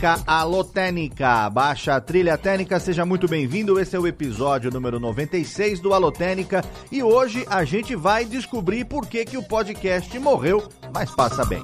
[0.00, 3.78] Técnica, alô Técnica, baixa a trilha técnica, seja muito bem-vindo.
[3.78, 8.86] Esse é o episódio número 96 do Alô Técnica e hoje a gente vai descobrir
[8.86, 11.62] por que, que o podcast morreu, mas passa bem.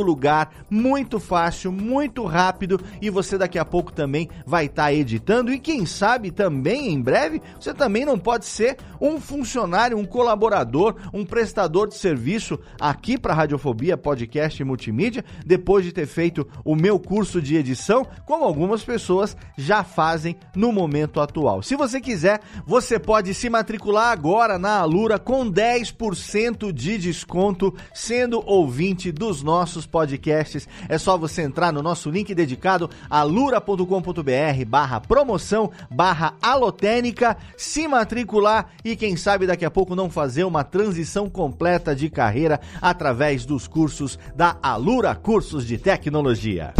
[0.00, 4.92] único lugar, muito fácil, muito rápido e você daqui a pouco também vai estar tá
[4.92, 10.04] editando e quem sabe também em breve você também não pode ser um funcionário, um
[10.04, 16.46] colaborador, um prestador de serviço aqui para Radiofobia Podcast e Multimídia, depois de ter feito
[16.64, 21.62] o meu curso de edição, como algumas pessoas já fazem no momento atual.
[21.62, 28.42] Se você quiser, você pode se matricular agora na Alura com 10% de desconto, sendo
[28.46, 30.68] ouvinte dos nossos podcasts.
[30.88, 38.70] É só você entrar no nosso link dedicado alura.com.br barra promoção barra alotênica, se matricular
[38.84, 43.66] e quem sabe daqui a pouco não fazer uma transição completa de carreira através dos
[43.66, 46.72] cursos da Alura Cursos de Tecnologia.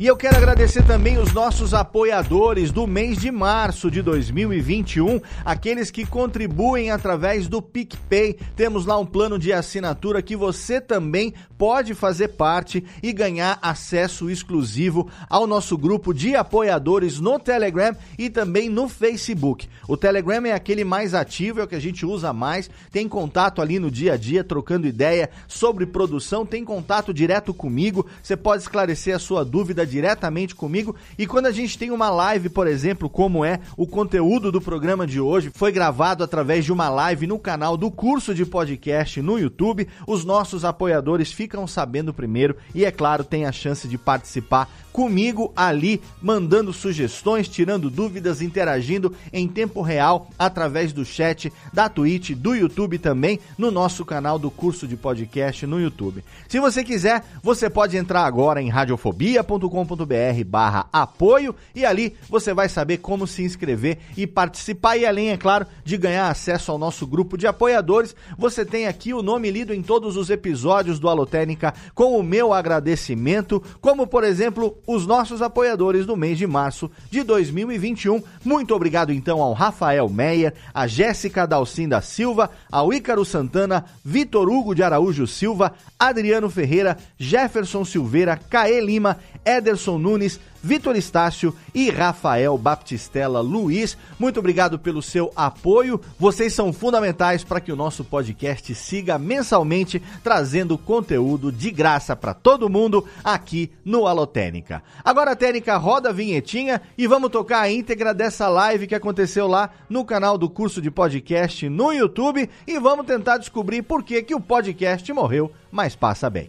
[0.00, 5.90] E eu quero agradecer também os nossos apoiadores do mês de março de 2021, aqueles
[5.90, 8.38] que contribuem através do PicPay.
[8.56, 14.30] Temos lá um plano de assinatura que você também pode fazer parte e ganhar acesso
[14.30, 19.68] exclusivo ao nosso grupo de apoiadores no Telegram e também no Facebook.
[19.86, 23.60] O Telegram é aquele mais ativo, é o que a gente usa mais, tem contato
[23.60, 28.62] ali no dia a dia, trocando ideia sobre produção, tem contato direto comigo, você pode
[28.62, 30.94] esclarecer a sua dúvida diretamente comigo.
[31.18, 35.06] E quando a gente tem uma live, por exemplo, como é o conteúdo do programa
[35.06, 39.38] de hoje, foi gravado através de uma live no canal do curso de podcast no
[39.38, 44.70] YouTube, os nossos apoiadores ficam sabendo primeiro e, é claro, tem a chance de participar
[44.92, 52.30] comigo ali, mandando sugestões, tirando dúvidas, interagindo em tempo real através do chat, da Twitch,
[52.30, 56.24] do YouTube também, no nosso canal do curso de podcast no YouTube.
[56.48, 62.52] Se você quiser, você pode entrar agora em radiofobia.com combr barra apoio e ali você
[62.54, 66.78] vai saber como se inscrever e participar e além, é claro, de ganhar acesso ao
[66.78, 71.08] nosso grupo de apoiadores, você tem aqui o nome lido em todos os episódios do
[71.08, 76.90] Alotênica com o meu agradecimento, como por exemplo os nossos apoiadores do mês de março
[77.10, 78.22] de 2021.
[78.44, 84.74] Muito obrigado então ao Rafael Meyer, a Jéssica Dalcinda Silva, ao Ícaro Santana, Vitor Hugo
[84.74, 92.56] de Araújo Silva, Adriano Ferreira, Jefferson Silveira, Caê Lima, Ederson Nunes, Vitor Estácio e Rafael
[92.56, 93.96] Baptistella Luiz.
[94.18, 96.00] Muito obrigado pelo seu apoio.
[96.18, 102.34] Vocês são fundamentais para que o nosso podcast siga mensalmente trazendo conteúdo de graça para
[102.34, 104.82] todo mundo aqui no Alotênica.
[105.04, 109.46] Agora a Técnica roda a vinhetinha e vamos tocar a íntegra dessa live que aconteceu
[109.46, 114.22] lá no canal do curso de podcast no YouTube e vamos tentar descobrir por que,
[114.22, 116.48] que o podcast morreu, mas passa bem.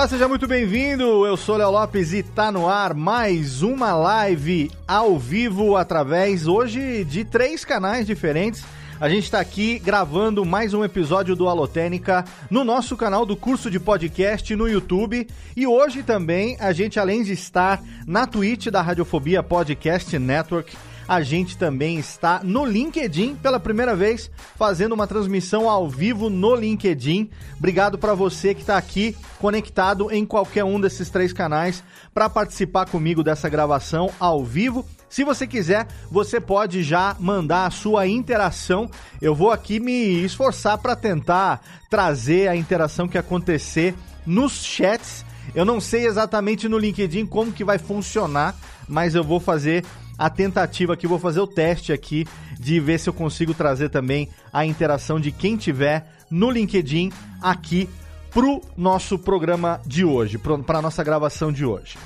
[0.00, 1.26] Olá, seja muito bem-vindo.
[1.26, 7.04] Eu sou Léo Lopes e tá no ar mais uma live ao vivo através hoje
[7.04, 8.64] de três canais diferentes
[8.98, 13.70] A gente está aqui gravando mais um episódio do Alotênica no nosso canal do curso
[13.70, 15.28] de podcast no YouTube.
[15.54, 20.74] E hoje também a gente, além de estar na Twitch da Radiofobia Podcast Network,
[21.10, 26.54] a gente também está no LinkedIn pela primeira vez, fazendo uma transmissão ao vivo no
[26.54, 27.28] LinkedIn.
[27.58, 31.82] Obrigado para você que está aqui conectado em qualquer um desses três canais
[32.14, 34.86] para participar comigo dessa gravação ao vivo.
[35.08, 38.88] Se você quiser, você pode já mandar a sua interação.
[39.20, 45.24] Eu vou aqui me esforçar para tentar trazer a interação que acontecer nos chats.
[45.56, 48.54] Eu não sei exatamente no LinkedIn como que vai funcionar,
[48.86, 49.84] mas eu vou fazer
[50.20, 52.26] a tentativa aqui, vou fazer o teste aqui
[52.58, 57.10] de ver se eu consigo trazer também a interação de quem tiver no LinkedIn
[57.40, 57.88] aqui
[58.30, 61.96] pro nosso programa de hoje, para a nossa gravação de hoje.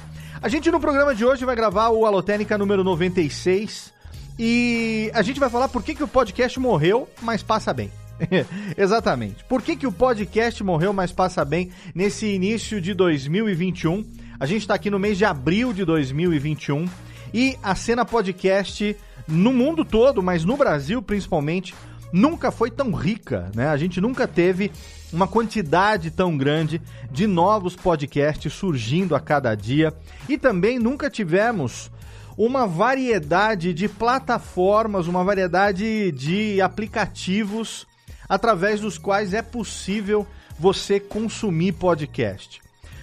[0.40, 3.92] A gente no programa de hoje vai gravar o Alotênica número 96
[4.38, 7.90] e a gente vai falar por que, que o podcast morreu, mas passa bem.
[8.78, 9.42] Exatamente.
[9.42, 14.04] Por que, que o podcast morreu, mas passa bem nesse início de 2021?
[14.38, 16.86] A gente está aqui no mês de abril de 2021
[17.34, 21.74] e a cena podcast no mundo todo, mas no Brasil principalmente,
[22.12, 23.66] nunca foi tão rica, né?
[23.66, 24.70] A gente nunca teve
[25.12, 29.92] uma quantidade tão grande de novos podcasts surgindo a cada dia
[30.28, 31.90] e também nunca tivemos
[32.38, 37.84] uma variedade de plataformas, uma variedade de aplicativos
[38.28, 40.24] através dos quais é possível
[40.56, 42.62] você consumir podcast.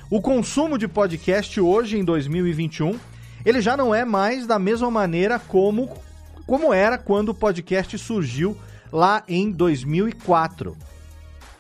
[0.10, 2.98] O consumo de podcast hoje em 2021,
[3.46, 5.90] ele já não é mais da mesma maneira como
[6.46, 8.58] como era quando o podcast surgiu
[8.92, 10.76] lá em 2004.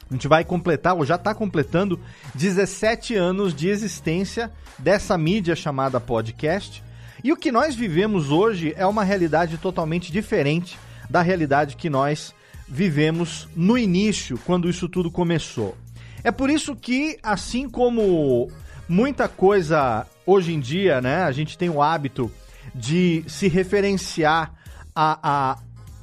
[0.09, 1.97] A gente vai completar, ou já está completando,
[2.35, 6.83] 17 anos de existência dessa mídia chamada podcast.
[7.23, 10.77] E o que nós vivemos hoje é uma realidade totalmente diferente
[11.09, 12.33] da realidade que nós
[12.67, 15.77] vivemos no início, quando isso tudo começou.
[16.23, 18.51] É por isso que, assim como
[18.91, 22.29] muita coisa hoje em dia, né, a gente tem o hábito
[22.75, 24.53] de se referenciar
[24.93, 25.57] a, a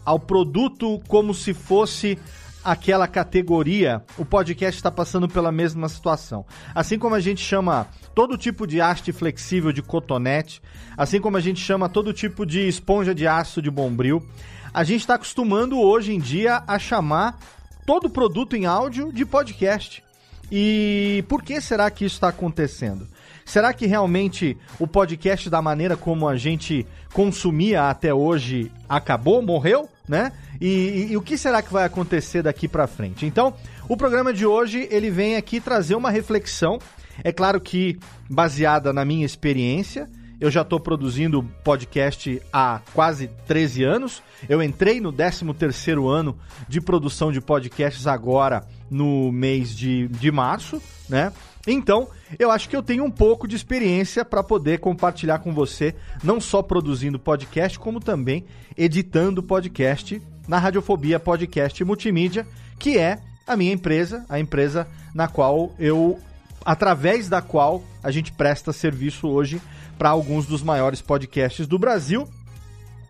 [0.07, 2.18] ao produto como se fosse
[2.64, 6.47] aquela categoria, o podcast está passando pela mesma situação.
[6.75, 10.62] Assim como a gente chama todo tipo de haste flexível de cotonete,
[10.97, 14.26] assim como a gente chama todo tipo de esponja de aço de bombril,
[14.73, 17.38] a gente está acostumando hoje em dia a chamar
[17.85, 20.07] todo produto em áudio de podcast.
[20.50, 23.07] E por que será que isso está acontecendo?
[23.45, 29.88] Será que realmente o podcast, da maneira como a gente consumia até hoje, acabou, morreu,
[30.07, 30.33] né?
[30.61, 33.25] E, e, e o que será que vai acontecer daqui para frente?
[33.25, 33.55] Então,
[33.88, 36.78] o programa de hoje ele vem aqui trazer uma reflexão.
[37.25, 43.83] É claro que baseada na minha experiência, eu já estou produzindo podcast há quase 13
[43.85, 44.23] anos.
[44.49, 50.80] Eu entrei no 13º ano de produção de podcasts agora no mês de, de março,
[51.09, 51.33] né?
[51.66, 55.95] Então, eu acho que eu tenho um pouco de experiência para poder compartilhar com você,
[56.23, 62.47] não só produzindo podcast, como também editando podcast na Radiofobia Podcast Multimídia,
[62.78, 66.18] que é a minha empresa, a empresa na qual eu
[66.64, 69.61] através da qual a gente presta serviço hoje
[69.99, 72.28] para alguns dos maiores podcasts do Brasil.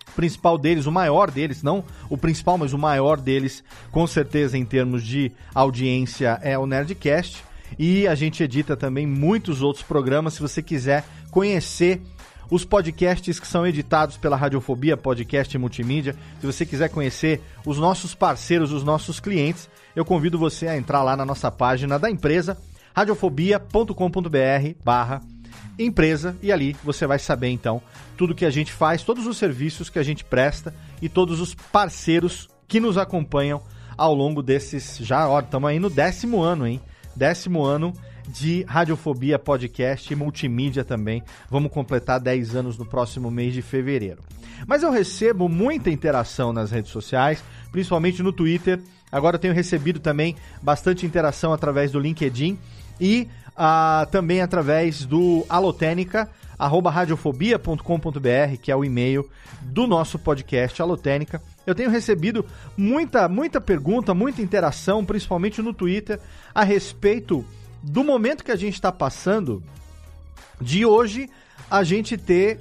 [0.09, 4.57] O principal deles, o maior deles, não o principal, mas o maior deles, com certeza
[4.57, 7.45] em termos de audiência, é o Nerdcast.
[7.79, 10.35] E a gente edita também muitos outros programas.
[10.35, 12.01] Se você quiser conhecer
[12.51, 18.15] os podcasts que são editados pela Radiofobia Podcast Multimídia, se você quiser conhecer os nossos
[18.15, 22.57] parceiros, os nossos clientes, eu convido você a entrar lá na nossa página da empresa,
[22.95, 23.93] radiofobia.com.br
[24.83, 25.21] barra
[25.79, 27.81] empresa e ali você vai saber então
[28.17, 31.55] tudo que a gente faz, todos os serviços que a gente presta e todos os
[31.55, 33.63] parceiros que nos acompanham
[33.97, 36.81] ao longo desses já, ó, estamos aí no décimo ano, hein?
[37.19, 37.93] décimo ano
[38.29, 41.23] de Radiofobia Podcast e multimídia também.
[41.51, 44.23] Vamos completar 10 anos no próximo mês de fevereiro.
[44.67, 47.43] Mas eu recebo muita interação nas redes sociais,
[47.73, 48.81] principalmente no Twitter.
[49.11, 52.59] Agora eu tenho recebido também bastante interação através do LinkedIn
[53.01, 53.27] e
[53.59, 59.29] uh, também através do Alotênica, arroba radiofobia.com.br, que é o e-mail
[59.61, 61.43] do nosso podcast Alotênica.
[61.67, 62.47] Eu tenho recebido
[62.77, 66.21] muita, muita pergunta, muita interação, principalmente no Twitter,
[66.55, 67.45] a respeito
[67.83, 69.63] do momento que a gente está passando
[70.61, 71.29] de hoje
[71.71, 72.61] a gente ter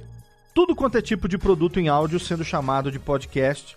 [0.54, 3.76] tudo quanto é tipo de produto em áudio sendo chamado de podcast.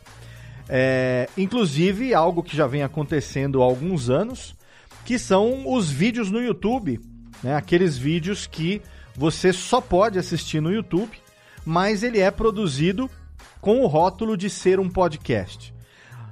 [0.68, 4.56] É, inclusive, algo que já vem acontecendo há alguns anos,
[5.06, 7.00] que são os vídeos no YouTube.
[7.44, 7.56] Né?
[7.56, 8.82] Aqueles vídeos que
[9.16, 11.12] você só pode assistir no YouTube,
[11.66, 13.10] mas ele é produzido
[13.60, 15.74] com o rótulo de ser um podcast.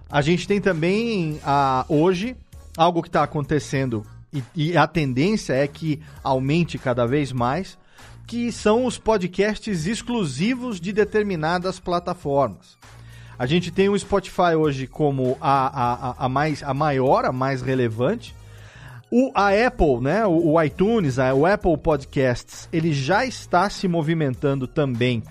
[0.10, 2.36] a gente tem também a, hoje
[2.76, 7.78] algo que está acontecendo e, e a tendência é que aumente cada vez mais,
[8.26, 12.78] que são os podcasts exclusivos de determinadas plataformas.
[13.38, 17.62] A gente tem o Spotify hoje como a, a, a, mais, a maior, a mais
[17.62, 18.36] relevante.
[19.12, 23.88] O, a Apple, né, o, o iTunes, a, o Apple Podcasts, ele já está se
[23.88, 25.24] movimentando também.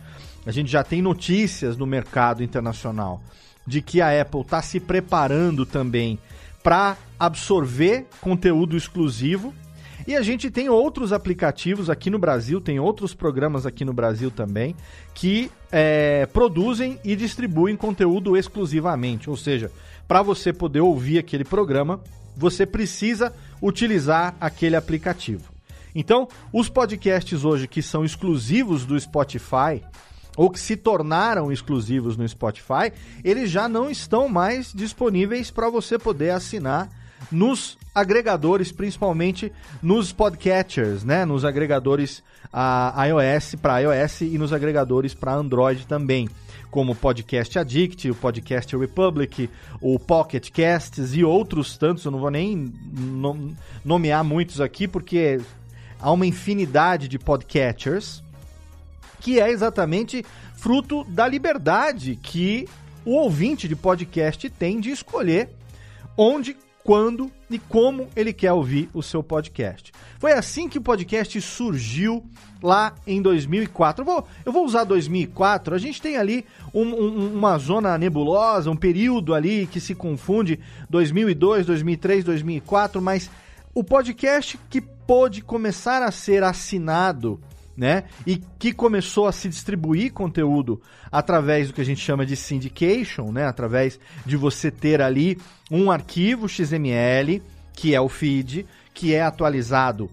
[0.45, 3.23] A gente já tem notícias no mercado internacional
[3.67, 6.19] de que a Apple está se preparando também
[6.63, 9.55] para absorver conteúdo exclusivo.
[10.07, 14.31] E a gente tem outros aplicativos aqui no Brasil, tem outros programas aqui no Brasil
[14.31, 14.75] também,
[15.13, 19.29] que é, produzem e distribuem conteúdo exclusivamente.
[19.29, 19.71] Ou seja,
[20.07, 22.01] para você poder ouvir aquele programa,
[22.35, 25.53] você precisa utilizar aquele aplicativo.
[25.95, 29.83] Então, os podcasts hoje que são exclusivos do Spotify,
[30.37, 32.93] ou que se tornaram exclusivos no Spotify,
[33.25, 36.89] eles já não estão mais disponíveis para você poder assinar
[37.33, 41.25] nos agregadores, principalmente nos podcatchers, né?
[41.25, 42.23] Nos agregadores
[42.53, 46.29] a iOS para iOS e nos agregadores para Android também,
[46.71, 49.49] como o Podcast Addict, o Podcast Republic,
[49.81, 52.05] o Pocket Casts e outros tantos.
[52.05, 52.73] Eu não vou nem
[53.85, 55.41] nomear muitos aqui porque
[56.01, 58.23] há uma infinidade de podcatchers
[59.21, 62.69] que é exatamente fruto da liberdade que
[63.05, 65.51] o ouvinte de podcast tem de escolher
[66.17, 69.93] onde, quando e como ele quer ouvir o seu podcast.
[70.19, 72.25] Foi assim que o podcast surgiu
[72.63, 74.03] lá em 2004.
[74.03, 78.71] Eu vou, eu vou usar 2004, a gente tem ali um, um, uma zona nebulosa,
[78.71, 83.31] um período ali que se confunde 2002, 2003, 2004, mas
[83.75, 87.41] o podcast que pôde começar a ser assinado
[87.79, 88.05] né?
[88.27, 90.83] E que começou a se distribuir conteúdo
[91.13, 93.47] através do que a gente chama de syndication, né?
[93.47, 95.39] Através de você ter ali
[95.71, 100.11] um arquivo XML, que é o feed, que é atualizado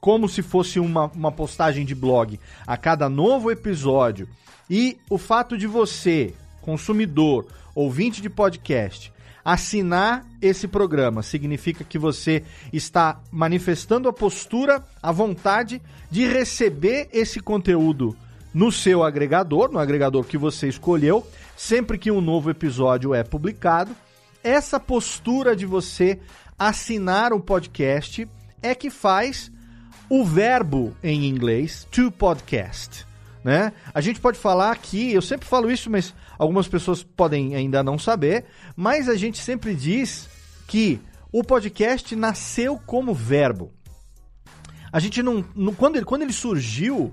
[0.00, 4.28] como se fosse uma, uma postagem de blog a cada novo episódio.
[4.70, 6.32] E o fato de você,
[6.62, 9.12] consumidor, ouvinte de podcast,
[9.46, 17.38] Assinar esse programa significa que você está manifestando a postura, a vontade de receber esse
[17.38, 18.16] conteúdo
[18.52, 21.24] no seu agregador, no agregador que você escolheu,
[21.56, 23.94] sempre que um novo episódio é publicado.
[24.46, 26.20] Essa postura de você
[26.56, 28.28] assinar o podcast
[28.62, 29.50] é que faz
[30.08, 33.04] o verbo em inglês to podcast,
[33.42, 33.72] né?
[33.92, 37.98] A gente pode falar aqui, eu sempre falo isso, mas algumas pessoas podem ainda não
[37.98, 38.44] saber,
[38.76, 40.28] mas a gente sempre diz
[40.68, 41.00] que
[41.32, 43.72] o podcast nasceu como verbo.
[44.92, 47.12] A gente não, não quando, ele, quando ele surgiu,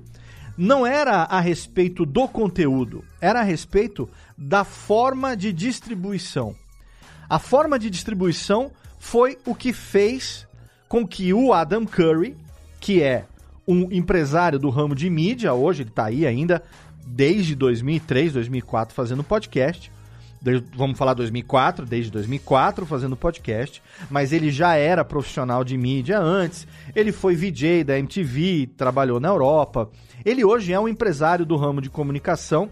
[0.56, 6.56] não era a respeito do conteúdo, era a respeito da forma de distribuição.
[7.29, 10.47] A forma de distribuição foi o que fez
[10.88, 12.38] com que o Adam Curry,
[12.79, 13.25] que é
[13.67, 16.62] um empresário do ramo de mídia, hoje ele está aí ainda
[17.05, 19.91] desde 2003, 2004 fazendo podcast.
[20.75, 26.67] Vamos falar 2004, desde 2004 fazendo podcast, mas ele já era profissional de mídia antes.
[26.93, 29.89] Ele foi VJ da MTV, trabalhou na Europa.
[30.25, 32.69] Ele hoje é um empresário do ramo de comunicação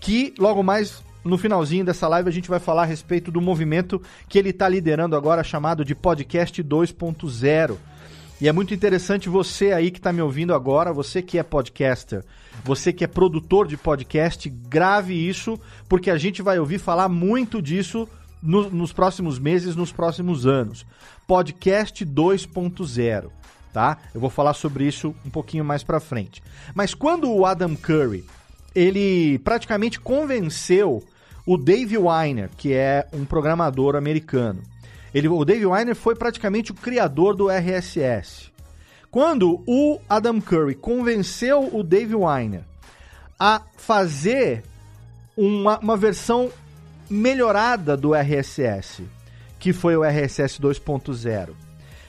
[0.00, 4.00] que logo mais no finalzinho dessa live a gente vai falar a respeito do movimento
[4.28, 7.78] que ele está liderando agora chamado de Podcast 2.0
[8.40, 12.24] e é muito interessante você aí que está me ouvindo agora, você que é podcaster,
[12.64, 15.58] você que é produtor de podcast, grave isso,
[15.88, 18.08] porque a gente vai ouvir falar muito disso
[18.42, 20.84] no, nos próximos meses, nos próximos anos.
[21.28, 23.30] Podcast 2.0,
[23.72, 23.98] tá?
[24.12, 26.42] Eu vou falar sobre isso um pouquinho mais para frente.
[26.74, 28.24] Mas quando o Adam Curry,
[28.74, 31.02] ele praticamente convenceu
[31.46, 34.62] o Dave Weiner, que é um programador americano,
[35.14, 38.50] ele, o Dave Weiner foi praticamente o criador do RSS.
[39.10, 42.64] Quando o Adam Curry convenceu o Dave Weiner
[43.38, 44.64] a fazer
[45.36, 46.50] uma, uma versão
[47.08, 49.04] melhorada do RSS,
[49.58, 51.50] que foi o RSS 2.0,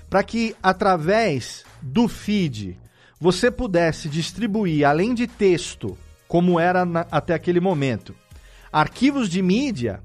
[0.10, 2.78] para que através do feed
[3.20, 8.16] você pudesse distribuir, além de texto, como era na, até aquele momento,
[8.76, 10.04] arquivos de mídia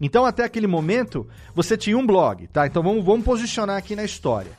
[0.00, 2.66] então, até aquele momento, você tinha um blog, tá?
[2.66, 4.52] Então, vamos, vamos posicionar aqui na história.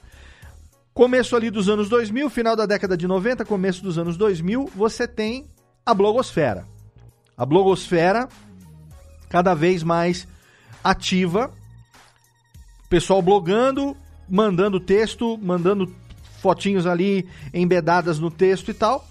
[0.93, 5.08] Começo ali dos anos 2000, final da década de 90, começo dos anos 2000, você
[5.08, 5.48] tem
[5.86, 6.67] a blogosfera.
[7.38, 8.28] A blogosfera
[9.30, 10.28] cada vez mais
[10.84, 11.52] ativa.
[12.89, 13.95] Pessoal blogando,
[14.28, 15.93] mandando texto, mandando
[16.41, 19.08] fotinhos ali embedadas no texto e tal.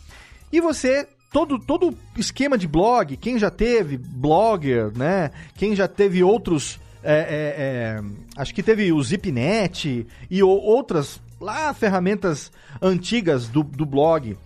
[0.53, 5.31] E você todo, todo esquema de blog, quem já teve blogger, né?
[5.55, 8.03] Quem já teve outros é, é, é,
[8.37, 12.51] acho que teve o ZipNet e o, outras lá ferramentas
[12.83, 14.37] antigas do, do blog,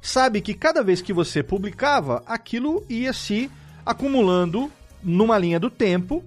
[0.00, 3.50] sabe que cada vez que você publicava, aquilo ia se
[3.84, 4.70] acumulando
[5.02, 6.24] numa linha do tempo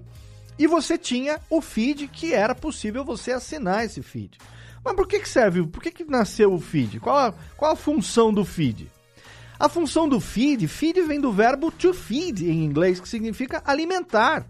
[0.58, 4.38] e você tinha o feed que era possível você assinar esse feed.
[4.84, 5.62] Mas por que, que serve?
[5.66, 7.00] Por que, que nasceu o feed?
[7.00, 8.90] Qual a, qual a função do feed?
[9.62, 14.44] A função do feed, feed vem do verbo to feed em inglês, que significa alimentar.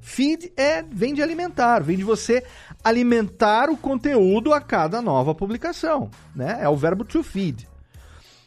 [0.00, 2.44] Feed é, vem de alimentar, vem de você
[2.84, 6.56] alimentar o conteúdo a cada nova publicação, né?
[6.60, 7.68] É o verbo to feed.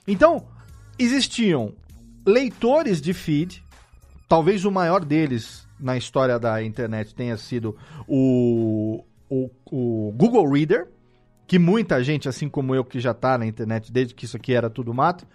[0.08, 0.48] Então,
[0.98, 1.74] existiam
[2.26, 3.62] leitores de feed,
[4.30, 7.76] talvez o maior deles na história da internet tenha sido
[8.08, 10.88] o, o, o Google Reader,
[11.52, 14.54] que muita gente, assim como eu, que já está na internet desde que isso aqui
[14.54, 15.28] era tudo mato,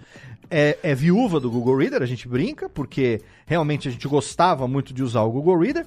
[0.51, 4.93] é, é, viúva do Google Reader, a gente brinca, porque realmente a gente gostava muito
[4.93, 5.87] de usar o Google Reader.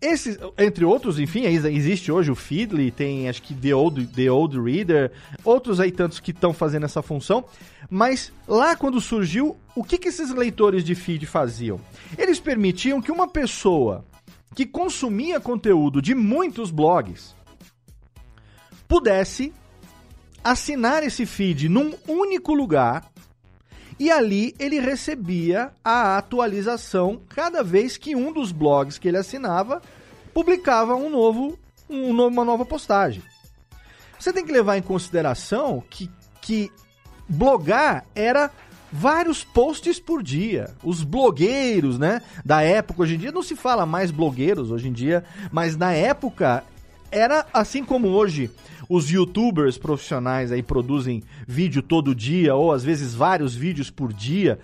[0.00, 4.60] Esses, entre outros, enfim, existe hoje o Feedly, tem acho que The Old, The Old
[4.60, 5.12] Reader,
[5.44, 7.44] outros aí tantos que estão fazendo essa função.
[7.90, 11.80] Mas lá quando surgiu, o que, que esses leitores de feed faziam?
[12.16, 14.04] Eles permitiam que uma pessoa
[14.54, 17.34] que consumia conteúdo de muitos blogs
[18.88, 19.52] pudesse
[20.42, 23.10] assinar esse feed num único lugar
[23.98, 29.80] e ali ele recebia a atualização cada vez que um dos blogs que ele assinava
[30.32, 33.22] publicava um novo, um, uma nova postagem.
[34.18, 36.72] Você tem que levar em consideração que, que
[37.28, 38.50] blogar era
[38.90, 40.74] vários posts por dia.
[40.82, 44.92] Os blogueiros, né, da época, hoje em dia não se fala mais blogueiros hoje em
[44.92, 46.64] dia, mas na época
[47.10, 48.50] era assim como hoje
[48.88, 54.58] os youtubers profissionais aí produzem vídeo todo dia, ou às vezes vários vídeos por dia.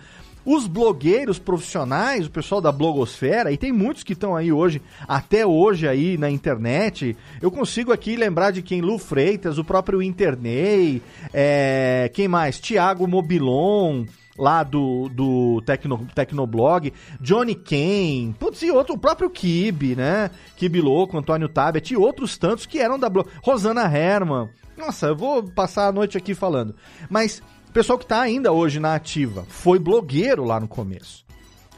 [0.44, 5.46] Os blogueiros profissionais, o pessoal da blogosfera, e tem muitos que estão aí hoje, até
[5.46, 7.14] hoje aí na internet.
[7.42, 8.80] Eu consigo aqui lembrar de quem?
[8.80, 11.02] Lu Freitas, o próprio Internei,
[11.32, 12.58] é, quem mais?
[12.58, 14.06] Tiago Mobilon,
[14.40, 20.30] lá do, do Tecno, Tecnoblog, Johnny Kane, putz, e outro, o próprio Kibe, né?
[20.56, 23.28] Kibe Louco, Antônio Tabet e outros tantos que eram da blog.
[23.42, 24.48] Rosana Herman.
[24.76, 26.74] Nossa, eu vou passar a noite aqui falando.
[27.10, 31.24] Mas o pessoal que está ainda hoje na ativa foi blogueiro lá no começo.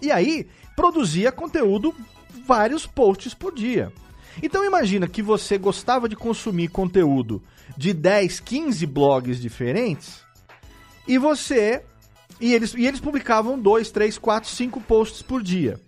[0.01, 0.47] E aí
[0.77, 1.93] produzia conteúdo,
[2.47, 3.93] vários posts por dia.
[4.41, 7.43] Então imagina que você gostava de consumir conteúdo
[7.77, 10.23] de 10, 15 blogs diferentes
[11.07, 11.85] e você
[12.43, 15.79] e eles, e eles publicavam dois, três, quatro, cinco posts por dia.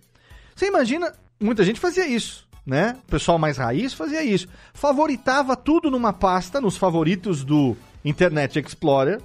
[0.54, 2.96] Você imagina, muita gente fazia isso, né?
[3.08, 4.46] O pessoal mais raiz fazia isso.
[4.72, 9.20] Favoritava tudo numa pasta, nos favoritos do Internet Explorer,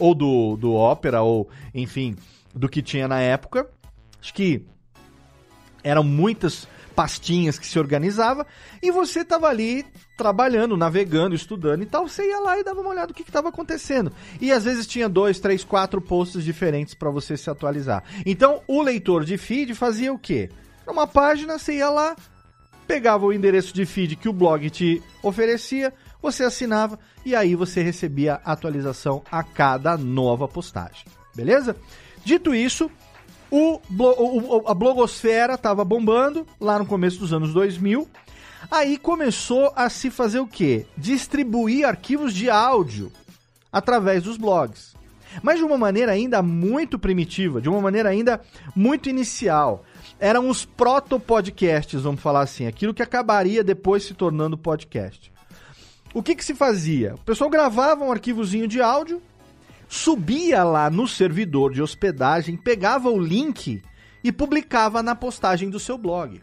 [0.00, 2.16] ou do, do Opera, ou enfim,
[2.52, 3.70] do que tinha na época.
[4.20, 4.66] Acho que
[5.84, 8.46] eram muitas pastinhas que se organizava,
[8.82, 9.84] e você estava ali
[10.16, 13.48] trabalhando, navegando, estudando e tal, você ia lá e dava uma olhada no que estava
[13.48, 14.12] acontecendo.
[14.40, 18.04] E às vezes tinha dois, três, quatro posts diferentes para você se atualizar.
[18.24, 20.50] Então o leitor de feed fazia o quê?
[20.86, 22.14] Numa página você ia lá,
[22.86, 27.82] pegava o endereço de feed que o blog te oferecia, você assinava e aí você
[27.82, 31.04] recebia atualização a cada nova postagem.
[31.34, 31.76] Beleza?
[32.24, 32.90] Dito isso,
[33.54, 38.08] o, o, a blogosfera estava bombando lá no começo dos anos 2000.
[38.68, 40.86] Aí começou a se fazer o quê?
[40.96, 43.12] Distribuir arquivos de áudio
[43.70, 44.94] através dos blogs.
[45.40, 48.40] Mas de uma maneira ainda muito primitiva, de uma maneira ainda
[48.74, 49.84] muito inicial.
[50.18, 55.32] Eram os proto-podcasts, vamos falar assim, aquilo que acabaria depois se tornando podcast.
[56.12, 57.14] O que, que se fazia?
[57.14, 59.20] O pessoal gravava um arquivozinho de áudio,
[59.88, 63.82] subia lá no servidor de hospedagem, pegava o link
[64.22, 66.40] e publicava na postagem do seu blog.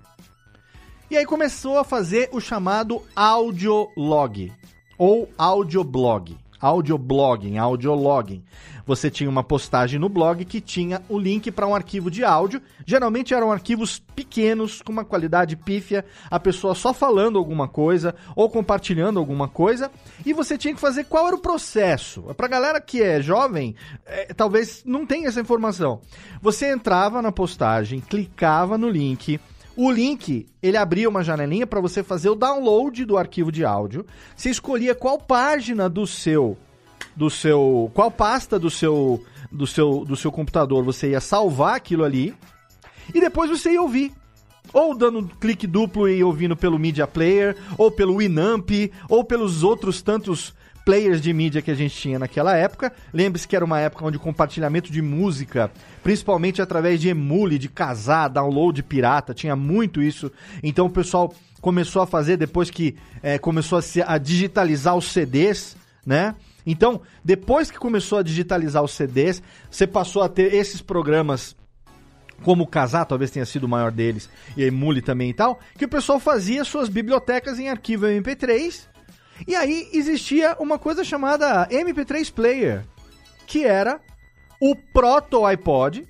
[1.10, 4.52] E aí começou a fazer o chamado audiolog
[4.98, 8.44] ou audioblog, audioblogging, audiologging
[8.86, 12.62] você tinha uma postagem no blog que tinha o link para um arquivo de áudio.
[12.86, 18.50] Geralmente eram arquivos pequenos, com uma qualidade pífia, a pessoa só falando alguma coisa ou
[18.50, 19.92] compartilhando alguma coisa.
[20.26, 22.24] E você tinha que fazer qual era o processo.
[22.36, 26.02] Para galera que é jovem, é, talvez não tenha essa informação.
[26.42, 29.40] Você entrava na postagem, clicava no link.
[29.76, 34.06] O link, ele abria uma janelinha para você fazer o download do arquivo de áudio.
[34.36, 36.58] Você escolhia qual página do seu
[37.16, 37.92] do seu.
[37.94, 42.34] Qual pasta do seu, do seu, do seu computador você ia salvar aquilo ali
[43.14, 44.12] e depois você ia ouvir.
[44.74, 48.70] Ou dando clique duplo e ouvindo pelo Media Player, ou pelo Winamp,
[49.10, 50.54] ou pelos outros tantos
[50.86, 52.92] players de mídia que a gente tinha naquela época.
[53.14, 55.72] Lembre-se que era uma época onde o compartilhamento de música,
[56.04, 60.32] principalmente através de emule, de casar, download pirata, tinha muito isso.
[60.64, 65.12] Então o pessoal começou a fazer depois que é, começou a, se, a digitalizar os
[65.12, 66.36] CDs, né?
[66.66, 71.56] Então, depois que começou a digitalizar os CDs, você passou a ter esses programas
[72.44, 75.60] como o Casar, talvez tenha sido o maior deles, e a Emule também e tal,
[75.78, 78.91] que o pessoal fazia suas bibliotecas em arquivo MP3.
[79.48, 82.86] E aí existia uma coisa chamada MP3 Player,
[83.48, 84.00] que era
[84.60, 86.08] o proto iPod,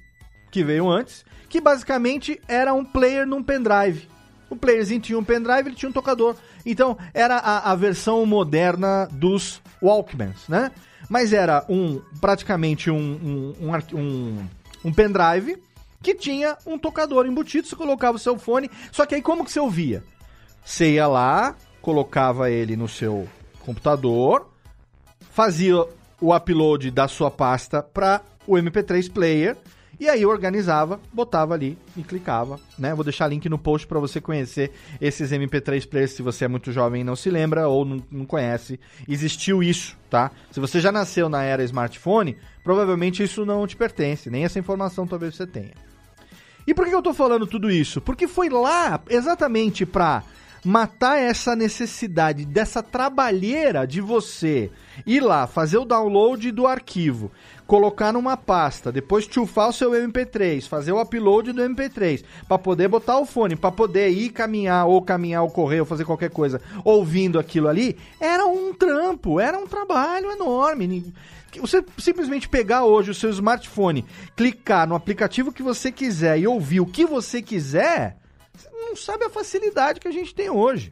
[0.52, 4.10] que veio antes, que basicamente era um player num pendrive.
[4.50, 6.36] O playerzinho tinha um pendrive, ele tinha um tocador.
[6.66, 10.72] Então, era a, a versão moderna dos Walkmans, né?
[11.10, 14.48] Mas era um praticamente um, um, um, um,
[14.86, 15.58] um pendrive
[16.02, 19.52] que tinha um tocador embutido, você colocava o seu fone, só que aí como que
[19.52, 20.04] você ouvia?
[20.64, 23.28] Você ia lá, colocava ele no seu
[23.60, 24.50] computador,
[25.32, 25.86] fazia
[26.20, 29.58] o upload da sua pasta para o MP3 player
[30.00, 32.94] e aí organizava, botava ali e clicava, né?
[32.96, 36.72] Vou deixar link no post para você conhecer esses MP3 players se você é muito
[36.72, 38.80] jovem e não se lembra ou não, não conhece.
[39.08, 40.32] Existiu isso, tá?
[40.52, 45.06] Se você já nasceu na era smartphone, provavelmente isso não te pertence, nem essa informação
[45.06, 45.74] talvez você tenha.
[46.66, 48.02] E por que eu tô falando tudo isso?
[48.02, 50.24] Porque foi lá exatamente para
[50.64, 54.70] matar essa necessidade dessa trabalheira de você
[55.06, 57.32] ir lá, fazer o download do arquivo,
[57.66, 62.88] colocar numa pasta, depois chufar o seu MP3, fazer o upload do MP3, para poder
[62.88, 66.62] botar o fone, para poder ir caminhar ou caminhar ou correr ou fazer qualquer coisa
[66.84, 71.14] ouvindo aquilo ali, era um trampo, era um trabalho enorme.
[71.60, 76.80] Você simplesmente pegar hoje o seu smartphone, clicar no aplicativo que você quiser e ouvir
[76.80, 78.21] o que você quiser,
[78.54, 80.92] você não sabe a facilidade que a gente tem hoje.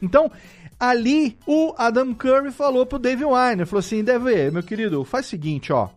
[0.00, 0.30] Então,
[0.78, 5.28] ali o Adam Curry falou pro Dave Weiner, falou assim, Dave, meu querido, faz o
[5.30, 5.88] seguinte, ó,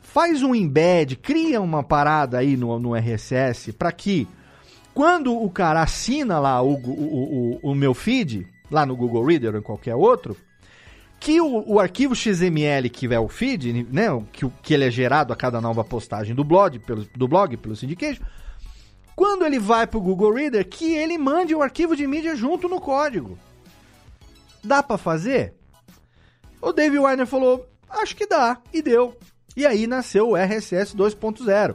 [0.00, 4.26] faz um embed, cria uma parada aí no, no RSS para que
[4.94, 9.54] quando o cara assina lá o, o, o, o meu feed, lá no Google Reader
[9.54, 10.36] ou em qualquer outro,
[11.20, 15.32] que o, o, arquivo XML que é o feed, né, que, que ele é gerado
[15.32, 18.22] a cada nova postagem do blog, pelo, do blog, pelo Syndication,
[19.18, 22.68] quando ele vai para o Google Reader, que ele mande o arquivo de mídia junto
[22.68, 23.36] no código.
[24.62, 25.54] Dá para fazer?
[26.62, 29.18] O David Weiner falou, acho que dá, e deu.
[29.56, 31.74] E aí nasceu o RSS 2.0,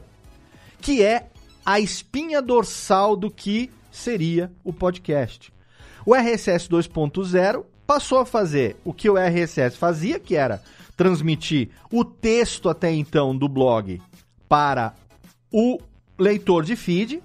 [0.79, 1.27] que é
[1.65, 5.51] a espinha dorsal do que seria o podcast.
[6.05, 10.63] O RSS 2.0 passou a fazer o que o RSS fazia, que era
[10.95, 14.01] transmitir o texto até então do blog
[14.47, 14.95] para
[15.51, 15.77] o
[16.17, 17.21] leitor de feed,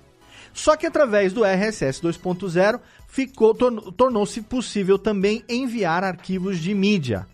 [0.53, 7.27] só que através do RSS 2.0 ficou tornou-se possível também enviar arquivos de mídia,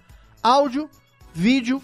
[0.43, 0.89] áudio,
[1.33, 1.83] vídeo,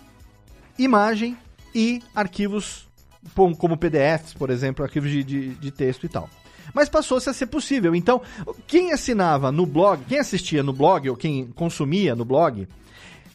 [0.78, 1.36] imagem
[1.74, 2.88] e arquivos
[3.34, 6.28] como PDFs, por exemplo, arquivos de, de, de texto e tal
[6.72, 7.94] mas passou-se a ser possível.
[7.94, 8.22] Então,
[8.66, 12.68] quem assinava no blog, quem assistia no blog ou quem consumia no blog,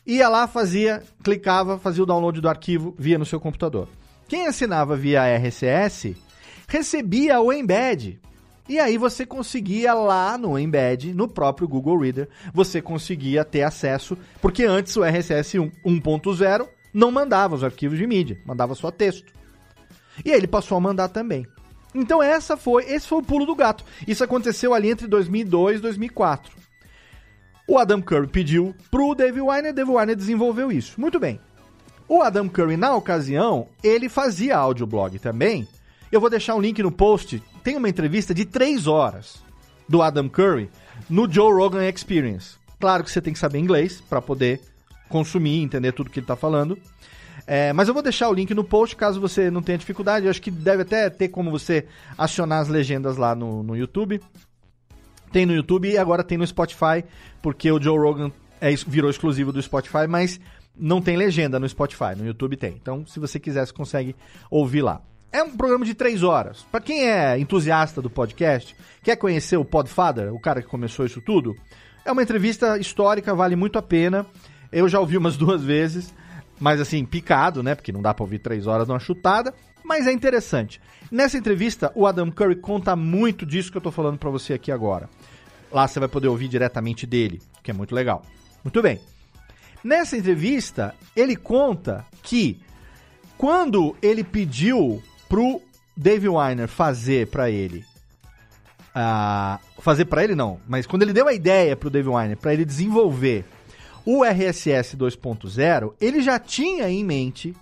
[0.05, 3.87] ia lá, fazia, clicava, fazia o download do arquivo, via no seu computador.
[4.27, 6.15] Quem assinava via RSS
[6.67, 8.19] recebia o embed.
[8.67, 14.17] E aí você conseguia lá no embed, no próprio Google Reader, você conseguia ter acesso,
[14.41, 19.31] porque antes o RSS 1.0 não mandava os arquivos de mídia, mandava só texto.
[20.23, 21.45] E aí ele passou a mandar também.
[21.93, 23.85] Então essa foi, esse foi o pulo do gato.
[24.07, 26.51] Isso aconteceu ali entre 2002 e 2004.
[27.67, 30.99] O Adam Curry pediu pro Dave Weiner, Dave Weiner desenvolveu isso.
[30.99, 31.39] Muito bem.
[32.07, 35.67] O Adam Curry, na ocasião, ele fazia audioblog também.
[36.15, 37.43] Eu vou deixar um link no post.
[37.61, 39.43] Tem uma entrevista de 3 horas
[39.85, 40.69] do Adam Curry
[41.09, 42.55] no Joe Rogan Experience.
[42.79, 44.61] Claro que você tem que saber inglês para poder
[45.09, 46.79] consumir, entender tudo que ele está falando.
[47.45, 50.25] É, mas eu vou deixar o link no post caso você não tenha dificuldade.
[50.25, 51.85] Eu acho que deve até ter como você
[52.17, 54.21] acionar as legendas lá no, no YouTube.
[55.33, 57.03] Tem no YouTube e agora tem no Spotify,
[57.41, 60.39] porque o Joe Rogan é, virou exclusivo do Spotify, mas
[60.77, 62.71] não tem legenda no Spotify, no YouTube tem.
[62.81, 64.15] Então, se você quiser, você consegue
[64.49, 65.01] ouvir lá.
[65.31, 66.65] É um programa de três horas.
[66.71, 71.21] Para quem é entusiasta do podcast, quer conhecer o Podfather, o cara que começou isso
[71.21, 71.55] tudo,
[72.05, 74.25] é uma entrevista histórica, vale muito a pena.
[74.71, 76.13] Eu já ouvi umas duas vezes
[76.59, 77.75] mas assim, picado, né?
[77.75, 79.53] Porque não dá pra ouvir três horas numa chutada.
[79.83, 80.81] Mas é interessante.
[81.11, 84.71] Nessa entrevista, o Adam Curry conta muito disso que eu tô falando para você aqui
[84.71, 85.09] agora.
[85.71, 88.23] Lá você vai poder ouvir diretamente dele, que é muito legal.
[88.63, 88.99] Muito bem.
[89.83, 92.59] Nessa entrevista, ele conta que
[93.37, 95.61] quando ele pediu pro
[95.95, 97.85] Dave Weiner fazer para ele
[98.95, 102.53] uh, fazer para ele não, mas quando ele deu a ideia pro Dave Weiner para
[102.53, 103.45] ele desenvolver
[104.05, 107.55] o RSS 2.0, ele já tinha em mente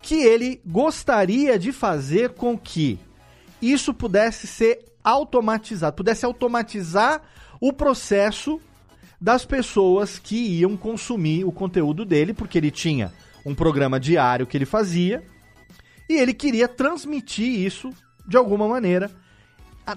[0.00, 2.98] que ele gostaria de fazer com que
[3.60, 7.22] isso pudesse ser automatizado, pudesse automatizar
[7.60, 8.60] o processo
[9.20, 13.12] das pessoas que iam consumir o conteúdo dele, porque ele tinha
[13.44, 15.22] um programa diário que ele fazia
[16.10, 17.88] e ele queria transmitir isso
[18.26, 19.08] de alguma maneira.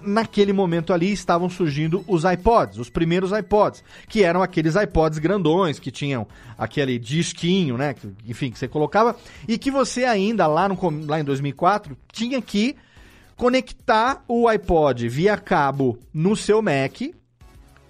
[0.04, 5.80] Naquele momento ali estavam surgindo os iPods, os primeiros iPods, que eram aqueles iPods grandões
[5.80, 7.96] que tinham aquele disquinho, né?
[8.28, 9.16] Enfim, que você colocava
[9.48, 12.76] e que você ainda lá, no, lá em 2004 tinha que
[13.36, 17.02] conectar o iPod via cabo no seu Mac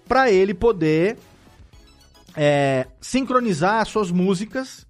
[0.07, 1.17] para ele poder
[2.37, 4.87] é, sincronizar suas músicas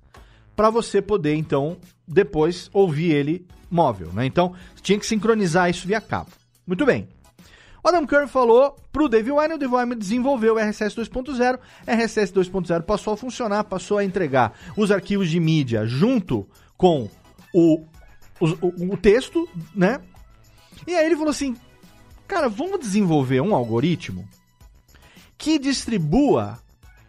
[0.56, 4.26] para você poder então depois ouvir ele móvel, né?
[4.26, 6.32] Então tinha que sincronizar isso via cabo.
[6.66, 7.08] Muito bem.
[7.84, 12.34] O Adam Curry falou pro Dave Wine, o Dave Wine desenvolveu o RSS 2.0, RSS
[12.34, 17.10] 2.0 passou a funcionar, passou a entregar os arquivos de mídia junto com
[17.54, 17.84] o,
[18.40, 20.00] o, o texto, né?
[20.88, 21.58] E aí ele falou assim,
[22.26, 24.28] cara, vamos desenvolver um algoritmo
[25.38, 26.60] que distribua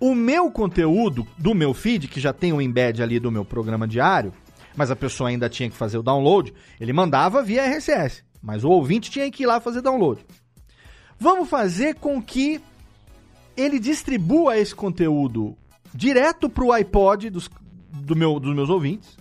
[0.00, 3.87] o meu conteúdo do meu feed, que já tem o embed ali do meu programa
[3.87, 4.35] diário,
[4.76, 8.70] mas a pessoa ainda tinha que fazer o download, ele mandava via RSS, mas o
[8.70, 10.24] ouvinte tinha que ir lá fazer download.
[11.18, 12.60] Vamos fazer com que
[13.56, 15.56] ele distribua esse conteúdo
[15.94, 17.48] direto para o iPod dos,
[17.90, 19.16] do meu, dos meus ouvintes.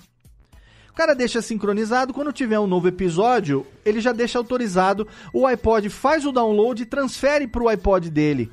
[0.89, 5.89] O cara deixa sincronizado, quando tiver um novo episódio, ele já deixa autorizado, o iPod
[5.89, 8.52] faz o download e transfere para o iPod dele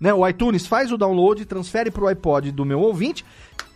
[0.00, 0.14] né?
[0.14, 3.24] O iTunes faz o download, transfere para o iPod do meu ouvinte.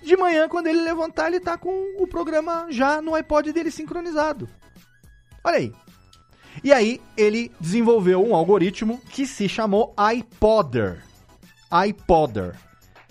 [0.03, 4.49] De manhã, quando ele levantar, ele tá com o programa já no iPod dele sincronizado.
[5.45, 5.73] Olha aí.
[6.63, 11.03] E aí, ele desenvolveu um algoritmo que se chamou iPodder.
[11.87, 12.57] iPodder.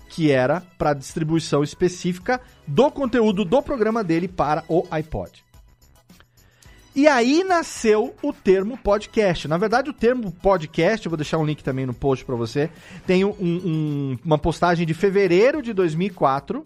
[0.10, 5.43] Que era para distribuição específica do conteúdo do programa dele para o iPod.
[6.96, 9.48] E aí nasceu o termo podcast.
[9.48, 12.70] Na verdade, o termo podcast, eu vou deixar um link também no post para você,
[13.08, 16.64] tem um, um, uma postagem de fevereiro de 2004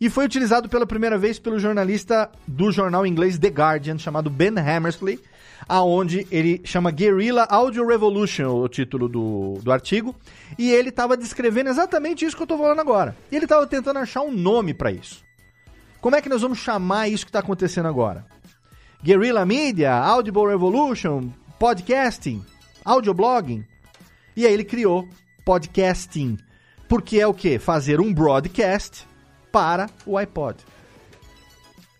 [0.00, 4.58] e foi utilizado pela primeira vez pelo jornalista do jornal inglês The Guardian, chamado Ben
[4.58, 5.20] Hammersley,
[5.68, 10.16] aonde ele chama Guerrilla Audio Revolution, o título do, do artigo,
[10.56, 13.14] e ele estava descrevendo exatamente isso que eu estou falando agora.
[13.30, 15.22] E ele estava tentando achar um nome para isso.
[16.00, 18.24] Como é que nós vamos chamar isso que está acontecendo agora?
[19.02, 22.44] Guerrilla Media, Audible Revolution, podcasting,
[22.84, 23.64] audioblogging.
[24.36, 25.08] E aí ele criou
[25.44, 26.36] podcasting,
[26.88, 27.60] porque é o que?
[27.60, 29.06] Fazer um broadcast
[29.52, 30.56] para o iPod.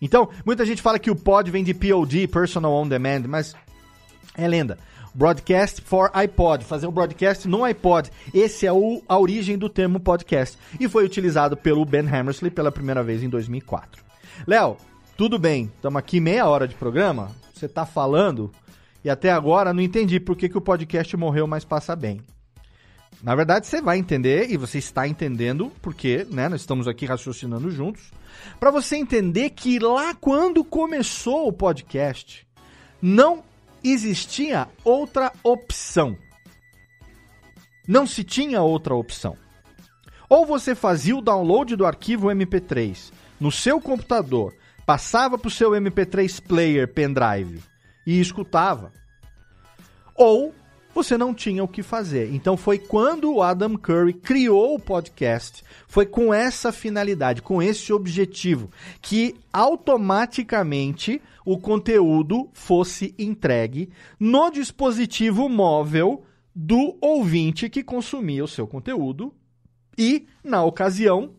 [0.01, 3.55] Então, muita gente fala que o pod vem de POD, Personal On Demand, mas
[4.37, 4.77] é lenda.
[5.13, 8.11] Broadcast for iPod, fazer um broadcast no iPod.
[8.33, 10.57] Esse é o, a origem do termo podcast.
[10.79, 14.03] E foi utilizado pelo Ben Hammersley pela primeira vez em 2004.
[14.45, 14.77] Léo,
[15.19, 18.49] tudo bem, estamos aqui meia hora de programa, você está falando,
[19.03, 22.21] e até agora não entendi por que, que o podcast morreu, mas passa bem.
[23.21, 27.69] Na verdade, você vai entender, e você está entendendo, porque né, nós estamos aqui raciocinando
[27.69, 28.13] juntos,
[28.61, 32.47] para você entender que lá quando começou o podcast,
[33.01, 33.43] não
[33.83, 36.15] existia outra opção.
[37.85, 39.35] Não se tinha outra opção.
[40.29, 44.53] Ou você fazia o download do arquivo MP3 no seu computador
[44.89, 47.61] passava para o seu MP3 player pendrive
[48.07, 48.91] e escutava.
[50.15, 50.51] Ou
[50.95, 52.33] você não tinha o que fazer.
[52.33, 57.93] Então foi quando o Adam Curry criou o podcast, foi com essa finalidade, com esse
[57.93, 66.23] objetivo, que automaticamente o conteúdo fosse entregue no dispositivo móvel
[66.55, 69.31] do ouvinte que consumia o seu conteúdo.
[69.95, 71.35] E, na ocasião,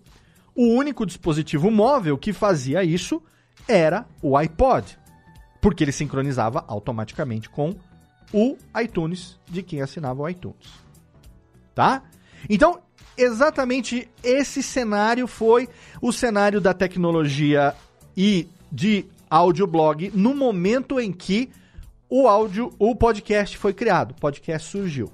[0.54, 3.20] o único dispositivo móvel que fazia isso
[3.68, 4.98] era o iPod,
[5.60, 7.74] porque ele sincronizava automaticamente com
[8.32, 10.72] o iTunes de quem assinava o iTunes.
[11.74, 12.02] Tá?
[12.48, 12.80] Então,
[13.16, 15.68] exatamente esse cenário foi
[16.00, 17.74] o cenário da tecnologia
[18.16, 21.50] e de audioblog no momento em que
[22.08, 25.12] o áudio, o podcast foi criado, o podcast surgiu.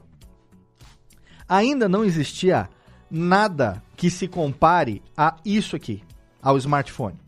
[1.48, 2.68] Ainda não existia
[3.10, 6.02] nada que se compare a isso aqui,
[6.42, 7.25] ao smartphone.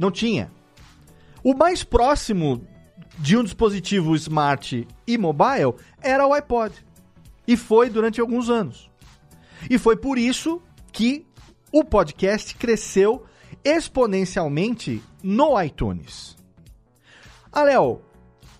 [0.00, 0.50] Não tinha.
[1.44, 2.66] O mais próximo
[3.18, 6.74] de um dispositivo smart e mobile era o iPod.
[7.46, 8.90] E foi durante alguns anos.
[9.68, 11.26] E foi por isso que
[11.70, 13.26] o podcast cresceu
[13.62, 16.34] exponencialmente no iTunes.
[17.52, 18.00] Ah, Léo,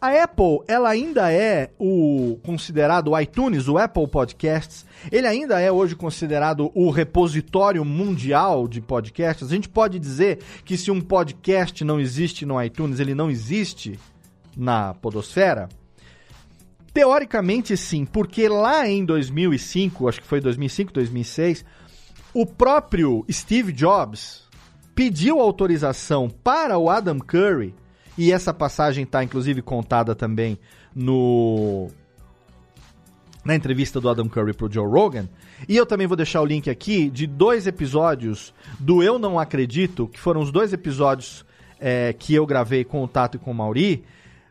[0.00, 5.70] A Apple, ela ainda é o considerado o iTunes, o Apple Podcasts, ele ainda é
[5.70, 9.46] hoje considerado o repositório mundial de podcasts.
[9.46, 14.00] A gente pode dizer que se um podcast não existe no iTunes, ele não existe
[14.56, 15.68] na podosfera?
[16.94, 21.62] Teoricamente sim, porque lá em 2005, acho que foi 2005, 2006,
[22.32, 24.48] o próprio Steve Jobs
[24.94, 27.74] pediu autorização para o Adam Curry
[28.20, 30.58] e essa passagem está inclusive contada também
[30.94, 31.88] no
[33.42, 35.26] na entrevista do Adam Curry pro Joe Rogan.
[35.66, 40.06] E eu também vou deixar o link aqui de dois episódios do Eu Não Acredito,
[40.06, 41.46] que foram os dois episódios
[41.80, 44.04] é, que eu gravei com o Tato e com o Mauri,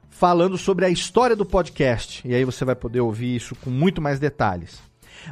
[0.09, 2.27] falando sobre a história do podcast.
[2.27, 4.81] E aí você vai poder ouvir isso com muito mais detalhes.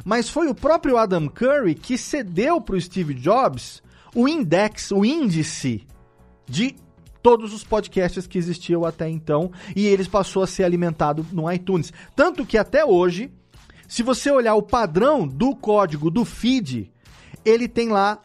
[0.04, 3.82] Mas foi o próprio Adam Curry que cedeu para o Steve Jobs
[4.14, 5.84] o index, o índice
[6.48, 6.76] de
[7.28, 11.92] todos os podcasts que existiam até então e eles passou a ser alimentado no iTunes.
[12.16, 13.30] Tanto que até hoje,
[13.86, 16.90] se você olhar o padrão do código do feed,
[17.44, 18.18] ele tem lá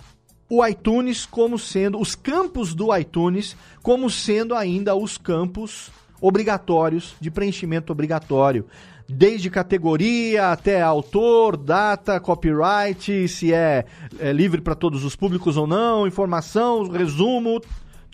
[0.49, 5.91] o iTunes como sendo os campos do iTunes como sendo ainda os campos
[6.21, 8.65] obrigatórios de preenchimento obrigatório.
[9.05, 13.83] Desde categoria até autor, data, copyright, se é,
[14.17, 17.59] é livre para todos os públicos ou não, informação, resumo,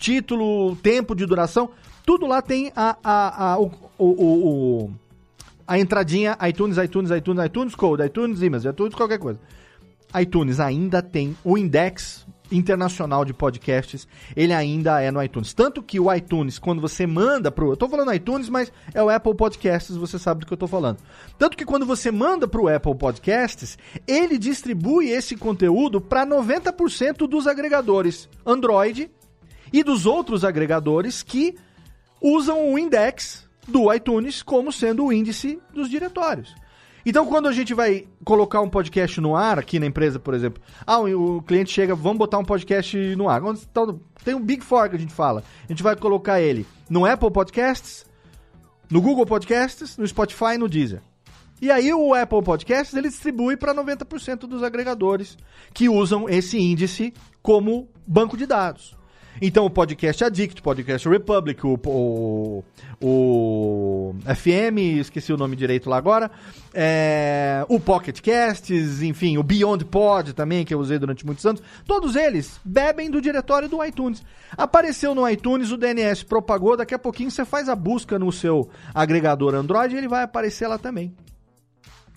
[0.00, 1.70] título, tempo de duração,
[2.04, 4.90] tudo lá tem a, a, a, o, o, o,
[5.66, 9.38] a entradinha iTunes, iTunes, iTunes, iTunes Code, iTunes Image, iTunes qualquer coisa.
[10.18, 15.52] iTunes ainda tem o index internacional de podcasts, ele ainda é no iTunes.
[15.54, 17.70] Tanto que o iTunes, quando você manda pro.
[17.70, 20.66] Eu tô falando iTunes, mas é o Apple Podcasts, você sabe do que eu tô
[20.66, 20.98] falando.
[21.38, 27.46] Tanto que quando você manda pro Apple Podcasts, ele distribui esse conteúdo para 90% dos
[27.46, 29.08] agregadores Android
[29.72, 31.56] e dos outros agregadores que
[32.20, 36.54] usam o index do iTunes como sendo o índice dos diretórios.
[37.04, 40.62] Então, quando a gente vai colocar um podcast no ar aqui na empresa, por exemplo,
[40.86, 43.40] ah, o cliente chega, vamos botar um podcast no ar.
[44.22, 45.42] Tem um Big Four que a gente fala.
[45.64, 48.04] A gente vai colocar ele no Apple Podcasts,
[48.90, 51.00] no Google Podcasts, no Spotify e no Deezer.
[51.62, 55.36] E aí o Apple Podcasts ele distribui para 90% dos agregadores
[55.72, 57.12] que usam esse índice
[57.42, 58.99] como banco de dados.
[59.40, 62.64] Então o Podcast Addict, o Podcast Republic, o, o,
[63.00, 66.30] o, FM, esqueci o nome direito lá agora,
[66.74, 71.62] é, o Pocket Casts, enfim, o Beyond Pod também, que eu usei durante muitos anos,
[71.86, 74.22] todos eles bebem do diretório do iTunes.
[74.56, 78.68] Apareceu no iTunes, o DNS propagou, daqui a pouquinho você faz a busca no seu
[78.94, 81.14] agregador Android e ele vai aparecer lá também.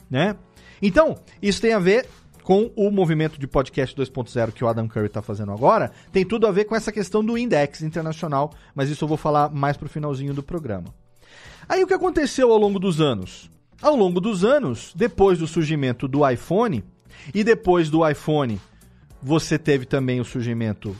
[0.09, 0.35] Né?
[0.81, 2.05] Então, isso tem a ver
[2.43, 6.45] com o movimento de podcast 2.0 que o Adam Curry está fazendo agora, tem tudo
[6.45, 9.89] a ver com essa questão do index internacional, mas isso eu vou falar mais pro
[9.89, 10.93] finalzinho do programa.
[11.67, 13.49] Aí o que aconteceu ao longo dos anos?
[13.81, 16.83] Ao longo dos anos, depois do surgimento do iPhone,
[17.33, 18.59] e depois do iPhone,
[19.21, 20.95] você teve também o surgimento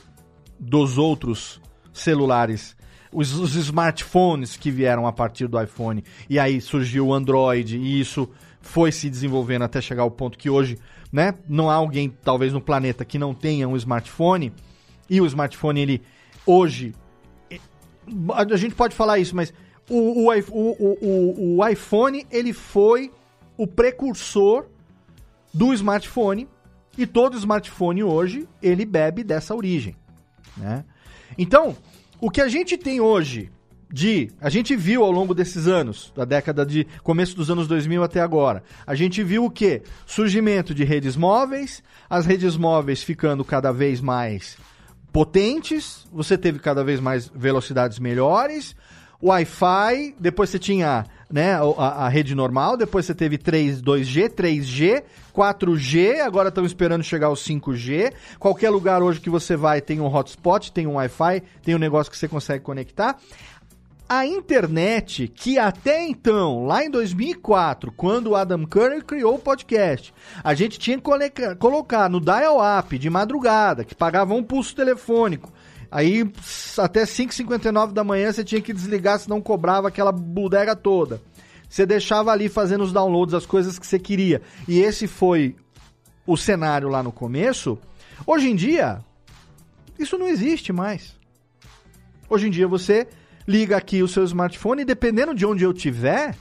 [0.58, 1.60] dos outros
[1.92, 2.74] celulares,
[3.12, 8.00] os, os smartphones que vieram a partir do iPhone, e aí surgiu o Android, e
[8.00, 8.28] isso
[8.62, 10.78] foi se desenvolvendo até chegar ao ponto que hoje
[11.14, 11.32] né?
[11.48, 14.52] Não há alguém, talvez, no planeta que não tenha um smartphone.
[15.08, 16.02] E o smartphone, ele,
[16.44, 16.92] hoje,
[18.34, 19.54] a gente pode falar isso, mas
[19.88, 23.12] o, o, o, o, iPhone, ele foi
[23.56, 24.66] o precursor
[25.52, 26.48] do smartphone.
[26.98, 29.94] E todo smartphone hoje, ele bebe dessa origem,
[30.56, 30.84] né?
[31.38, 31.76] Então,
[32.20, 33.52] o que a gente tem hoje
[33.94, 34.28] de.
[34.40, 36.84] A gente viu ao longo desses anos, da década de.
[37.04, 39.82] começo dos anos 2000 até agora, a gente viu o quê?
[40.04, 41.80] Surgimento de redes móveis,
[42.10, 44.58] as redes móveis ficando cada vez mais
[45.12, 48.74] potentes, você teve cada vez mais velocidades melhores,
[49.22, 55.02] Wi-Fi, depois você tinha né, a, a, rede normal, depois você teve 3, 2G, 3G,
[55.34, 58.12] 4G, agora estão esperando chegar ao 5G.
[58.38, 62.10] Qualquer lugar hoje que você vai tem um hotspot, tem um Wi-Fi, tem um negócio
[62.10, 63.16] que você consegue conectar
[64.08, 70.12] a internet, que até então, lá em 2004, quando o Adam Curry criou o podcast,
[70.42, 75.52] a gente tinha que colocar no dial-up de madrugada, que pagava um pulso telefônico.
[75.90, 76.30] Aí,
[76.76, 81.22] até 5h59 da manhã, você tinha que desligar, senão cobrava aquela bodega toda.
[81.68, 84.42] Você deixava ali fazendo os downloads, as coisas que você queria.
[84.68, 85.56] E esse foi
[86.26, 87.78] o cenário lá no começo.
[88.26, 89.00] Hoje em dia,
[89.98, 91.16] isso não existe mais.
[92.28, 93.08] Hoje em dia, você
[93.46, 96.34] liga aqui o seu smartphone e dependendo de onde eu tiver,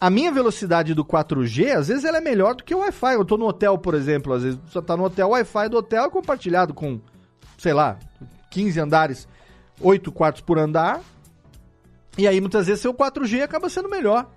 [0.00, 3.14] a minha velocidade do 4G, às vezes ela é melhor do que o Wi-Fi.
[3.14, 5.78] Eu tô no hotel, por exemplo, às vezes você tá no hotel, o Wi-Fi do
[5.78, 7.00] hotel é compartilhado com,
[7.56, 7.98] sei lá,
[8.50, 9.28] 15 andares,
[9.80, 11.00] 8 quartos por andar.
[12.16, 14.30] E aí muitas vezes seu 4G acaba sendo melhor.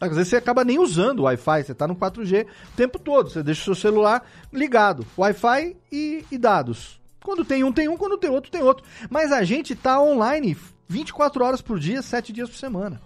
[0.00, 3.30] Às vezes você acaba nem usando o Wi-Fi, você está no 4G o tempo todo.
[3.30, 5.06] Você deixa o seu celular ligado.
[5.16, 7.00] Wi-Fi e, e, dados.
[7.22, 8.84] Quando tem um, tem um, quando tem outro, tem outro.
[9.08, 10.56] Mas a gente está online
[10.88, 13.00] 24 horas por dia, 7 dias por semana.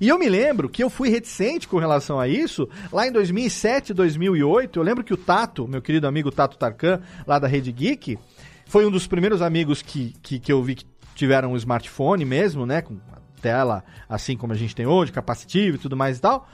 [0.00, 3.94] E eu me lembro que eu fui reticente com relação a isso lá em 2007,
[3.94, 4.78] 2008.
[4.78, 8.18] Eu lembro que o Tato, meu querido amigo Tato Tarkan, lá da Rede Geek,
[8.66, 12.66] foi um dos primeiros amigos que, que, que eu vi que tiveram um smartphone mesmo,
[12.66, 12.82] né?
[12.82, 12.98] Com
[13.40, 16.48] tela assim como a gente tem hoje, capacitivo e tudo mais e tal.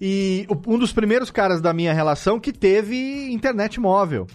[0.00, 4.26] E um dos primeiros caras da minha relação que teve internet móvel.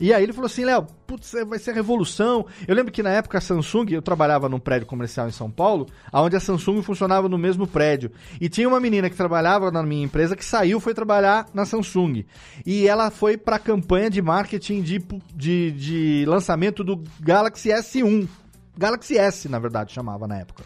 [0.00, 2.44] E aí ele falou assim, Léo, putz, vai ser revolução.
[2.66, 5.86] Eu lembro que na época a Samsung, eu trabalhava num prédio comercial em São Paulo,
[6.12, 8.10] onde a Samsung funcionava no mesmo prédio.
[8.40, 12.24] E tinha uma menina que trabalhava na minha empresa que saiu, foi trabalhar na Samsung.
[12.66, 14.98] E ela foi para a campanha de marketing de,
[15.34, 18.28] de, de lançamento do Galaxy S1.
[18.76, 20.64] Galaxy S, na verdade, chamava na época.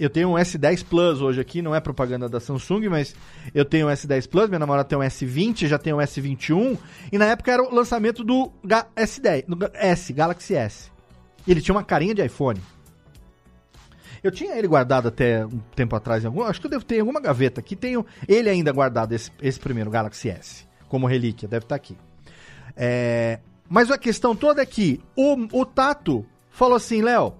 [0.00, 3.14] Eu tenho um S10 Plus hoje aqui, não é propaganda da Samsung, mas
[3.54, 6.78] eu tenho um S10 Plus, minha namorada tem um S20, já tem um S21,
[7.12, 8.50] e na época era o lançamento do
[8.96, 10.90] S10, do S, Galaxy S.
[11.46, 12.58] Ele tinha uma carinha de iPhone.
[14.24, 16.96] Eu tinha ele guardado até um tempo atrás, em algum, acho que eu devo ter
[16.96, 21.46] em alguma gaveta aqui, tenho ele ainda guardado, esse, esse primeiro Galaxy S, como relíquia,
[21.46, 21.94] deve estar aqui.
[22.74, 23.38] É,
[23.68, 27.34] mas a questão toda é que o, o Tato falou assim, Léo,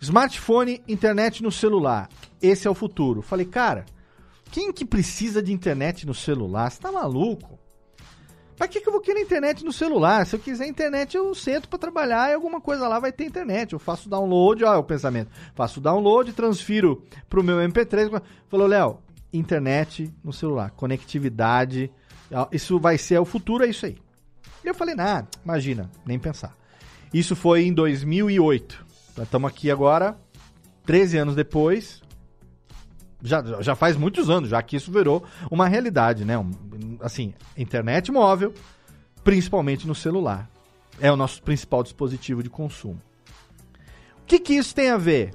[0.00, 2.08] Smartphone, internet no celular.
[2.40, 3.20] Esse é o futuro.
[3.20, 3.84] Falei, cara,
[4.50, 6.70] quem que precisa de internet no celular?
[6.70, 7.58] Você tá maluco?
[8.56, 10.26] Pra que, que eu vou querer internet no celular?
[10.26, 13.72] Se eu quiser internet, eu sento para trabalhar e alguma coisa lá vai ter internet.
[13.72, 15.30] Eu faço download, olha o pensamento.
[15.54, 18.22] Faço download, transfiro pro meu MP3.
[18.48, 18.98] Falou, Léo,
[19.32, 21.90] internet no celular, conectividade,
[22.52, 23.96] isso vai ser o futuro, é isso aí.
[24.64, 26.54] E eu falei, nah, imagina, nem pensar.
[27.12, 28.86] Isso foi em 2008.
[29.18, 30.16] Estamos aqui agora,
[30.84, 32.02] 13 anos depois.
[33.22, 36.34] Já, já faz muitos anos, já que isso virou uma realidade, né?
[37.00, 38.54] Assim, internet móvel,
[39.22, 40.48] principalmente no celular.
[40.98, 43.00] É o nosso principal dispositivo de consumo.
[44.22, 45.34] O que, que isso tem a ver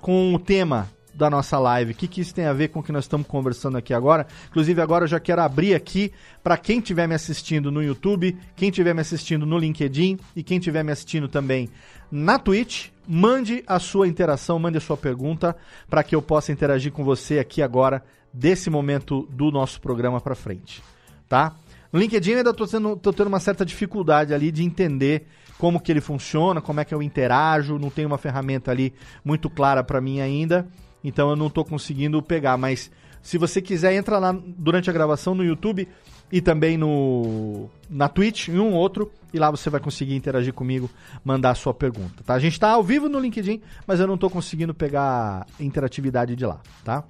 [0.00, 1.92] com o tema da nossa live.
[1.92, 4.26] O que, que isso tem a ver com o que nós estamos conversando aqui agora?
[4.48, 8.68] Inclusive, agora eu já quero abrir aqui para quem estiver me assistindo no YouTube, quem
[8.68, 11.70] estiver me assistindo no LinkedIn e quem estiver me assistindo também
[12.10, 12.88] na Twitch.
[13.08, 15.56] Mande a sua interação, mande a sua pergunta
[15.88, 18.02] para que eu possa interagir com você aqui agora,
[18.32, 20.82] desse momento do nosso programa para frente,
[21.28, 21.54] tá?
[21.92, 25.26] No LinkedIn eu ainda estou tendo, tendo uma certa dificuldade ali de entender
[25.56, 28.92] como que ele funciona, como é que eu interajo, não tem uma ferramenta ali
[29.24, 30.68] muito clara para mim ainda.
[31.02, 32.90] Então eu não estou conseguindo pegar, mas
[33.22, 35.88] se você quiser, entra lá durante a gravação no YouTube
[36.30, 40.90] e também no na Twitch, em um outro, e lá você vai conseguir interagir comigo,
[41.24, 42.34] mandar a sua pergunta, tá?
[42.34, 46.44] A gente está ao vivo no LinkedIn, mas eu não estou conseguindo pegar interatividade de
[46.44, 47.04] lá, tá?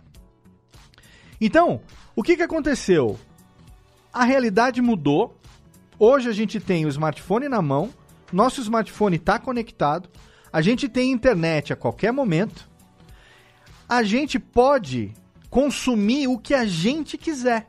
[1.41, 1.81] Então,
[2.15, 3.19] o que, que aconteceu?
[4.13, 5.39] A realidade mudou.
[5.99, 7.91] Hoje a gente tem o smartphone na mão,
[8.31, 10.11] nosso smartphone está conectado,
[10.53, 12.69] a gente tem internet a qualquer momento,
[13.89, 15.15] a gente pode
[15.49, 17.67] consumir o que a gente quiser.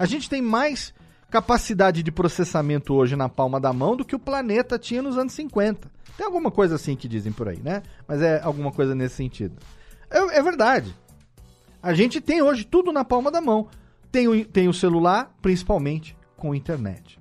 [0.00, 0.94] A gente tem mais
[1.30, 5.34] capacidade de processamento hoje na palma da mão do que o planeta tinha nos anos
[5.34, 5.92] 50.
[6.16, 7.82] Tem alguma coisa assim que dizem por aí, né?
[8.08, 9.58] Mas é alguma coisa nesse sentido.
[10.08, 10.96] É, é verdade.
[11.82, 13.68] A gente tem hoje tudo na palma da mão.
[14.10, 17.20] Tem o, tem o celular, principalmente com internet.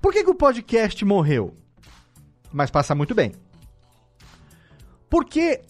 [0.00, 1.52] Por que, que o podcast morreu?
[2.52, 3.32] Mas passa muito bem.
[5.10, 5.62] Porque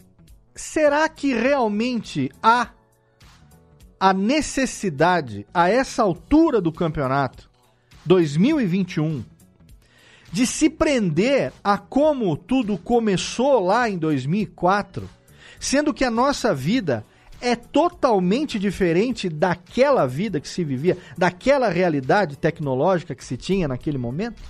[0.55, 2.69] será que realmente há
[3.99, 7.51] a necessidade, a essa altura do campeonato,
[8.05, 9.25] 2021,
[10.33, 15.09] de se prender a como tudo começou lá em 2004,
[15.59, 17.05] sendo que a nossa vida
[17.41, 23.99] é totalmente diferente daquela vida que se vivia, daquela realidade tecnológica que se tinha naquele
[23.99, 24.43] momento?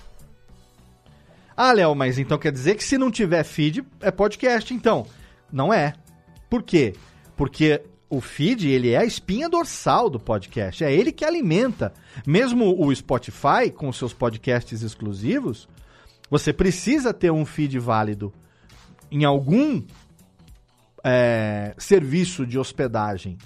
[1.57, 5.07] Ah, Léo, mas então quer dizer que se não tiver feed, é podcast, então.
[5.51, 5.95] Não é.
[6.51, 6.95] Por quê?
[7.35, 10.85] Porque o feed, ele é a espinha dorsal do podcast.
[10.85, 11.93] É ele que alimenta.
[12.27, 15.69] Mesmo o Spotify, com seus podcasts exclusivos,
[16.31, 18.33] você precisa ter um feed válido
[19.11, 19.83] em algum
[21.03, 23.39] é, serviço de hospedagem,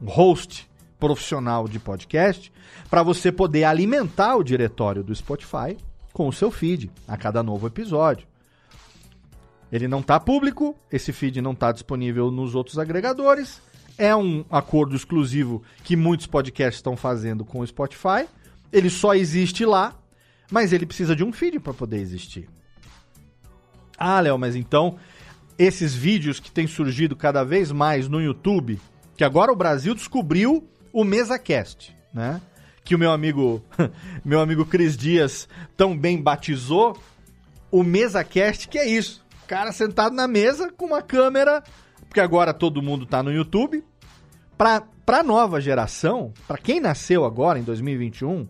[0.00, 0.68] um host
[0.98, 2.52] profissional de podcast,
[2.88, 5.76] para você poder alimentar o diretório do Spotify
[6.12, 8.26] com o seu feed a cada novo episódio.
[9.70, 13.60] Ele não está público, esse feed não está disponível nos outros agregadores.
[13.98, 18.26] É um acordo exclusivo que muitos podcasts estão fazendo com o Spotify.
[18.72, 19.94] Ele só existe lá,
[20.50, 22.48] mas ele precisa de um feed para poder existir.
[23.98, 24.98] Ah, Léo, mas então
[25.58, 28.78] esses vídeos que têm surgido cada vez mais no YouTube,
[29.16, 32.40] que agora o Brasil descobriu o MesaCast, né?
[32.84, 33.64] Que o meu amigo,
[34.24, 36.98] meu amigo Cris Dias tão bem batizou
[37.70, 39.24] o MesaCast, que é isso.
[39.44, 41.62] O cara sentado na mesa com uma câmera,
[42.16, 43.84] porque agora todo mundo tá no YouTube.
[44.56, 48.48] Pra, pra nova geração, para quem nasceu agora em 2021,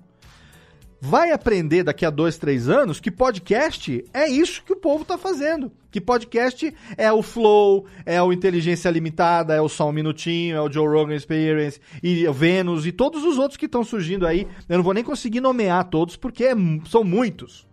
[1.00, 5.18] vai aprender daqui a dois, três anos que podcast é isso que o povo tá
[5.18, 5.72] fazendo.
[5.90, 10.62] Que podcast é o Flow, é o Inteligência Limitada, é o Só Um Minutinho, é
[10.62, 14.46] o Joe Rogan Experience, e o Vênus e todos os outros que estão surgindo aí.
[14.68, 16.54] Eu não vou nem conseguir nomear todos porque é,
[16.88, 17.66] são muitos.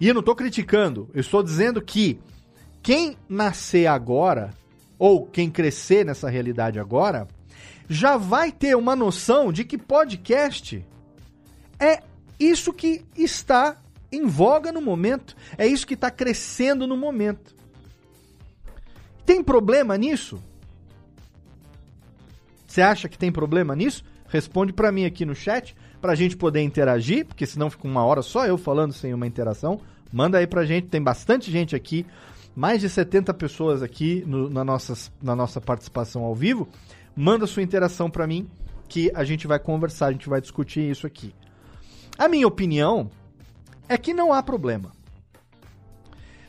[0.00, 2.18] E eu não estou criticando, eu estou dizendo que
[2.82, 4.50] quem nascer agora,
[5.02, 7.26] ou quem crescer nessa realidade agora,
[7.88, 10.86] já vai ter uma noção de que podcast
[11.76, 12.04] é
[12.38, 13.82] isso que está
[14.12, 17.52] em voga no momento, é isso que está crescendo no momento.
[19.26, 20.40] Tem problema nisso?
[22.64, 24.04] Você acha que tem problema nisso?
[24.28, 28.04] Responde para mim aqui no chat, para a gente poder interagir, porque senão fica uma
[28.04, 29.80] hora só eu falando sem uma interação.
[30.12, 32.06] Manda aí pra gente, tem bastante gente aqui,
[32.54, 36.68] mais de 70 pessoas aqui no, na, nossas, na nossa participação ao vivo.
[37.16, 38.48] Manda sua interação para mim,
[38.88, 41.34] que a gente vai conversar, a gente vai discutir isso aqui.
[42.18, 43.10] A minha opinião
[43.88, 44.92] é que não há problema.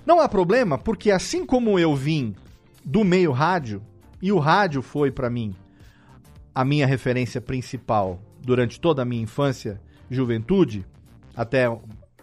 [0.05, 2.35] Não há problema porque assim como eu vim
[2.83, 3.81] do meio rádio,
[4.21, 5.55] e o rádio foi para mim
[6.53, 10.85] a minha referência principal durante toda a minha infância, juventude,
[11.35, 11.67] até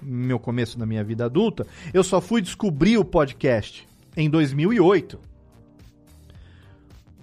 [0.02, 3.86] meu começo da minha vida adulta, eu só fui descobrir o podcast
[4.16, 5.18] em 2008.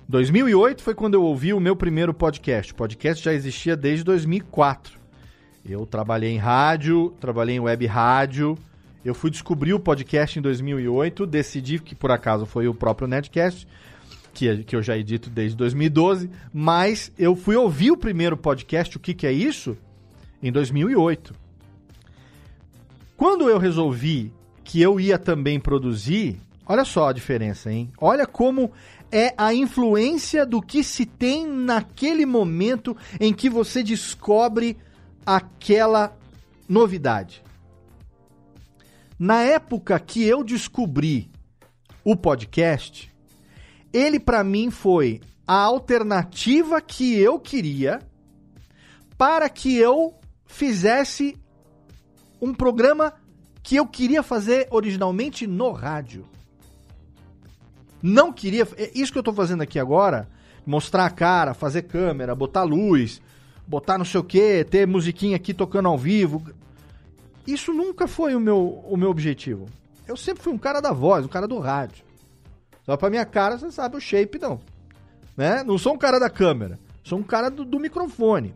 [0.10, 2.72] 2008 foi quando eu ouvi o meu primeiro podcast.
[2.72, 4.98] O podcast já existia desde 2004.
[5.68, 8.58] Eu trabalhei em rádio, trabalhei em web rádio.
[9.04, 13.68] Eu fui descobrir o podcast em 2008, decidi que por acaso foi o próprio Netcast,
[14.34, 19.00] que, que eu já edito desde 2012, mas eu fui ouvir o primeiro podcast, o
[19.00, 19.78] que, que é isso?
[20.42, 21.47] Em 2008.
[23.18, 24.32] Quando eu resolvi
[24.64, 27.92] que eu ia também produzir, olha só a diferença, hein?
[28.00, 28.72] Olha como
[29.12, 34.78] é a influência do que se tem naquele momento em que você descobre
[35.26, 36.16] aquela
[36.70, 37.42] novidade.
[39.18, 41.28] Na época que eu descobri
[42.04, 43.12] o podcast,
[43.92, 48.00] ele para mim foi a alternativa que eu queria
[49.18, 50.14] para que eu
[50.46, 51.36] fizesse
[52.42, 53.14] um programa
[53.64, 56.26] que eu queria fazer originalmente no rádio.
[58.02, 58.68] Não queria.
[58.78, 60.28] É isso que eu tô fazendo aqui agora.
[60.66, 63.22] Mostrar a cara, fazer câmera, botar luz,
[63.66, 66.44] botar não sei o que, ter musiquinha aqui tocando ao vivo.
[67.46, 69.66] Isso nunca foi o meu, o meu objetivo.
[70.06, 72.06] Eu sempre fui um cara da voz, um cara do rádio.
[72.86, 74.60] Só pra minha cara, você sabe o shape, não.
[75.36, 75.64] Né?
[75.64, 76.80] Não sou um cara da câmera.
[77.04, 78.54] Sou um cara do, do microfone.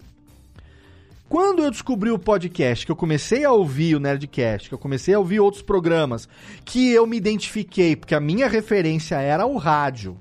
[1.31, 5.13] Quando eu descobri o podcast, que eu comecei a ouvir o Nerdcast, que eu comecei
[5.13, 6.27] a ouvir outros programas,
[6.65, 10.17] que eu me identifiquei, porque a minha referência era o rádio.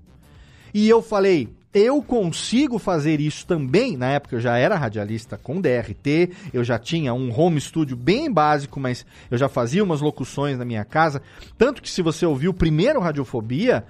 [0.72, 3.96] E eu falei, eu consigo fazer isso também.
[3.96, 8.30] Na época eu já era radialista com DRT, eu já tinha um home studio bem
[8.30, 11.20] básico, mas eu já fazia umas locuções na minha casa.
[11.58, 13.84] Tanto que se você ouviu o primeiro Radiofobia,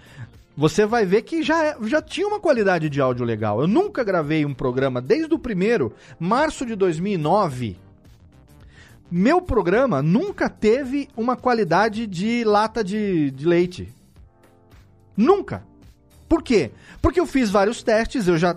[0.57, 3.61] você vai ver que já, já tinha uma qualidade de áudio legal.
[3.61, 7.76] Eu nunca gravei um programa desde o primeiro, março de 2009.
[9.11, 13.92] Meu programa nunca teve uma qualidade de lata de, de leite.
[15.16, 15.64] Nunca.
[16.28, 16.70] Por quê?
[17.03, 18.57] Porque eu fiz vários testes, eu já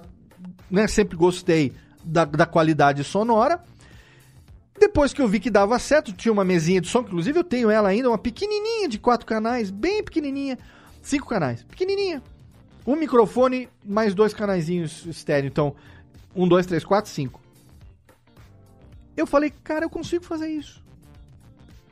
[0.70, 1.74] né, sempre gostei
[2.04, 3.64] da, da qualidade sonora.
[4.80, 7.70] Depois que eu vi que dava certo, tinha uma mesinha de som, inclusive eu tenho
[7.70, 10.58] ela ainda, uma pequenininha de quatro canais, bem pequenininha.
[11.04, 11.62] Cinco canais.
[11.64, 12.24] Pequenininha.
[12.88, 15.48] Um microfone, mais dois canaizinhos estéreo.
[15.48, 15.76] Então,
[16.36, 17.40] um, dois, três, quatro, cinco.
[19.16, 20.82] Eu falei, cara, eu consigo fazer isso.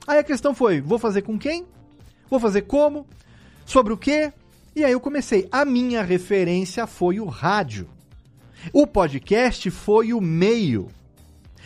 [0.07, 1.67] Aí a questão foi, vou fazer com quem?
[2.29, 3.05] Vou fazer como?
[3.65, 4.33] Sobre o quê?
[4.75, 5.47] E aí eu comecei.
[5.51, 7.87] A minha referência foi o rádio.
[8.73, 10.87] O podcast foi o meio.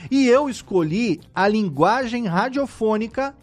[0.10, 3.36] E eu escolhi a linguagem radiofônica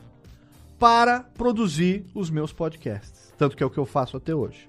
[0.78, 3.11] para produzir os meus podcasts.
[3.36, 4.66] Tanto que é o que eu faço até hoje.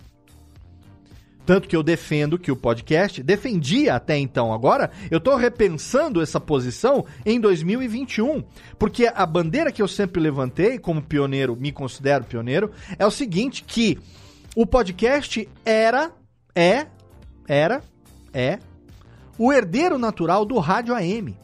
[1.46, 4.54] Tanto que eu defendo que o podcast defendia até então.
[4.54, 8.44] Agora, eu estou repensando essa posição em 2021.
[8.80, 13.64] Porque a bandeira que eu sempre levantei, como pioneiro, me considero pioneiro, é o seguinte:
[13.64, 14.00] que
[14.56, 16.12] o podcast era,
[16.56, 16.88] é,
[17.46, 17.84] era,
[18.34, 18.60] é,
[19.38, 21.38] o herdeiro natural do rádio AM.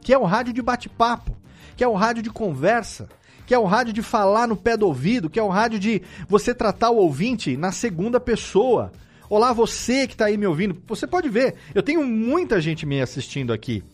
[0.00, 1.36] Que é o rádio de bate-papo,
[1.76, 3.08] que é o rádio de conversa,
[3.46, 6.02] que é o rádio de falar no pé do ouvido, que é o rádio de
[6.28, 8.90] você tratar o ouvinte na segunda pessoa.
[9.30, 10.76] Olá, você que está aí me ouvindo.
[10.88, 13.84] Você pode ver, eu tenho muita gente me assistindo aqui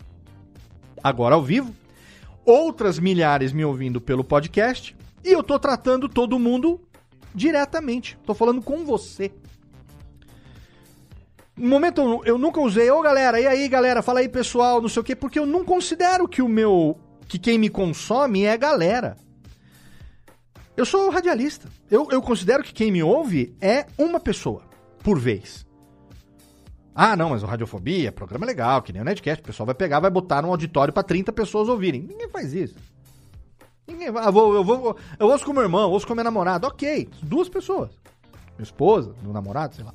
[1.04, 1.74] agora ao vivo,
[2.44, 6.80] outras milhares me ouvindo pelo podcast, e eu tô tratando todo mundo
[7.34, 8.18] diretamente.
[8.24, 9.30] Tô falando com você.
[11.54, 15.00] No momento eu nunca usei, ô galera, e aí galera, fala aí pessoal, não sei
[15.00, 16.98] o quê, porque eu não considero que o meu.
[17.28, 19.16] que quem me consome é galera.
[20.82, 21.68] Eu sou radialista.
[21.88, 24.64] Eu, eu considero que quem me ouve é uma pessoa
[25.00, 25.64] por vez.
[26.92, 30.00] Ah, não, mas o Radiofobia, programa legal, que nem o Netcast, o pessoal vai pegar,
[30.00, 32.02] vai botar num auditório para 30 pessoas ouvirem.
[32.02, 32.74] Ninguém faz isso.
[33.86, 34.24] Ninguém vai.
[34.26, 36.66] Ah, vou, eu, vou, eu ouço com meu irmão, eu ouço com minha namorada.
[36.66, 37.90] Ok, duas pessoas.
[38.58, 39.94] Minha esposa, meu namorado, sei lá.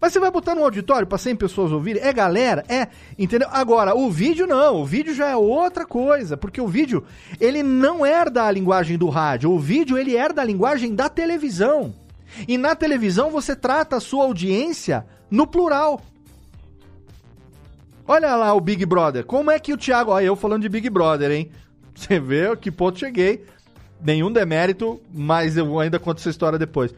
[0.00, 2.02] Mas você vai botar num auditório para 100 pessoas ouvirem?
[2.02, 2.64] É galera?
[2.68, 2.88] É,
[3.18, 3.48] entendeu?
[3.50, 7.04] Agora, o vídeo não, o vídeo já é outra coisa, porque o vídeo,
[7.40, 11.92] ele não herda a linguagem do rádio, o vídeo ele herda a linguagem da televisão.
[12.46, 16.00] E na televisão você trata a sua audiência no plural.
[18.06, 19.24] Olha lá o Big Brother.
[19.24, 20.12] Como é que o Thiago.
[20.12, 21.50] Olha, eu falando de Big Brother, hein?
[21.94, 23.44] Você vê que ponto cheguei.
[24.00, 26.94] Nenhum demérito, mas eu ainda conto essa história depois.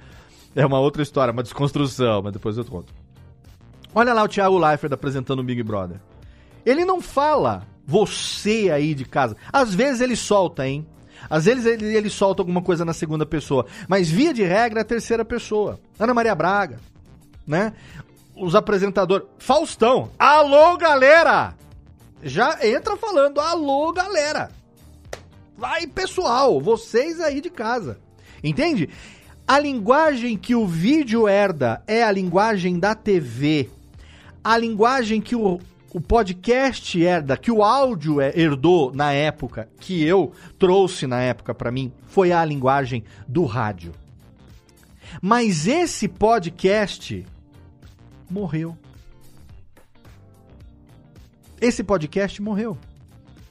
[0.54, 2.92] É uma outra história, uma desconstrução, mas depois eu conto.
[3.94, 6.00] Olha lá o Thiago Leifert apresentando o Big Brother.
[6.64, 9.36] Ele não fala você aí de casa.
[9.52, 10.86] Às vezes ele solta, hein?
[11.28, 13.66] Às vezes ele, ele solta alguma coisa na segunda pessoa.
[13.88, 15.78] Mas via de regra é a terceira pessoa.
[15.98, 16.78] Ana Maria Braga,
[17.46, 17.72] né?
[18.36, 19.26] Os apresentadores.
[19.38, 20.10] Faustão.
[20.18, 21.54] Alô, galera!
[22.22, 24.50] Já entra falando, alô, galera!
[25.56, 27.98] Vai, pessoal, vocês aí de casa.
[28.42, 28.88] Entende?
[29.50, 33.68] A linguagem que o vídeo herda é a linguagem da TV.
[34.44, 35.58] A linguagem que o,
[35.92, 41.52] o podcast herda, que o áudio é, herdou na época, que eu trouxe na época
[41.52, 43.90] para mim, foi a linguagem do rádio.
[45.20, 47.26] Mas esse podcast
[48.30, 48.78] morreu.
[51.60, 52.78] Esse podcast morreu.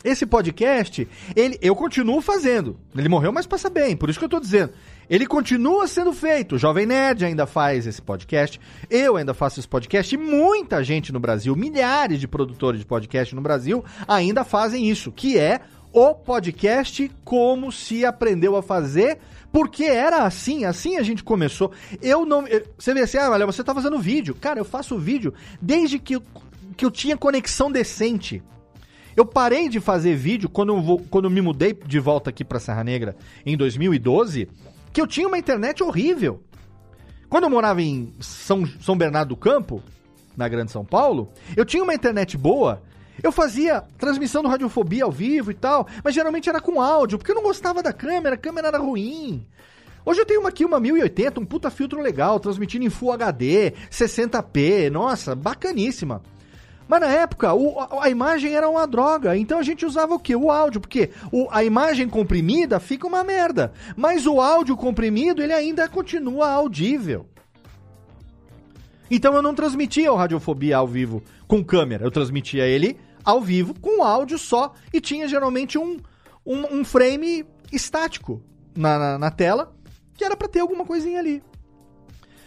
[0.01, 2.79] Esse podcast, ele, eu continuo fazendo.
[2.95, 4.71] Ele morreu, mas passa bem, por isso que eu tô dizendo.
[5.09, 6.55] Ele continua sendo feito.
[6.55, 8.61] O Jovem Nerd ainda faz esse podcast.
[8.89, 10.13] Eu ainda faço esse podcast.
[10.13, 15.11] E muita gente no Brasil, milhares de produtores de podcast no Brasil, ainda fazem isso,
[15.11, 19.17] que é o podcast como se aprendeu a fazer.
[19.51, 21.71] Porque era assim, assim a gente começou.
[22.03, 22.45] Eu não.
[22.77, 24.35] Você vê assim, ah, olha, você tá fazendo vídeo.
[24.35, 26.23] Cara, eu faço vídeo desde que, eu,
[26.77, 28.43] que eu tinha conexão decente.
[29.17, 32.45] Eu parei de fazer vídeo quando eu, vou, quando eu me mudei de volta aqui
[32.45, 34.47] pra Serra Negra em 2012
[34.91, 36.43] que eu tinha uma internet horrível.
[37.29, 39.83] Quando eu morava em São, São Bernardo do Campo,
[40.35, 42.81] na Grande São Paulo, eu tinha uma internet boa.
[43.21, 47.31] Eu fazia transmissão do Radiofobia ao vivo e tal, mas geralmente era com áudio, porque
[47.31, 49.45] eu não gostava da câmera, a câmera era ruim.
[50.05, 53.73] Hoje eu tenho uma aqui, uma 1080, um puta filtro legal, transmitindo em Full HD,
[53.91, 56.23] 60p, nossa, bacaníssima.
[56.89, 59.37] Mas na época, o, a, imagem era uma droga.
[59.37, 60.35] Então a gente usava o quê?
[60.35, 60.81] O áudio.
[60.81, 63.71] Porque o, a imagem comprimida fica uma merda.
[63.95, 67.27] Mas o áudio comprimido, ele ainda continua audível.
[69.11, 72.03] Então eu não transmitia o Radiofobia ao vivo com câmera.
[72.03, 74.73] Eu transmitia ele ao vivo com áudio só.
[74.91, 75.99] E tinha geralmente um,
[76.43, 78.41] um, um frame estático
[78.75, 79.75] na, na, na tela.
[80.15, 81.43] Que era para ter alguma coisinha ali.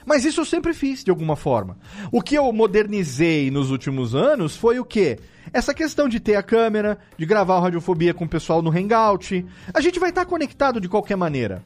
[0.04, 1.76] Mas isso eu sempre fiz, de alguma forma.
[2.10, 5.18] O que eu modernizei nos últimos anos foi o quê?
[5.52, 9.44] Essa questão de ter a câmera, de gravar o Radiofobia com o pessoal no Hangout.
[9.72, 11.62] A gente vai estar conectado de qualquer maneira.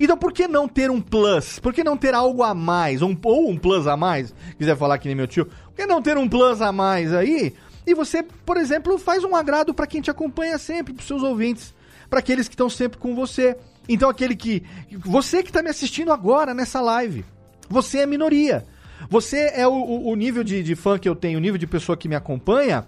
[0.00, 1.58] Então por que não ter um plus?
[1.58, 3.02] Por que não ter algo a mais?
[3.02, 4.32] Um, ou um plus a mais?
[4.56, 5.46] Quiser falar que nem meu tio.
[5.46, 7.54] Por que não ter um plus a mais aí?
[7.86, 11.74] E você, por exemplo, faz um agrado para quem te acompanha sempre, para seus ouvintes,
[12.08, 13.56] para aqueles que estão sempre com você.
[13.88, 14.62] Então aquele que.
[15.04, 17.24] Você que está me assistindo agora nessa live.
[17.68, 18.64] Você é minoria.
[19.08, 21.96] Você é o, o nível de, de fã que eu tenho, o nível de pessoa
[21.96, 22.86] que me acompanha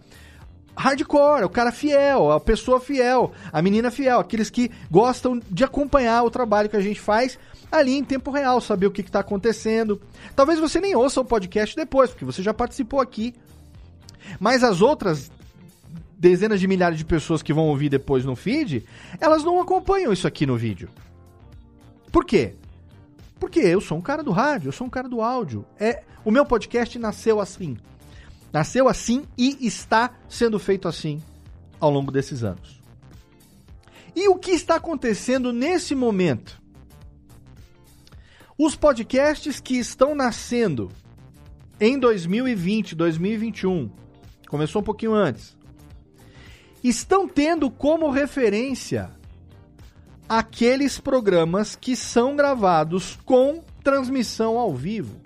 [0.76, 6.22] hardcore, o cara fiel, a pessoa fiel, a menina fiel, aqueles que gostam de acompanhar
[6.22, 7.38] o trabalho que a gente faz
[7.70, 10.00] ali em tempo real, saber o que está acontecendo.
[10.34, 13.34] Talvez você nem ouça o podcast depois, porque você já participou aqui.
[14.38, 15.30] Mas as outras
[16.18, 18.84] dezenas de milhares de pessoas que vão ouvir depois no feed,
[19.20, 20.88] elas não acompanham isso aqui no vídeo.
[22.10, 22.54] Por quê?
[23.40, 25.64] Porque eu sou um cara do rádio, eu sou um cara do áudio.
[25.78, 27.78] É, o meu podcast nasceu assim.
[28.52, 31.22] Nasceu assim e está sendo feito assim
[31.80, 32.80] ao longo desses anos.
[34.14, 36.60] E o que está acontecendo nesse momento?
[38.58, 40.90] Os podcasts que estão nascendo
[41.80, 43.90] em 2020, 2021,
[44.48, 45.56] começou um pouquinho antes,
[46.84, 49.10] estão tendo como referência
[50.30, 55.20] aqueles programas que são gravados com transmissão ao vivo.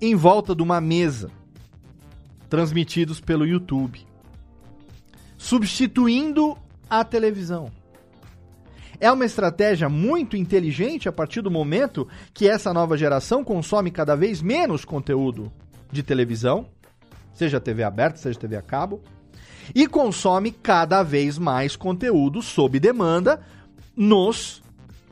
[0.00, 1.28] Em volta de uma mesa,
[2.48, 4.06] transmitidos pelo YouTube,
[5.36, 6.56] substituindo
[6.88, 7.72] a televisão.
[9.00, 14.14] É uma estratégia muito inteligente a partir do momento que essa nova geração consome cada
[14.14, 15.52] vez menos conteúdo
[15.90, 16.68] de televisão,
[17.32, 19.02] seja TV aberta, seja TV a cabo,
[19.74, 23.40] e consome cada vez mais conteúdo sob demanda
[23.96, 24.62] nos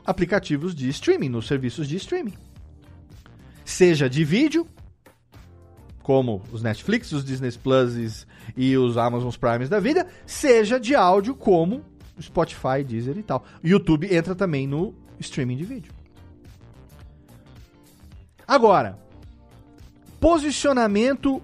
[0.05, 2.33] aplicativos de streaming, nos serviços de streaming.
[3.65, 4.65] Seja de vídeo,
[6.01, 11.35] como os Netflix, os Disney Plus e os Amazon Primes da vida, seja de áudio,
[11.35, 11.83] como
[12.21, 13.45] Spotify, Deezer e tal.
[13.61, 15.91] YouTube entra também no streaming de vídeo.
[18.47, 18.97] Agora,
[20.19, 21.41] posicionamento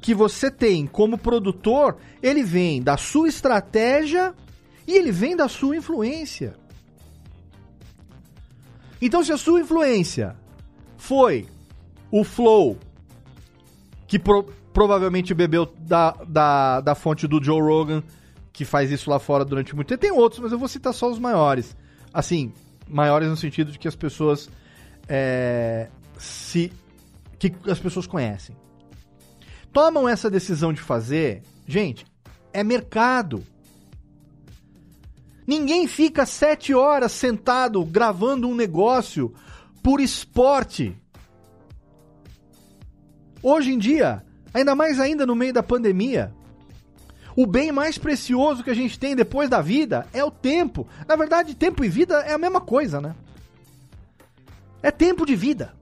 [0.00, 4.34] que você tem como produtor, ele vem da sua estratégia
[4.86, 6.56] e ele vem da sua influência.
[9.00, 10.36] Então, se a sua influência
[10.96, 11.46] foi
[12.10, 12.78] o Flow,
[14.06, 18.02] que pro, provavelmente bebeu da, da, da fonte do Joe Rogan,
[18.52, 20.00] que faz isso lá fora durante muito tempo.
[20.00, 21.76] Tem outros, mas eu vou citar só os maiores.
[22.12, 22.52] Assim,
[22.88, 24.50] maiores no sentido de que as pessoas
[25.08, 25.88] é,
[26.18, 26.72] se
[27.38, 28.54] que as pessoas conhecem.
[29.72, 32.04] Tomam essa decisão de fazer, gente,
[32.52, 33.44] é mercado.
[35.46, 39.34] Ninguém fica sete horas sentado gravando um negócio
[39.82, 40.96] por esporte.
[43.42, 46.32] Hoje em dia, ainda mais ainda no meio da pandemia,
[47.36, 50.86] o bem mais precioso que a gente tem depois da vida é o tempo.
[51.06, 53.14] Na verdade, tempo e vida é a mesma coisa, né?
[54.82, 55.72] É tempo de vida.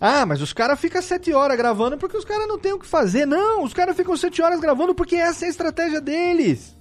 [0.00, 2.86] Ah, mas os caras ficam sete horas gravando porque os caras não têm o que
[2.86, 3.26] fazer.
[3.26, 6.76] Não, os caras ficam sete horas gravando porque essa é a estratégia deles.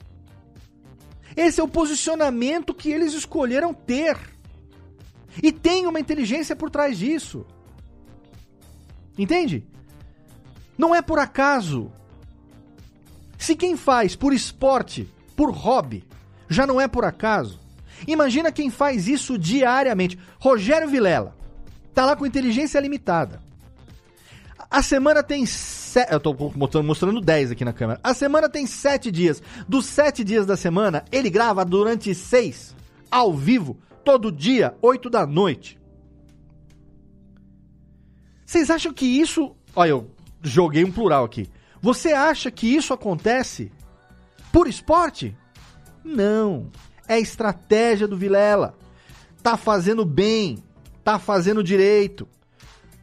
[1.35, 4.17] Esse é o posicionamento que eles escolheram ter.
[5.41, 7.45] E tem uma inteligência por trás disso.
[9.17, 9.65] Entende?
[10.77, 11.91] Não é por acaso.
[13.37, 16.03] Se quem faz por esporte, por hobby,
[16.49, 17.59] já não é por acaso,
[18.07, 20.17] imagina quem faz isso diariamente.
[20.39, 21.36] Rogério Vilela
[21.97, 23.41] tá lá com inteligência limitada.
[24.69, 25.47] A semana tem.
[25.47, 26.05] Se...
[26.11, 26.31] Eu tô
[26.83, 27.99] mostrando 10 aqui na câmera.
[28.03, 29.41] A semana tem 7 dias.
[29.67, 32.75] Dos 7 dias da semana, ele grava durante 6,
[33.09, 35.79] ao vivo, todo dia, 8 da noite.
[38.45, 39.55] Vocês acham que isso.
[39.75, 40.11] Olha, eu
[40.43, 41.49] joguei um plural aqui.
[41.81, 43.71] Você acha que isso acontece
[44.51, 45.35] por esporte?
[46.03, 46.69] Não.
[47.07, 48.77] É estratégia do Vilela.
[49.41, 50.63] Tá fazendo bem
[51.07, 52.27] tá fazendo direito,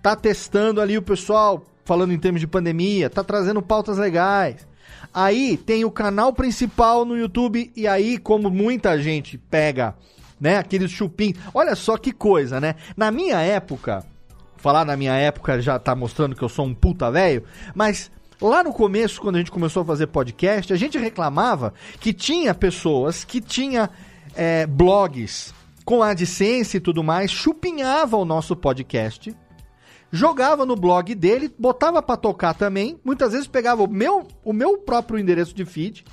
[0.03, 4.69] tá testando ali o pessoal, falando em termos de pandemia, tá trazendo pautas legais.
[5.15, 9.95] Aí tem o canal principal no YouTube e aí como muita gente pega,
[10.39, 11.33] né, aqueles chupim.
[11.55, 12.75] Olha só que coisa, né?
[12.95, 14.05] Na minha época,
[14.59, 17.43] falar na minha época já tá mostrando que eu sou um puta velho,
[17.75, 18.11] mas
[18.43, 22.53] Lá no começo, quando a gente começou a fazer podcast, a gente reclamava que tinha
[22.53, 23.89] pessoas que tinha
[24.35, 29.37] é, blogs com a AdSense e tudo mais, chupinhava o nosso podcast,
[30.11, 34.79] jogava no blog dele, botava para tocar também, muitas vezes pegava o meu, o meu
[34.79, 36.05] próprio endereço de feed,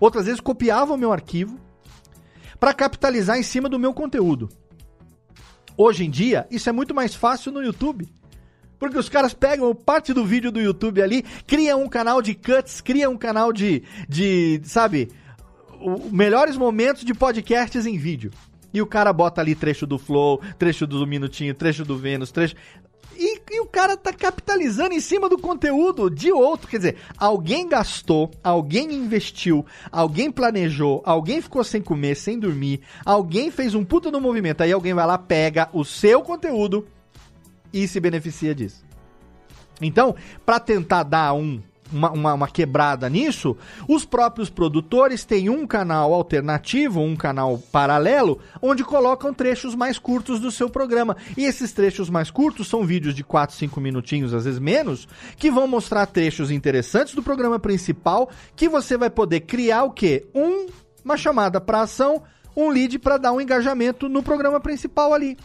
[0.00, 1.58] outras vezes copiava o meu arquivo
[2.58, 4.48] para capitalizar em cima do meu conteúdo.
[5.76, 8.08] Hoje em dia, isso é muito mais fácil no YouTube.
[8.78, 12.80] Porque os caras pegam parte do vídeo do YouTube ali, criam um canal de cuts,
[12.80, 15.10] criam um canal de, de sabe,
[15.80, 18.30] o, melhores momentos de podcasts em vídeo.
[18.72, 22.54] E o cara bota ali trecho do Flow, trecho do Minutinho, trecho do Vênus, trecho.
[23.16, 26.68] E, e, o cara tá capitalizando em cima do conteúdo de outro.
[26.68, 33.50] Quer dizer, alguém gastou, alguém investiu, alguém planejou, alguém ficou sem comer, sem dormir, alguém
[33.50, 34.60] fez um puta no movimento.
[34.60, 36.86] Aí alguém vai lá, pega o seu conteúdo
[37.72, 38.84] e se beneficia disso.
[39.80, 40.14] Então,
[40.46, 41.60] para tentar dar um
[41.92, 43.56] uma, uma, uma, quebrada nisso,
[43.88, 50.40] os próprios produtores têm um canal alternativo, um canal paralelo, onde colocam trechos mais curtos
[50.40, 51.16] do seu programa.
[51.36, 55.50] E esses trechos mais curtos são vídeos de 4, 5 minutinhos, às vezes menos, que
[55.50, 60.26] vão mostrar trechos interessantes do programa principal, que você vai poder criar o quê?
[60.34, 60.66] Um,
[61.04, 62.22] uma chamada para ação,
[62.56, 65.36] um lead para dar um engajamento no programa principal ali.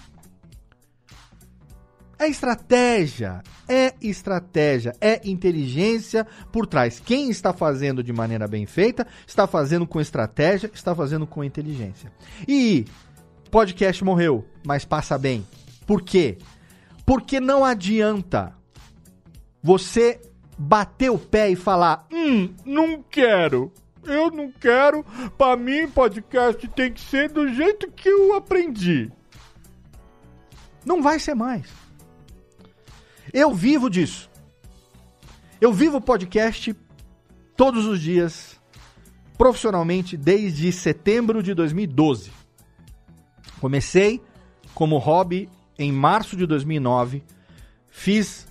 [2.18, 7.00] É estratégia, é estratégia, é inteligência por trás.
[7.00, 12.12] Quem está fazendo de maneira bem feita, está fazendo com estratégia, está fazendo com inteligência.
[12.48, 12.86] E
[13.50, 15.46] podcast morreu, mas passa bem.
[15.86, 16.38] Por quê?
[17.06, 18.54] Porque não adianta
[19.62, 20.22] você
[20.58, 23.72] bater o pé e falar: "Hum, não quero".
[24.06, 25.04] Eu não quero.
[25.38, 29.10] Para mim, podcast tem que ser do jeito que eu aprendi.
[30.86, 31.83] Não vai ser mais.
[33.34, 34.30] Eu vivo disso.
[35.60, 36.76] Eu vivo podcast
[37.58, 38.62] todos os dias,
[39.36, 42.32] profissionalmente, desde setembro de 2012.
[43.60, 44.22] Comecei
[44.76, 47.24] como hobby em março de 2009,
[47.90, 48.48] fiz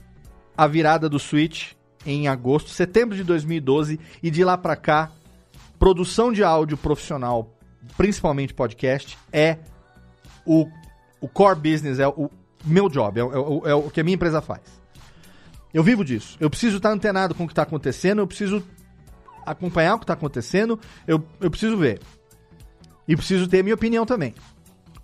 [0.57, 1.75] a virada do Switch
[2.05, 5.13] em agosto, setembro de 2012 e de lá para cá,
[5.79, 7.57] produção de áudio profissional,
[7.97, 9.59] principalmente podcast, é
[10.45, 10.67] o,
[11.21, 12.29] o core business, é o
[12.65, 14.63] meu job, é, é, é o que a minha empresa faz.
[15.73, 16.37] Eu vivo disso.
[16.39, 18.63] Eu preciso estar antenado com o que está acontecendo, eu preciso
[19.45, 22.01] acompanhar o que está acontecendo, eu, eu preciso ver.
[23.09, 24.35] E preciso ter a minha opinião também.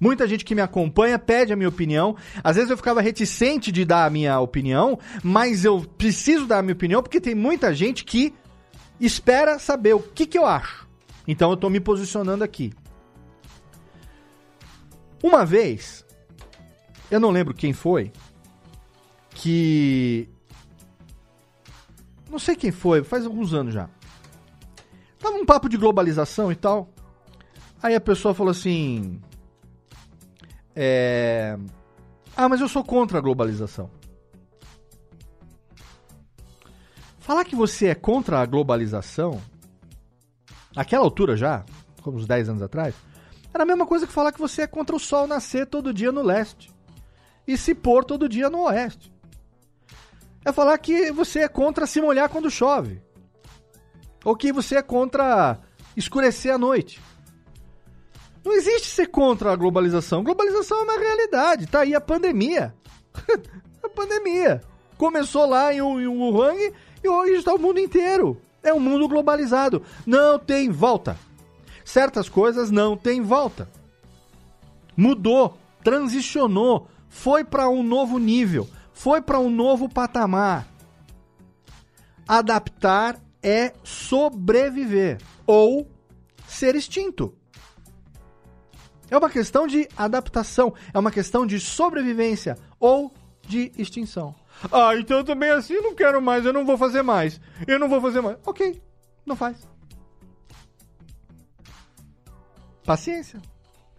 [0.01, 2.17] Muita gente que me acompanha pede a minha opinião.
[2.45, 6.63] Às vezes eu ficava reticente de dar a minha opinião, mas eu preciso dar a
[6.63, 8.33] minha opinião porque tem muita gente que
[9.01, 10.87] espera saber o que, que eu acho.
[11.27, 12.73] Então eu estou me posicionando aqui.
[15.23, 16.05] Uma vez,
[17.11, 18.13] eu não lembro quem foi,
[19.31, 20.29] que.
[22.31, 23.89] Não sei quem foi, faz alguns anos já.
[25.19, 26.89] Tava um papo de globalização e tal.
[27.83, 29.21] Aí a pessoa falou assim:
[30.75, 31.59] é...
[32.37, 33.91] Ah, mas eu sou contra a globalização.
[37.19, 39.41] Falar que você é contra a globalização,
[40.75, 41.65] naquela altura já,
[42.03, 42.95] como uns 10 anos atrás,
[43.53, 46.13] era a mesma coisa que falar que você é contra o sol nascer todo dia
[46.13, 46.73] no leste
[47.49, 49.11] e se pôr todo dia no oeste.
[50.45, 53.01] É falar que você é contra se molhar quando chove.
[54.23, 55.59] Ou que você é contra
[55.97, 57.01] escurecer à noite.
[58.45, 60.23] Não existe ser contra a globalização.
[60.23, 61.67] Globalização é uma realidade.
[61.67, 62.75] Tá aí a pandemia.
[63.83, 64.61] a pandemia.
[64.99, 66.55] Começou lá em, Wuhan
[67.03, 68.41] e hoje está o mundo inteiro.
[68.63, 69.83] É um mundo globalizado.
[70.07, 71.19] Não tem volta.
[71.83, 73.71] Certas coisas não tem volta.
[74.95, 80.67] Mudou, transicionou, foi para um novo nível, foi para um novo patamar.
[82.27, 85.89] Adaptar é sobreviver ou
[86.47, 87.35] ser extinto.
[89.11, 93.13] É uma questão de adaptação, é uma questão de sobrevivência ou
[93.47, 94.35] de extinção.
[94.71, 97.41] Ah, então também assim não quero mais, eu não vou fazer mais.
[97.67, 98.37] Eu não vou fazer mais.
[98.45, 98.83] Ok,
[99.25, 99.57] não faz.
[102.85, 103.41] Paciência.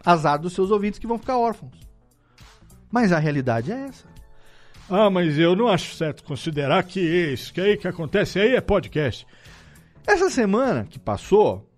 [0.04, 1.89] Azar dos seus ouvidos que vão ficar órfãos.
[2.90, 4.08] Mas a realidade é essa.
[4.88, 8.60] Ah, mas eu não acho certo considerar que isso que aí que acontece aí é
[8.60, 9.26] podcast.
[10.04, 11.68] Essa semana que passou,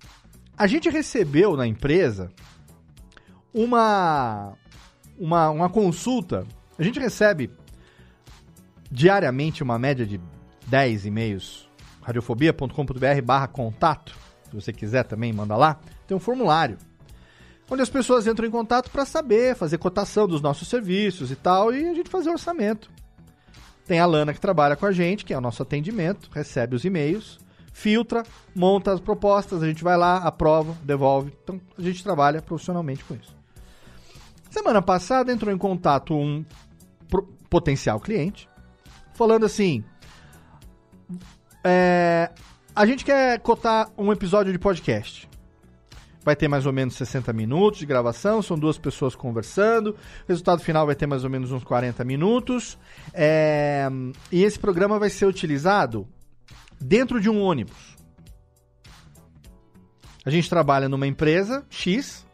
[0.57, 2.31] a gente recebeu na empresa
[3.53, 4.55] uma,
[5.19, 6.47] uma, uma consulta.
[6.79, 7.51] A gente recebe
[8.91, 10.19] diariamente uma média de
[10.67, 11.69] 10 e-mails.
[12.03, 14.17] radiofobia.com.br barra contato.
[14.49, 15.79] Se você quiser também, manda lá.
[16.07, 16.79] Tem um formulário.
[17.73, 21.73] Onde as pessoas entram em contato para saber, fazer cotação dos nossos serviços e tal,
[21.73, 22.91] e a gente fazer orçamento.
[23.87, 26.85] Tem a Lana que trabalha com a gente, que é o nosso atendimento, recebe os
[26.85, 27.41] e-mails,
[27.73, 31.33] filtra, monta as propostas, a gente vai lá, aprova, devolve.
[31.43, 33.35] Então a gente trabalha profissionalmente com isso.
[34.51, 36.45] Semana passada entrou em contato um
[37.49, 38.51] potencial cliente,
[39.15, 39.83] falando assim:
[41.65, 42.31] é,
[42.77, 45.32] a gente quer cotar um episódio de podcast.
[46.25, 49.91] Vai ter mais ou menos 60 minutos de gravação, são duas pessoas conversando.
[49.91, 49.97] O
[50.29, 52.79] resultado final vai ter mais ou menos uns 40 minutos.
[53.13, 53.89] É,
[54.31, 56.07] e esse programa vai ser utilizado
[56.81, 57.97] dentro de um ônibus.
[60.25, 62.25] A gente trabalha numa empresa X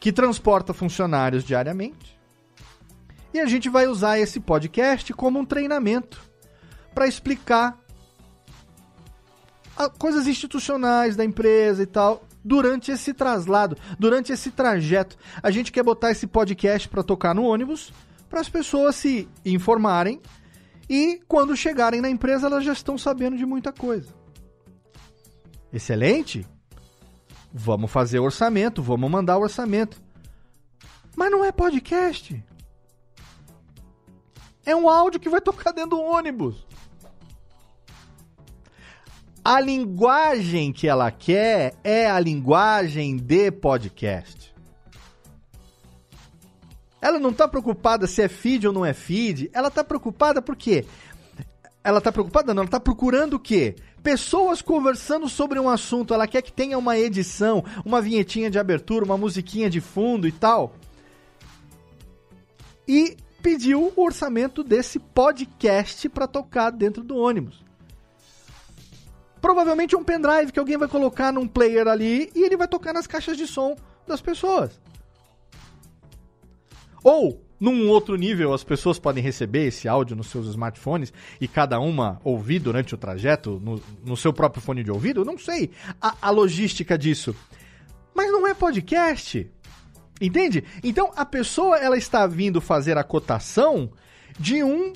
[0.00, 2.18] que transporta funcionários diariamente.
[3.32, 6.20] E a gente vai usar esse podcast como um treinamento
[6.92, 7.78] para explicar
[9.98, 15.16] coisas institucionais da empresa e tal durante esse traslado, durante esse trajeto.
[15.42, 17.92] A gente quer botar esse podcast para tocar no ônibus
[18.28, 20.20] para as pessoas se informarem
[20.88, 24.08] e quando chegarem na empresa elas já estão sabendo de muita coisa.
[25.72, 26.46] Excelente?
[27.52, 30.00] Vamos fazer orçamento, vamos mandar o orçamento.
[31.16, 32.42] Mas não é podcast.
[34.64, 36.66] É um áudio que vai tocar dentro do ônibus.
[39.50, 44.54] A linguagem que ela quer é a linguagem de podcast.
[47.02, 49.50] Ela não está preocupada se é feed ou não é feed.
[49.52, 50.86] Ela está preocupada por quê?
[51.82, 52.54] Ela está preocupada?
[52.54, 53.74] Não, ela está procurando o quê?
[54.04, 56.14] pessoas conversando sobre um assunto.
[56.14, 60.32] Ela quer que tenha uma edição, uma vinhetinha de abertura, uma musiquinha de fundo e
[60.32, 60.76] tal.
[62.86, 67.68] E pediu o orçamento desse podcast para tocar dentro do ônibus.
[69.40, 73.06] Provavelmente um pendrive que alguém vai colocar num player ali e ele vai tocar nas
[73.06, 73.76] caixas de som
[74.06, 74.78] das pessoas.
[77.02, 81.80] Ou, num outro nível, as pessoas podem receber esse áudio nos seus smartphones e cada
[81.80, 85.24] uma ouvir durante o trajeto no, no seu próprio fone de ouvido?
[85.24, 85.70] Não sei
[86.00, 87.34] a, a logística disso.
[88.14, 89.50] Mas não é podcast.
[90.20, 90.62] Entende?
[90.84, 93.90] Então a pessoa ela está vindo fazer a cotação
[94.38, 94.92] de um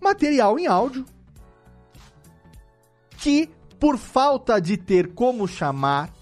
[0.00, 1.06] material em áudio
[3.26, 3.50] que,
[3.80, 6.14] por falta de ter como chamar,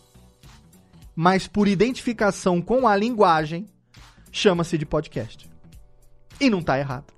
[1.14, 3.66] mas por identificação com a linguagem,
[4.32, 5.46] chama-se de podcast.
[6.40, 7.13] E não está errado.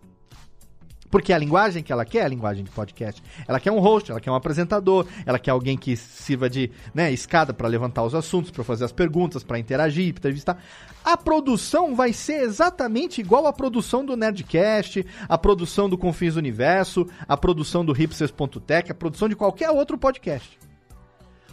[1.11, 3.23] Porque a linguagem que ela quer é a linguagem de podcast.
[3.47, 7.13] Ela quer um host, ela quer um apresentador, ela quer alguém que sirva de né,
[7.13, 10.63] escada para levantar os assuntos, para fazer as perguntas, para interagir, para entrevistar.
[11.05, 17.07] A produção vai ser exatamente igual à produção do Nerdcast, a produção do Confins Universo,
[17.29, 20.66] a produção do Hipsters.tech, a produção de qualquer outro podcast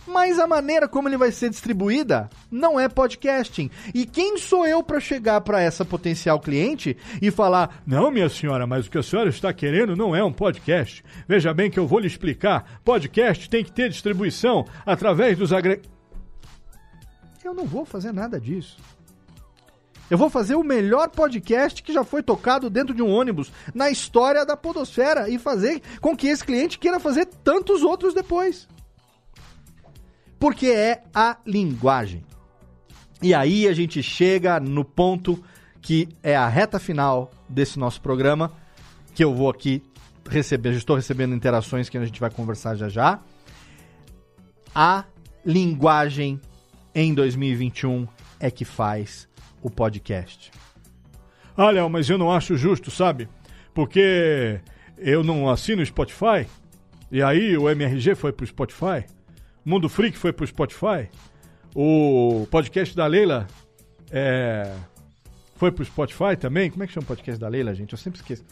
[0.08, 3.70] mas a maneira como ele vai ser distribuída não é podcasting.
[3.94, 8.68] E quem sou eu para chegar para essa potencial cliente e falar: "Não, minha senhora,
[8.68, 11.04] mas o que a senhora está querendo não é um podcast.
[11.28, 12.80] Veja bem que eu vou lhe explicar.
[12.84, 15.82] Podcast tem que ter distribuição através dos agre
[17.44, 18.78] Eu não vou fazer nada disso.
[20.10, 23.90] Eu vou fazer o melhor podcast que já foi tocado dentro de um ônibus na
[23.90, 28.68] história da podosfera e fazer com que esse cliente queira fazer tantos outros depois
[30.44, 32.22] porque é a linguagem.
[33.22, 35.42] E aí a gente chega no ponto
[35.82, 38.52] que é a reta final desse nosso programa,
[39.16, 39.82] que eu vou aqui
[40.30, 43.22] receber, já estou recebendo interações que a gente vai conversar já já.
[44.76, 45.06] A
[45.46, 46.42] linguagem
[46.94, 48.06] em 2021
[48.38, 49.30] é que faz
[49.62, 50.52] o podcast.
[51.56, 53.30] Ah, Léo, mas eu não acho justo, sabe?
[53.74, 54.60] Porque
[54.98, 56.46] eu não assino o Spotify,
[57.10, 59.06] e aí o MRG foi pro Spotify.
[59.66, 61.10] Mundo Freak foi pro Spotify.
[61.76, 63.48] O podcast da Leila
[64.12, 64.76] é,
[65.56, 66.70] foi pro Spotify também.
[66.70, 67.94] Como é que chama o podcast da Leila, gente?
[67.94, 68.44] Eu sempre esqueço.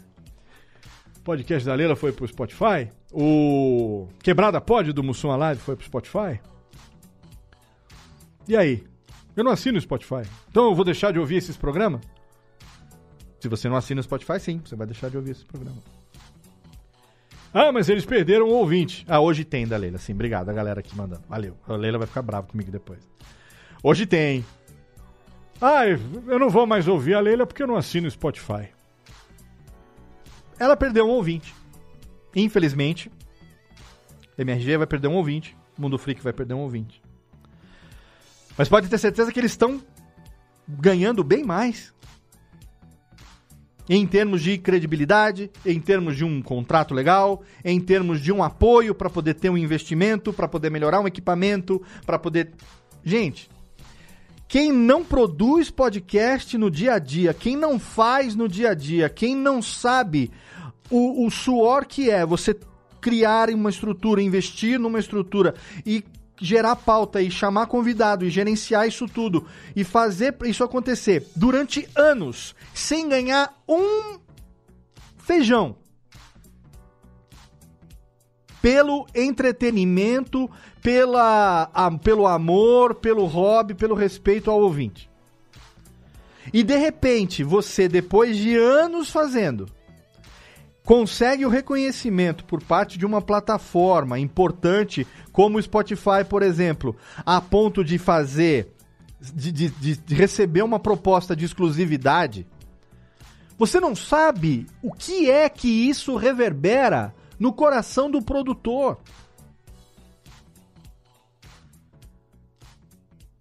[1.17, 2.89] O podcast da Leila foi pro Spotify.
[3.11, 6.39] O Quebrada Pod do Mussum Alive foi pro Spotify.
[8.47, 8.83] E aí?
[9.35, 10.27] Eu não assino o Spotify.
[10.49, 12.01] Então eu vou deixar de ouvir esses programas?
[13.39, 15.77] Se você não assina o Spotify, sim, você vai deixar de ouvir esse programa.
[17.53, 19.05] Ah, mas eles perderam um ouvinte.
[19.07, 20.13] Ah, hoje tem da Leila, sim.
[20.13, 21.23] Obrigado a galera aqui mandando.
[21.27, 21.57] Valeu.
[21.67, 22.99] A Leila vai ficar brava comigo depois.
[23.83, 24.45] Hoje tem.
[25.61, 28.69] Ah, eu não vou mais ouvir a Leila porque eu não assino o Spotify.
[30.57, 31.53] Ela perdeu um ouvinte.
[32.35, 33.11] Infelizmente.
[34.37, 35.57] MRG vai perder um ouvinte.
[35.77, 37.01] Mundo Freak vai perder um ouvinte.
[38.57, 39.81] Mas pode ter certeza que eles estão
[40.67, 41.93] ganhando bem mais
[43.93, 48.95] em termos de credibilidade, em termos de um contrato legal, em termos de um apoio
[48.95, 52.51] para poder ter um investimento, para poder melhorar um equipamento, para poder.
[53.03, 53.49] Gente,
[54.47, 59.09] quem não produz podcast no dia a dia, quem não faz no dia a dia,
[59.09, 60.31] quem não sabe
[60.89, 62.57] o, o suor que é você
[63.01, 65.53] criar uma estrutura, investir numa estrutura
[65.85, 66.01] e
[66.41, 72.55] gerar pauta e chamar convidado e gerenciar isso tudo e fazer isso acontecer durante anos
[72.73, 74.19] sem ganhar um
[75.19, 75.75] feijão.
[78.59, 80.49] Pelo entretenimento,
[80.81, 85.09] pela, a, pelo amor, pelo hobby, pelo respeito ao ouvinte.
[86.51, 89.67] E de repente, você, depois de anos fazendo,
[90.83, 97.39] consegue o reconhecimento por parte de uma plataforma importante como o Spotify, por exemplo, a
[97.39, 98.73] ponto de fazer,
[99.19, 102.47] de, de, de receber uma proposta de exclusividade,
[103.57, 108.97] você não sabe o que é que isso reverbera no coração do produtor.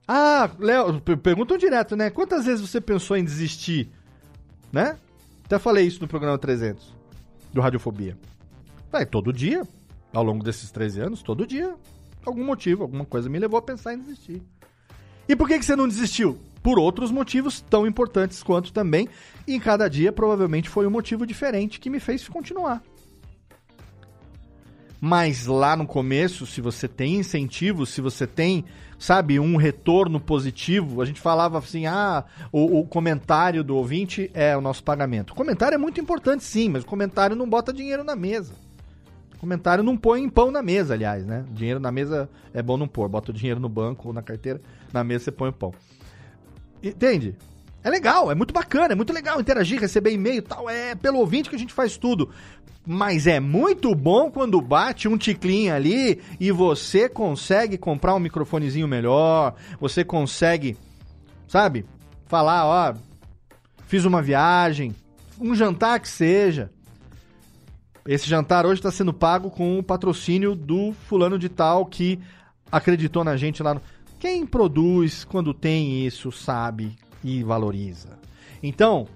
[0.06, 2.10] Ah, Léo, perguntam direto, né?
[2.10, 3.88] Quantas vezes você pensou em desistir?
[4.72, 4.98] Né?
[5.44, 6.99] Até falei isso no programa 300
[7.52, 8.16] do Radiofobia.
[8.90, 9.66] Vai, todo dia,
[10.12, 11.74] ao longo desses 13 anos, todo dia,
[12.24, 14.42] algum motivo, alguma coisa me levou a pensar em desistir.
[15.28, 16.38] E por que, que você não desistiu?
[16.62, 19.08] Por outros motivos tão importantes quanto também,
[19.46, 22.82] e em cada dia provavelmente foi um motivo diferente que me fez continuar.
[25.00, 28.66] Mas lá no começo, se você tem incentivo, se você tem,
[28.98, 34.54] sabe, um retorno positivo, a gente falava assim: ah, o, o, comentário do ouvinte é
[34.54, 35.30] o nosso pagamento.
[35.30, 38.52] O comentário é muito importante, sim, mas o comentário não bota dinheiro na mesa.
[39.34, 41.46] O comentário não põe pão na mesa, aliás, né?
[41.50, 43.08] Dinheiro na mesa é bom não pôr.
[43.08, 44.60] Bota o dinheiro no banco ou na carteira,
[44.92, 45.72] na mesa você põe o pão.
[46.82, 47.34] Entende?
[47.82, 50.68] É legal, é muito bacana, é muito legal interagir, receber e-mail e tal.
[50.68, 52.28] É pelo ouvinte que a gente faz tudo.
[52.86, 58.88] Mas é muito bom quando bate um ticlinho ali e você consegue comprar um microfonezinho
[58.88, 60.76] melhor, você consegue,
[61.46, 61.84] sabe,
[62.26, 62.94] falar, ó,
[63.86, 64.94] fiz uma viagem,
[65.38, 66.70] um jantar que seja.
[68.06, 72.18] Esse jantar hoje está sendo pago com o patrocínio do fulano de tal que
[72.72, 73.82] acreditou na gente lá no...
[74.18, 78.18] Quem produz quando tem isso sabe e valoriza.
[78.62, 79.06] Então,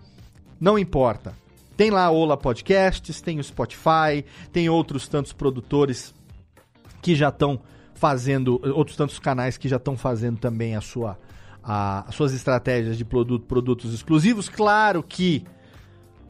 [0.60, 1.34] não importa.
[1.76, 6.14] Tem lá a Ola Podcasts, tem o Spotify, tem outros tantos produtores
[7.02, 7.60] que já estão
[7.94, 11.18] fazendo, outros tantos canais que já estão fazendo também a sua,
[11.62, 14.48] a, as suas estratégias de produto, produtos exclusivos.
[14.48, 15.44] Claro que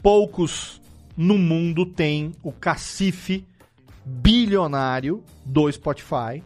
[0.03, 0.81] poucos
[1.17, 3.47] no mundo têm o cacife
[4.05, 6.43] bilionário do Spotify.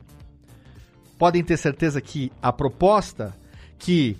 [1.18, 3.34] Podem ter certeza que a proposta
[3.78, 4.16] que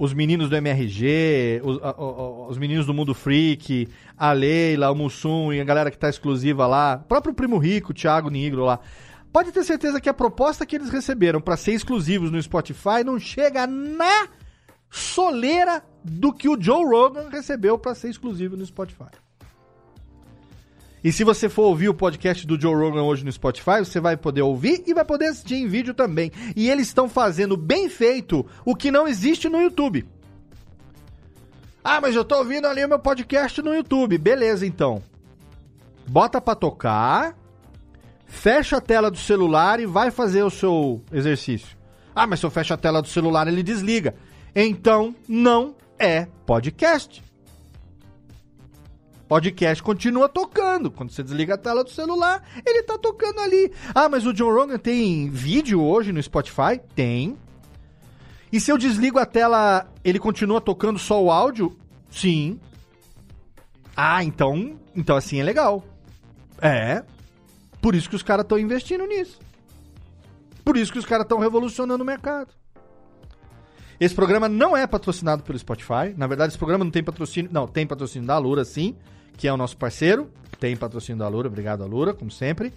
[0.00, 3.86] os meninos do MRG, os, a, a, os meninos do Mundo Freak,
[4.16, 7.90] a Leila, o Mussum e a galera que tá exclusiva lá, o próprio Primo Rico,
[7.90, 8.80] o Thiago Nigro lá.
[9.30, 13.20] Pode ter certeza que a proposta que eles receberam para ser exclusivos no Spotify não
[13.20, 14.26] chega na
[14.88, 19.10] soleira do que o Joe Rogan recebeu para ser exclusivo no Spotify.
[21.02, 24.16] E se você for ouvir o podcast do Joe Rogan hoje no Spotify, você vai
[24.18, 26.30] poder ouvir e vai poder assistir em vídeo também.
[26.54, 30.06] E eles estão fazendo bem feito o que não existe no YouTube.
[31.82, 34.18] Ah, mas eu tô ouvindo ali o meu podcast no YouTube.
[34.18, 35.02] Beleza, então.
[36.06, 37.34] Bota pra tocar,
[38.26, 41.78] fecha a tela do celular e vai fazer o seu exercício.
[42.14, 44.14] Ah, mas se eu fecho a tela do celular, ele desliga.
[44.54, 47.22] Então, não é podcast
[49.30, 50.90] podcast continua tocando.
[50.90, 53.72] Quando você desliga a tela do celular, ele tá tocando ali.
[53.94, 56.80] Ah, mas o John Rogan tem vídeo hoje no Spotify?
[56.96, 57.38] Tem.
[58.52, 61.78] E se eu desligo a tela, ele continua tocando só o áudio?
[62.10, 62.58] Sim.
[63.96, 65.84] Ah, então, então assim é legal.
[66.60, 67.04] É.
[67.80, 69.38] Por isso que os caras estão investindo nisso.
[70.64, 72.52] Por isso que os caras estão revolucionando o mercado.
[74.00, 76.14] Esse programa não é patrocinado pelo Spotify.
[76.16, 77.50] Na verdade, esse programa não tem patrocínio.
[77.52, 78.96] Não, tem patrocínio da Lura, sim
[79.40, 80.30] que é o nosso parceiro.
[80.60, 82.74] Tem patrocínio da Lura, obrigado a Lura, como sempre.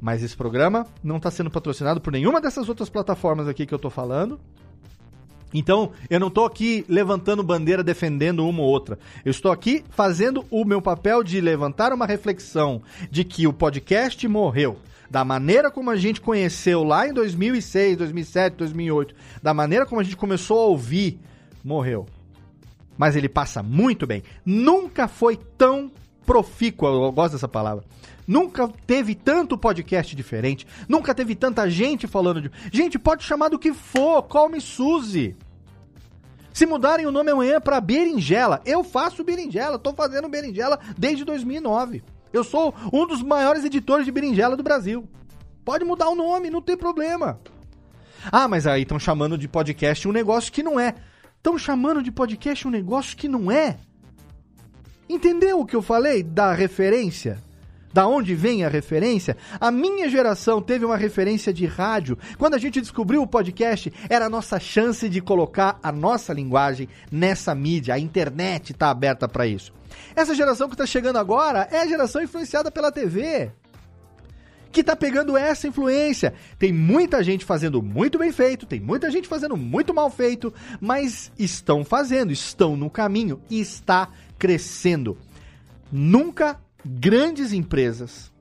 [0.00, 3.76] Mas esse programa não está sendo patrocinado por nenhuma dessas outras plataformas aqui que eu
[3.76, 4.40] estou falando.
[5.54, 8.98] Então, eu não estou aqui levantando bandeira defendendo uma ou outra.
[9.24, 14.26] Eu estou aqui fazendo o meu papel de levantar uma reflexão de que o podcast
[14.26, 14.78] morreu.
[15.12, 20.04] Da maneira como a gente conheceu lá em 2006, 2007, 2008, da maneira como a
[20.04, 21.20] gente começou a ouvir,
[21.62, 22.06] morreu
[22.96, 24.22] mas ele passa muito bem.
[24.44, 25.90] Nunca foi tão
[26.24, 27.84] profícuo, eu gosto dessa palavra.
[28.26, 32.50] Nunca teve tanto podcast diferente, nunca teve tanta gente falando de.
[32.72, 35.36] Gente, pode chamar do que for, call me Suzy.
[36.52, 42.04] Se mudarem o nome amanhã para Berinjela, eu faço Berinjela, tô fazendo Berinjela desde 2009.
[42.32, 45.06] Eu sou um dos maiores editores de Berinjela do Brasil.
[45.64, 47.38] Pode mudar o nome, não tem problema.
[48.30, 50.94] Ah, mas aí estão chamando de podcast um negócio que não é.
[51.36, 53.76] Estão chamando de podcast um negócio que não é.
[55.08, 57.38] Entendeu o que eu falei da referência?
[57.92, 59.36] Da onde vem a referência?
[59.60, 62.16] A minha geração teve uma referência de rádio.
[62.38, 66.88] Quando a gente descobriu o podcast, era a nossa chance de colocar a nossa linguagem
[67.10, 67.94] nessa mídia.
[67.94, 69.72] A internet está aberta para isso.
[70.16, 73.52] Essa geração que está chegando agora é a geração influenciada pela TV
[74.72, 76.32] que tá pegando essa influência.
[76.58, 81.30] Tem muita gente fazendo muito bem feito, tem muita gente fazendo muito mal feito, mas
[81.38, 84.08] estão fazendo, estão no caminho e está
[84.38, 85.18] crescendo.
[85.92, 88.32] Nunca grandes empresas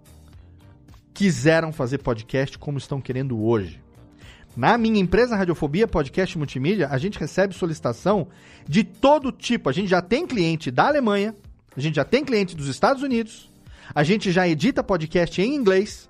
[1.14, 3.82] quiseram fazer podcast como estão querendo hoje.
[4.56, 8.28] Na minha empresa Radiofobia Podcast Multimídia, a gente recebe solicitação
[8.68, 9.70] de todo tipo.
[9.70, 11.36] A gente já tem cliente da Alemanha,
[11.76, 13.50] a gente já tem cliente dos Estados Unidos,
[13.96, 16.10] a gente já edita podcast em inglês,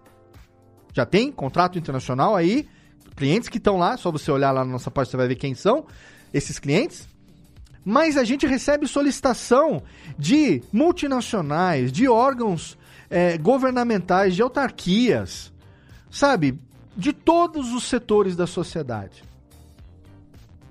[0.91, 2.67] já tem contrato internacional aí,
[3.15, 5.53] clientes que estão lá, só você olhar lá na nossa página você vai ver quem
[5.53, 5.85] são
[6.33, 7.07] esses clientes.
[7.83, 9.81] Mas a gente recebe solicitação
[10.17, 12.77] de multinacionais, de órgãos
[13.09, 15.51] é, governamentais, de autarquias,
[16.09, 16.59] sabe?
[16.95, 19.23] De todos os setores da sociedade.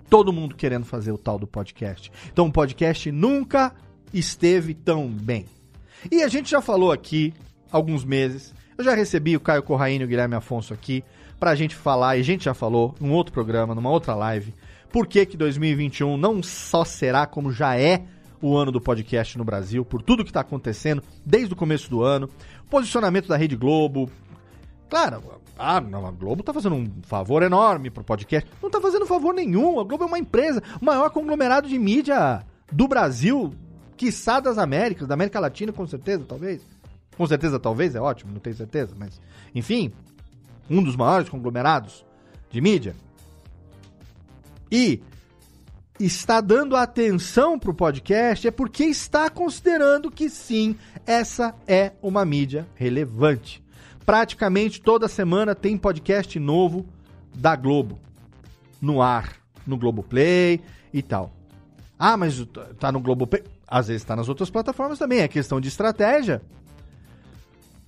[0.09, 2.11] Todo mundo querendo fazer o tal do podcast.
[2.33, 3.75] Então o podcast nunca
[4.13, 5.47] esteve tão bem.
[6.11, 7.35] E a gente já falou aqui
[7.71, 11.05] alguns meses eu já recebi o Caio Corraine e o Guilherme Afonso aqui
[11.39, 14.55] pra gente falar, e a gente já falou num outro programa, numa outra live,
[14.93, 18.05] por que que 2021 não só será como já é
[18.43, 22.03] o ano do podcast no Brasil, por tudo que está acontecendo desde o começo do
[22.03, 22.29] ano,
[22.69, 24.11] posicionamento da Rede Globo.
[24.89, 25.23] Claro,
[25.59, 28.51] ah, não, a Globo tá fazendo um favor enorme pro podcast.
[28.63, 29.79] Não tá fazendo favor nenhum.
[29.79, 32.43] A Globo é uma empresa, o maior conglomerado de mídia
[32.73, 33.53] do Brasil,
[33.97, 36.63] quiçá das Américas, da América Latina, com certeza, talvez.
[37.17, 39.21] Com certeza, talvez, é ótimo, não tenho certeza, mas.
[39.55, 39.93] Enfim,
[40.71, 42.07] um dos maiores conglomerados
[42.51, 42.95] de mídia.
[44.71, 45.03] E
[45.99, 50.77] está dando atenção para o podcast é porque está considerando que sim,
[51.07, 53.63] essa é uma mídia relevante.
[54.07, 56.87] Praticamente toda semana tem podcast novo
[57.35, 58.01] da Globo
[58.81, 59.37] no ar,
[59.67, 60.61] no Globoplay
[60.93, 61.33] e tal.
[61.99, 62.43] Ah, mas
[62.79, 63.45] tá no Globoplay.
[63.69, 66.43] Às vezes está nas outras plataformas também, é questão de estratégia.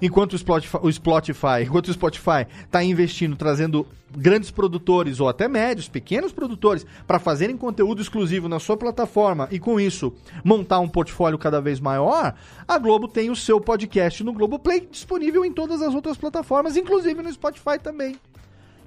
[0.02, 6.32] Enquanto o Spotify, enquanto o Spotify está investindo, trazendo grandes produtores ou até médios, pequenos
[6.32, 10.12] produtores para fazerem conteúdo exclusivo na sua plataforma e com isso
[10.42, 12.34] montar um portfólio cada vez maior,
[12.66, 17.22] a Globo tem o seu podcast no Globoplay disponível em todas as outras plataformas, inclusive
[17.22, 18.16] no Spotify também.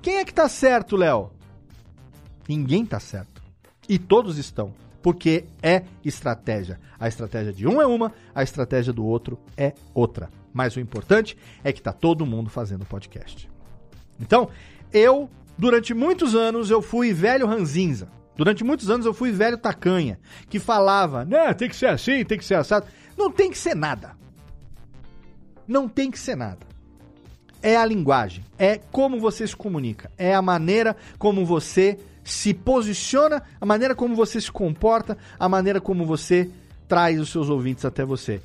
[0.02, 1.32] Quem é que tá certo, Léo?
[2.46, 3.42] Ninguém tá certo.
[3.88, 6.78] E todos estão porque é estratégia.
[7.00, 10.30] A estratégia de um é uma, a estratégia do outro é outra.
[10.56, 13.50] Mas o importante é que está todo mundo fazendo podcast.
[14.18, 14.48] Então,
[14.94, 18.08] eu, durante muitos anos, eu fui velho ranzinza.
[18.38, 20.18] Durante muitos anos eu fui velho tacanha,
[20.50, 22.88] que falava, né, tem que ser assim, tem que ser assado.
[23.18, 24.16] Não tem que ser nada.
[25.68, 26.66] Não tem que ser nada.
[27.62, 33.44] É a linguagem, é como você se comunica, é a maneira como você se posiciona,
[33.60, 36.50] a maneira como você se comporta, a maneira como você
[36.88, 38.42] traz os seus ouvintes até você.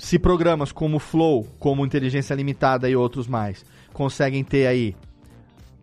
[0.00, 4.96] Se programas como Flow, como Inteligência Limitada e outros mais conseguem ter aí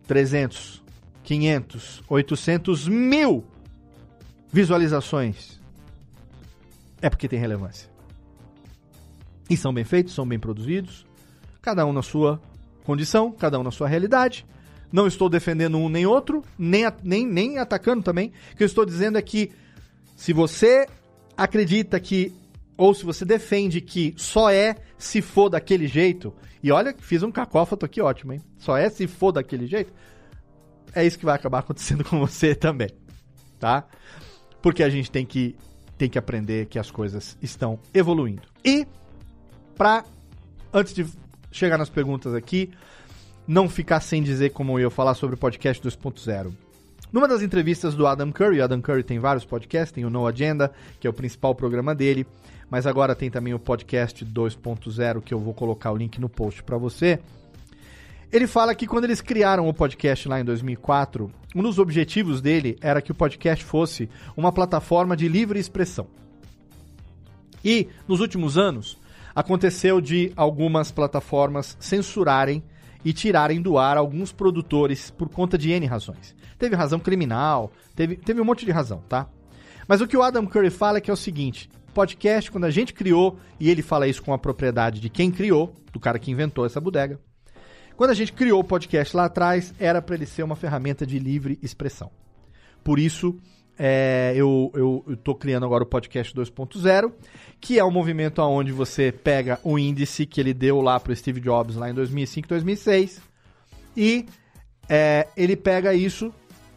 [0.08, 0.82] 300,
[1.22, 3.46] 500, 800 mil
[4.50, 5.60] visualizações,
[7.00, 7.88] é porque tem relevância.
[9.48, 11.06] E são bem feitos, são bem produzidos,
[11.62, 12.42] cada um na sua
[12.82, 14.44] condição, cada um na sua realidade.
[14.90, 18.32] Não estou defendendo um nem outro, nem, nem, nem atacando também.
[18.52, 19.52] O que eu estou dizendo é que
[20.16, 20.88] se você
[21.36, 22.34] acredita que,
[22.78, 26.32] ou se você defende que só é se for daquele jeito,
[26.62, 28.40] e olha, fiz um cacófato aqui ótimo, hein?
[28.56, 29.92] Só é se for daquele jeito,
[30.94, 32.88] é isso que vai acabar acontecendo com você também,
[33.58, 33.84] tá?
[34.62, 35.56] Porque a gente tem que,
[35.98, 38.42] tem que aprender que as coisas estão evoluindo.
[38.64, 38.86] E,
[39.76, 40.04] pra,
[40.72, 41.04] antes de
[41.50, 42.70] chegar nas perguntas aqui,
[43.46, 46.52] não ficar sem dizer como eu falar sobre o podcast 2.0.
[47.10, 50.70] Numa das entrevistas do Adam Curry, Adam Curry tem vários podcasts, tem o No Agenda,
[51.00, 52.26] que é o principal programa dele,
[52.70, 56.62] mas agora tem também o podcast 2.0, que eu vou colocar o link no post
[56.62, 57.18] para você.
[58.30, 62.76] Ele fala que quando eles criaram o podcast lá em 2004, um dos objetivos dele
[62.80, 66.06] era que o podcast fosse uma plataforma de livre expressão.
[67.64, 68.98] E nos últimos anos,
[69.34, 72.62] aconteceu de algumas plataformas censurarem
[73.04, 76.34] e tirarem do ar alguns produtores por conta de N razões.
[76.58, 79.26] Teve razão criminal, teve, teve um monte de razão, tá?
[79.86, 82.70] Mas o que o Adam Curry fala é que é o seguinte: podcast, quando a
[82.70, 86.30] gente criou, e ele fala isso com a propriedade de quem criou, do cara que
[86.30, 87.18] inventou essa bodega.
[87.96, 91.18] Quando a gente criou o podcast lá atrás, era para ele ser uma ferramenta de
[91.18, 92.08] livre expressão.
[92.84, 93.36] Por isso,
[93.76, 97.12] é, eu, tô criando agora o podcast 2.0,
[97.60, 101.40] que é um movimento onde você pega o índice que ele deu lá para Steve
[101.40, 103.20] Jobs lá em 2005, 2006
[103.96, 104.24] e
[104.88, 106.32] é, ele pega isso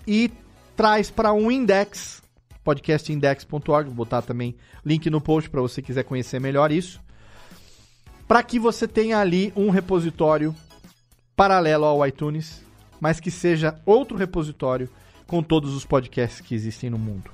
[0.07, 0.31] e
[0.75, 2.23] traz para um index,
[2.63, 4.55] podcastindex.org, vou botar também
[4.85, 7.01] link no post para você quiser conhecer melhor isso,
[8.27, 10.55] para que você tenha ali um repositório
[11.35, 12.63] paralelo ao iTunes,
[12.99, 14.89] mas que seja outro repositório
[15.25, 17.31] com todos os podcasts que existem no mundo.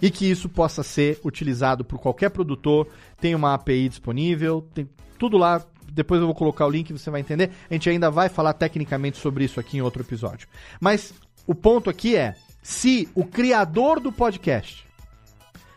[0.00, 2.86] E que isso possa ser utilizado por qualquer produtor,
[3.20, 4.88] tem uma API disponível, tem
[5.18, 5.64] tudo lá.
[5.90, 7.50] Depois eu vou colocar o link, você vai entender.
[7.68, 10.46] A gente ainda vai falar tecnicamente sobre isso aqui em outro episódio.
[10.80, 11.12] Mas
[11.46, 14.86] o ponto aqui é: se o criador do podcast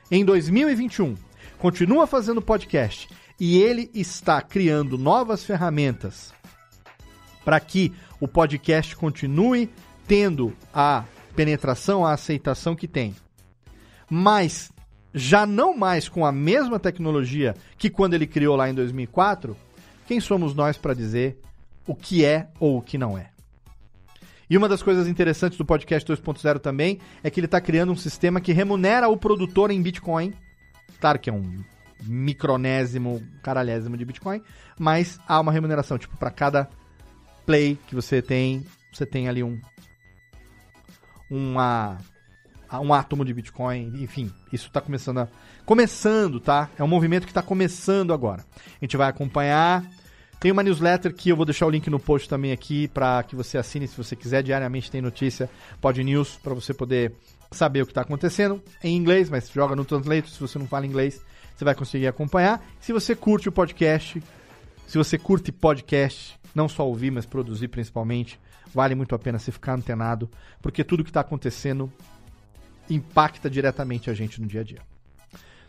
[0.09, 1.15] em 2021
[1.57, 3.07] continua fazendo podcast
[3.39, 6.33] e ele está criando novas ferramentas
[7.43, 9.69] para que o podcast continue
[10.07, 11.05] tendo a
[11.35, 13.15] penetração, a aceitação que tem,
[14.09, 14.71] mas
[15.13, 19.57] já não mais com a mesma tecnologia que quando ele criou lá em 2004,
[20.07, 21.39] quem somos nós para dizer
[21.87, 23.30] o que é ou o que não é?
[24.51, 27.95] E uma das coisas interessantes do podcast 2.0 também é que ele está criando um
[27.95, 30.33] sistema que remunera o produtor em Bitcoin.
[30.99, 31.63] Claro que é um
[32.03, 34.41] micronésimo, caralhésimo de Bitcoin,
[34.77, 35.97] mas há uma remuneração.
[35.97, 36.69] Tipo, para cada
[37.45, 39.57] play que você tem, você tem ali um,
[41.29, 41.97] uma,
[42.73, 45.29] um átomo de Bitcoin, enfim, isso está começando a,
[45.65, 46.69] começando, tá?
[46.77, 48.45] É um movimento que está começando agora.
[48.81, 49.89] A gente vai acompanhar.
[50.41, 53.35] Tem uma newsletter que eu vou deixar o link no post também aqui para que
[53.35, 54.41] você assine se você quiser.
[54.41, 55.47] Diariamente tem notícia,
[55.79, 57.13] Pod News, para você poder
[57.51, 60.87] saber o que está acontecendo em inglês, mas joga no Translator, se você não fala
[60.87, 61.23] inglês,
[61.55, 62.59] você vai conseguir acompanhar.
[62.79, 64.19] Se você curte o podcast,
[64.87, 68.39] se você curte podcast, não só ouvir, mas produzir principalmente,
[68.73, 70.27] vale muito a pena você ficar antenado,
[70.59, 71.93] porque tudo que está acontecendo
[72.89, 74.81] impacta diretamente a gente no dia a dia.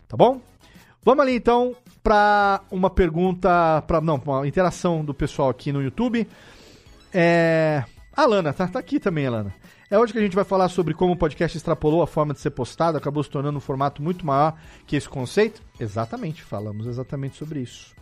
[0.08, 0.40] Tá bom?
[1.04, 6.26] Vamos ali então para uma pergunta, para não, uma interação do pessoal aqui no YouTube.
[7.12, 7.84] É,
[8.14, 9.54] a Lana, tá, tá aqui também, Alana.
[9.90, 12.40] É hoje que a gente vai falar sobre como o podcast extrapolou a forma de
[12.40, 15.62] ser postado, acabou se tornando um formato muito maior que esse conceito?
[15.78, 17.94] Exatamente, falamos exatamente sobre isso.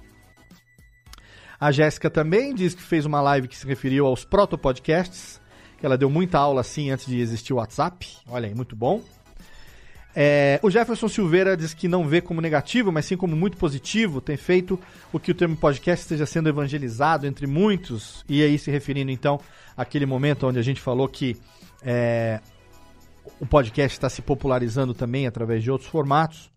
[1.59, 5.41] A Jéssica também diz que fez uma live que se referiu aos proto-podcasts,
[5.79, 8.07] que ela deu muita aula assim antes de existir o WhatsApp.
[8.29, 9.03] Olha aí, muito bom.
[10.15, 14.21] É, o Jefferson Silveira diz que não vê como negativo, mas sim como muito positivo,
[14.21, 14.79] tem feito
[15.13, 19.41] o que o termo podcast esteja sendo evangelizado entre muitos, e aí se referindo então
[19.77, 21.37] àquele momento onde a gente falou que
[21.83, 22.41] é,
[23.39, 26.51] o podcast está se popularizando também através de outros formatos.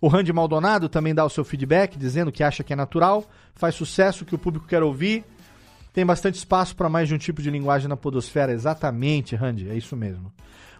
[0.00, 3.24] O Randy Maldonado também dá o seu feedback, dizendo que acha que é natural,
[3.54, 5.24] faz sucesso, que o público quer ouvir.
[5.94, 8.52] Tem bastante espaço para mais de um tipo de linguagem na podosfera.
[8.52, 10.30] Exatamente, Randy, é isso mesmo.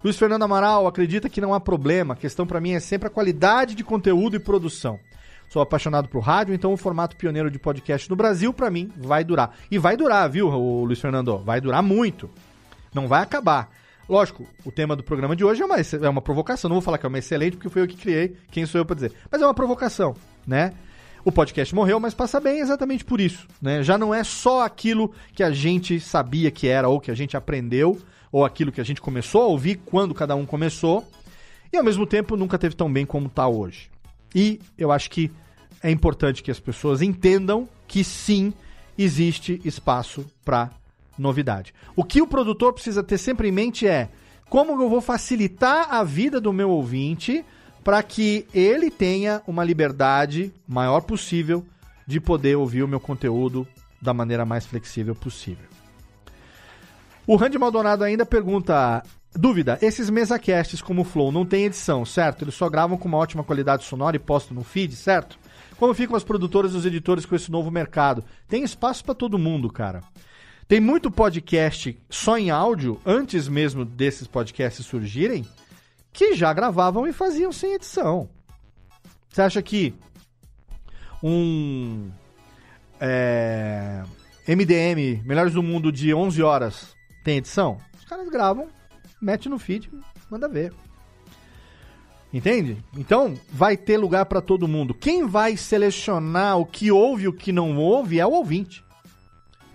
[0.07, 2.15] Luiz Fernando Amaral acredita que não há problema.
[2.15, 5.01] A questão para mim é sempre a qualidade de conteúdo e produção.
[5.49, 9.25] Sou apaixonado por rádio, então o formato pioneiro de podcast no Brasil, para mim, vai
[9.25, 9.57] durar.
[9.69, 11.39] E vai durar, viu, Luiz Fernando?
[11.39, 12.31] Vai durar muito.
[12.95, 13.69] Não vai acabar.
[14.09, 16.69] Lógico, o tema do programa de hoje é uma, é uma provocação.
[16.69, 18.85] Não vou falar que é uma excelente, porque foi eu que criei, quem sou eu
[18.85, 19.13] para dizer.
[19.29, 20.15] Mas é uma provocação,
[20.47, 20.73] né?
[21.25, 23.49] O podcast morreu, mas passa bem exatamente por isso.
[23.61, 23.83] Né?
[23.83, 27.37] Já não é só aquilo que a gente sabia que era, ou que a gente
[27.37, 28.01] aprendeu,
[28.31, 31.07] ou aquilo que a gente começou a ouvir quando cada um começou,
[31.73, 33.91] e ao mesmo tempo nunca teve tão bem como está hoje.
[34.35, 35.31] E eu acho que
[35.83, 38.53] é importante que as pessoas entendam que sim,
[38.99, 40.71] existe espaço para
[41.19, 41.75] novidade.
[41.95, 44.09] O que o produtor precisa ter sempre em mente é
[44.49, 47.45] como eu vou facilitar a vida do meu ouvinte
[47.83, 51.65] para que ele tenha uma liberdade maior possível
[52.07, 53.67] de poder ouvir o meu conteúdo
[54.01, 55.76] da maneira mais flexível possível.
[57.27, 59.03] O Randy Maldonado ainda pergunta:
[59.35, 62.45] dúvida, esses mesacasts como o Flow não tem edição, certo?
[62.45, 65.39] Eles só gravam com uma ótima qualidade sonora e postam no feed, certo?
[65.77, 68.25] Como ficam as produtoras e os editores com esse novo mercado?
[68.49, 70.03] Tem espaço para todo mundo, cara.
[70.69, 75.47] Tem muito podcast só em áudio, antes mesmo desses podcasts surgirem,
[76.13, 78.29] que já gravavam e faziam sem edição.
[79.29, 79.95] Você acha que
[81.23, 82.11] um
[82.99, 84.03] é,
[84.49, 86.96] MDM, Melhores do Mundo, de 11 horas,
[87.27, 87.79] tem edição?
[87.99, 88.69] Os caras gravam,
[89.21, 89.91] mete no feed,
[90.31, 90.73] manda ver.
[92.33, 92.79] Entende?
[92.97, 94.95] Então, vai ter lugar para todo mundo.
[94.95, 98.85] Quem vai selecionar o que ouve e o que não ouve é o ouvinte.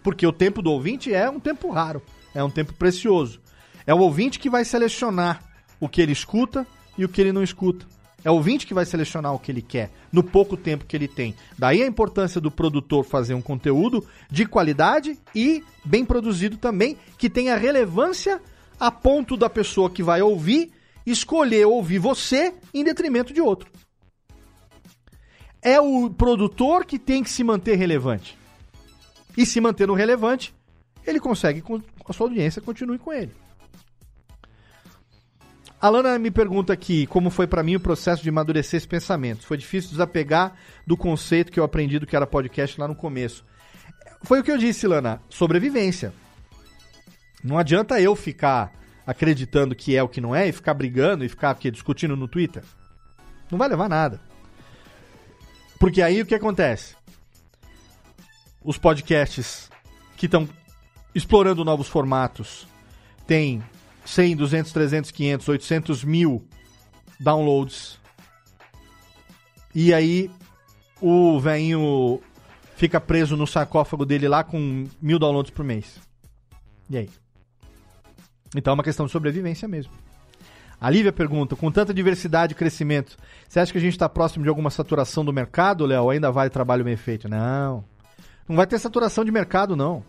[0.02, 2.02] Porque o tempo do ouvinte é um tempo raro,
[2.34, 3.41] é um tempo precioso.
[3.86, 5.44] É o ouvinte que vai selecionar
[5.78, 6.65] o que ele escuta
[6.98, 7.86] e o que ele não escuta.
[8.23, 11.08] É o ouvinte que vai selecionar o que ele quer, no pouco tempo que ele
[11.08, 11.36] tem.
[11.58, 17.30] Daí a importância do produtor fazer um conteúdo de qualidade e bem produzido também, que
[17.30, 18.42] tenha relevância
[18.80, 20.72] a ponto da pessoa que vai ouvir
[21.06, 23.70] escolher ouvir você em detrimento de outro.
[25.62, 28.38] É o produtor que tem que se manter relevante
[29.38, 30.54] e se mantendo relevante,
[31.06, 33.32] ele consegue com a sua audiência continue com ele.
[35.82, 39.45] A Lana me pergunta aqui como foi para mim o processo de amadurecer esses pensamentos.
[39.45, 40.56] Foi difícil desapegar
[40.86, 43.44] do conceito que eu aprendi do que era podcast lá no começo.
[44.24, 46.14] Foi o que eu disse, Lana, sobrevivência.
[47.44, 48.72] Não adianta eu ficar
[49.08, 52.28] acreditando que é o que não é e ficar brigando e ficar aqui, discutindo no
[52.28, 52.64] Twitter.
[53.49, 54.22] Não vai levar nada.
[55.80, 56.95] Porque aí o que acontece?
[58.64, 59.70] os podcasts
[60.16, 60.48] que estão
[61.14, 62.68] explorando novos formatos
[63.26, 63.64] têm
[64.06, 66.45] 100, 200, 300, 500, 800 mil
[67.19, 67.99] downloads.
[69.73, 70.30] E aí
[70.99, 72.19] o velhinho
[72.76, 75.99] fica preso no sarcófago dele lá com mil downloads por mês.
[76.90, 77.10] E aí?
[78.56, 79.94] Então é uma questão de sobrevivência mesmo.
[80.80, 83.15] A Lívia pergunta: com tanta diversidade e crescimento,
[83.48, 86.10] você acha que a gente está próximo de alguma saturação do mercado, Léo?
[86.10, 87.30] Ainda vale trabalho bem feito?
[87.30, 87.86] Não.
[88.49, 90.03] Não vai ter saturação de mercado, não.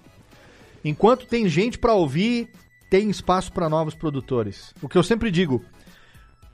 [0.85, 2.51] Enquanto tem gente para ouvir,
[2.93, 4.75] tem espaço para novos produtores.
[4.83, 5.65] O que eu sempre digo,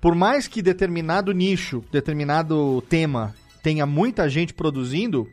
[0.00, 5.28] por mais que determinado nicho, determinado tema tenha muita gente produzindo,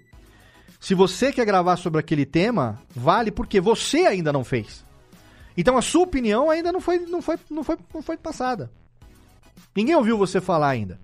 [0.80, 4.84] se você quer gravar sobre aquele tema, vale porque você ainda não fez.
[5.56, 8.72] Então a sua opinião ainda não foi, não foi, não foi, não foi passada.
[9.76, 11.00] Ninguém ouviu você falar ainda.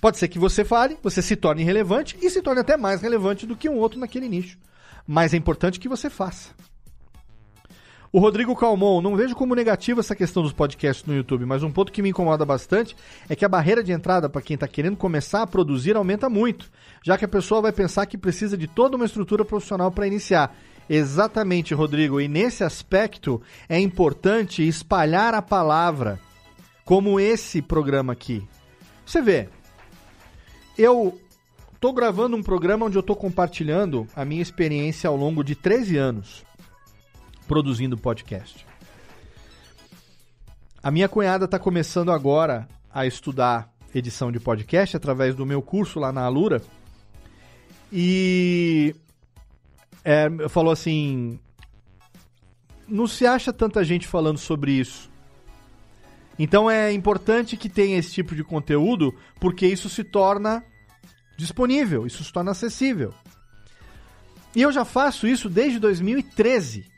[0.00, 3.48] Pode ser que você fale, você se torne relevante e se torne até mais relevante
[3.48, 4.60] do que um outro naquele nicho.
[5.04, 6.50] Mas é importante que você faça.
[8.10, 11.70] O Rodrigo Calmon, não vejo como negativo essa questão dos podcasts no YouTube, mas um
[11.70, 12.96] ponto que me incomoda bastante
[13.28, 16.70] é que a barreira de entrada para quem está querendo começar a produzir aumenta muito,
[17.04, 20.56] já que a pessoa vai pensar que precisa de toda uma estrutura profissional para iniciar.
[20.88, 26.18] Exatamente, Rodrigo, e nesse aspecto é importante espalhar a palavra,
[26.86, 28.42] como esse programa aqui.
[29.04, 29.50] Você vê,
[30.78, 31.20] eu
[31.74, 35.98] estou gravando um programa onde eu estou compartilhando a minha experiência ao longo de 13
[35.98, 36.47] anos
[37.48, 38.64] produzindo podcast.
[40.80, 45.98] A minha cunhada está começando agora a estudar edição de podcast através do meu curso
[45.98, 46.62] lá na Alura.
[47.90, 48.94] E
[50.04, 51.40] é, falou assim:
[52.86, 55.10] não se acha tanta gente falando sobre isso.
[56.38, 60.62] Então é importante que tenha esse tipo de conteúdo, porque isso se torna
[61.36, 63.12] disponível, isso se torna acessível.
[64.54, 66.97] E eu já faço isso desde 2013.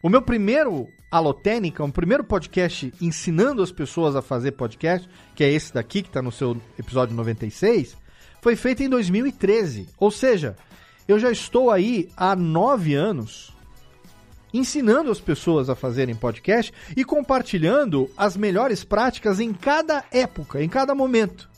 [0.00, 5.50] O meu primeiro Alotênica, o primeiro podcast ensinando as pessoas a fazer podcast, que é
[5.50, 7.96] esse daqui, que está no seu episódio 96,
[8.40, 9.88] foi feito em 2013.
[9.98, 10.54] Ou seja,
[11.08, 13.52] eu já estou aí há nove anos
[14.54, 20.68] ensinando as pessoas a fazerem podcast e compartilhando as melhores práticas em cada época, em
[20.68, 21.50] cada momento.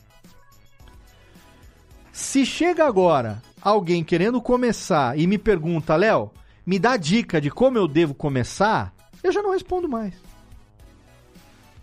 [2.10, 6.30] Se chega agora alguém querendo começar e me pergunta, Léo,
[6.66, 10.14] me dá dica de como eu devo começar, eu já não respondo mais.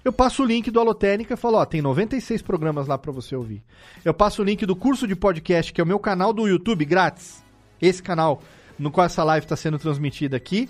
[0.03, 3.35] Eu passo o link do Alotênica e falo, ó, tem 96 programas lá para você
[3.35, 3.61] ouvir.
[4.05, 6.85] Eu passo o link do curso de podcast, que é o meu canal do YouTube,
[6.85, 7.43] grátis.
[7.81, 8.41] Esse canal
[8.79, 10.69] no qual essa live está sendo transmitida aqui.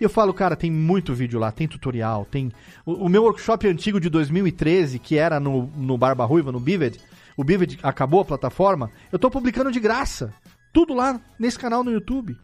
[0.00, 2.52] E eu falo, cara, tem muito vídeo lá, tem tutorial, tem...
[2.86, 7.00] O, o meu workshop antigo de 2013, que era no, no Barba Ruiva, no Bivid,
[7.36, 10.32] o Bivid acabou a plataforma, eu tô publicando de graça.
[10.72, 12.36] Tudo lá nesse canal no YouTube.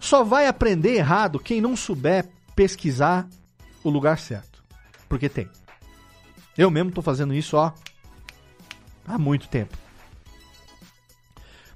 [0.00, 3.28] Só vai aprender errado quem não souber pesquisar
[3.84, 4.64] o lugar certo.
[5.08, 5.48] Porque tem.
[6.56, 7.72] Eu mesmo estou fazendo isso ó,
[9.06, 9.76] há muito tempo.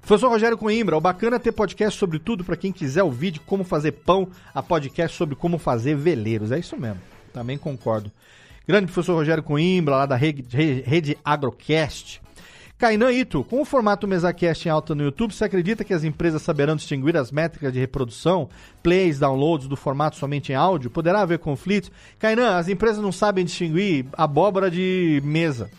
[0.01, 3.40] Professor Rogério Coimbra, o bacana é ter podcast sobre tudo para quem quiser ouvir de
[3.40, 6.52] como fazer pão, a podcast sobre como fazer veleiros.
[6.52, 7.01] É isso mesmo.
[7.32, 8.12] Também concordo.
[8.66, 10.44] Grande professor Rogério Coimbra, lá da Rede,
[10.84, 12.20] Rede Agrocast.
[12.76, 16.42] Kainan Ito, com o formato MesaCast em alta no YouTube, você acredita que as empresas
[16.42, 18.48] saberão distinguir as métricas de reprodução,
[18.82, 20.90] plays, downloads do formato somente em áudio?
[20.90, 21.90] Poderá haver conflitos?
[22.18, 25.70] Kainan, as empresas não sabem distinguir abóbora de mesa.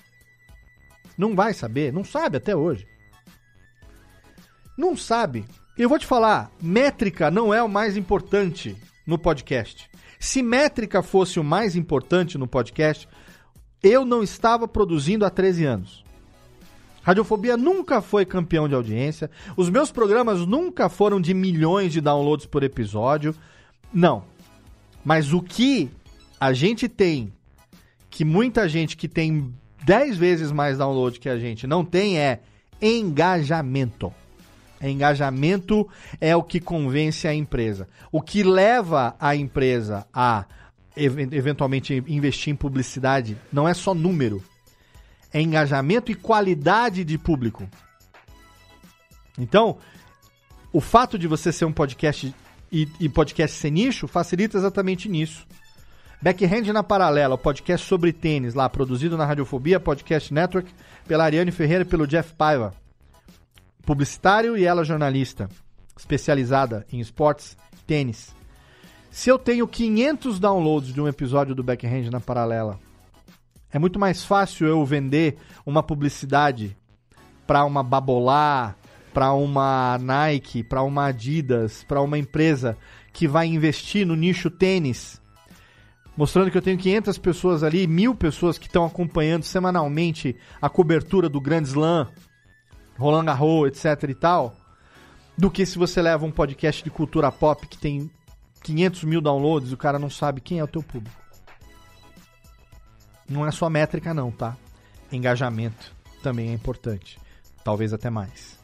[1.18, 2.88] Não vai saber, não sabe até hoje.
[4.78, 5.46] Não sabe.
[5.78, 9.90] Eu vou te falar, métrica não é o mais importante no podcast.
[10.18, 13.08] Se métrica fosse o mais importante no podcast,
[13.84, 16.05] eu não estava produzindo há 13 anos.
[17.06, 19.30] Radiofobia nunca foi campeão de audiência.
[19.56, 23.36] Os meus programas nunca foram de milhões de downloads por episódio.
[23.94, 24.24] Não.
[25.04, 25.92] Mas o que
[26.40, 27.32] a gente tem,
[28.10, 29.54] que muita gente que tem
[29.84, 32.40] 10 vezes mais download que a gente não tem, é
[32.82, 34.12] engajamento.
[34.82, 35.88] Engajamento
[36.20, 37.88] é o que convence a empresa.
[38.12, 40.46] O que leva a empresa a
[40.98, 44.42] eventualmente investir em publicidade não é só número
[45.36, 47.68] é engajamento e qualidade de público.
[49.38, 49.78] Então,
[50.72, 52.34] o fato de você ser um podcast
[52.72, 55.46] e, e podcast ser nicho facilita exatamente nisso.
[56.22, 60.74] Backhand na Paralela, o podcast sobre tênis, lá produzido na Radiofobia Podcast Network,
[61.06, 62.74] pela Ariane Ferreira e pelo Jeff Paiva.
[63.86, 65.50] Publicitário e ela jornalista,
[65.98, 68.34] especializada em esportes, tênis.
[69.12, 72.80] Se eu tenho 500 downloads de um episódio do Backhand na Paralela
[73.76, 75.36] é muito mais fácil eu vender
[75.66, 76.78] uma publicidade
[77.46, 78.74] para uma Babolá,
[79.14, 82.78] para uma Nike, para uma Adidas, para uma empresa
[83.12, 85.22] que vai investir no nicho tênis,
[86.16, 91.28] mostrando que eu tenho 500 pessoas ali, mil pessoas que estão acompanhando semanalmente a cobertura
[91.28, 92.08] do Grand Slam,
[92.98, 94.56] Roland Garros, etc e tal,
[95.38, 98.10] do que se você leva um podcast de cultura pop que tem
[98.64, 101.25] 500 mil downloads e o cara não sabe quem é o teu público.
[103.28, 104.56] Não é só métrica, não, tá?
[105.12, 107.18] Engajamento também é importante.
[107.64, 108.58] Talvez até mais.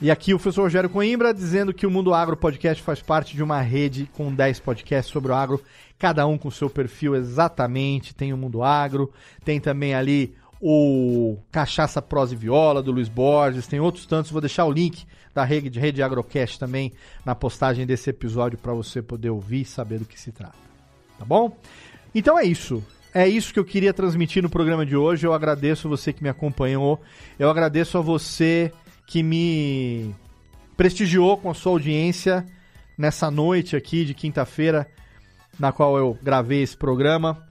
[0.00, 3.42] E aqui o professor Rogério Coimbra dizendo que o Mundo Agro Podcast faz parte de
[3.42, 5.60] uma rede com 10 podcasts sobre o agro,
[5.98, 8.14] cada um com seu perfil exatamente.
[8.14, 9.12] Tem o Mundo Agro,
[9.44, 14.30] tem também ali o Cachaça Prosa e Viola do Luiz Borges, tem outros tantos.
[14.30, 16.92] Vou deixar o link da rede, rede Agrocast também
[17.24, 20.56] na postagem desse episódio para você poder ouvir e saber do que se trata.
[21.18, 21.56] Tá bom?
[22.14, 22.84] Então é isso
[23.14, 25.26] é isso que eu queria transmitir no programa de hoje.
[25.26, 27.00] Eu agradeço você que me acompanhou.
[27.38, 28.72] Eu agradeço a você
[29.06, 30.14] que me
[30.76, 32.44] prestigiou com a sua audiência
[32.96, 34.86] nessa noite aqui de quinta-feira,
[35.58, 37.46] na qual eu gravei esse programa.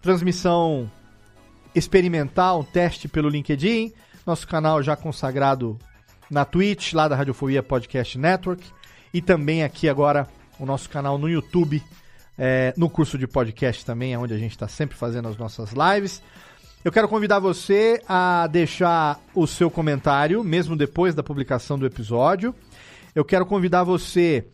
[0.00, 0.90] Transmissão
[1.74, 3.92] experimental, teste pelo LinkedIn,
[4.26, 5.78] nosso canal já consagrado
[6.30, 8.64] na Twitch, lá da Radiofobia Podcast Network,
[9.12, 11.82] e também aqui agora o nosso canal no YouTube,
[12.44, 15.72] é, no curso de podcast também, é onde a gente está sempre fazendo as nossas
[15.72, 16.20] lives.
[16.84, 22.52] Eu quero convidar você a deixar o seu comentário, mesmo depois da publicação do episódio.
[23.14, 24.44] Eu quero convidar você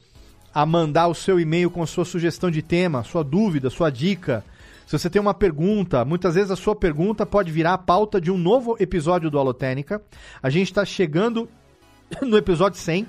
[0.53, 4.45] a mandar o seu e-mail com sua sugestão de tema, sua dúvida, sua dica.
[4.87, 8.31] Se você tem uma pergunta, muitas vezes a sua pergunta pode virar a pauta de
[8.31, 10.03] um novo episódio do Alotênica.
[10.43, 11.49] A gente está chegando
[12.21, 13.07] no episódio 100.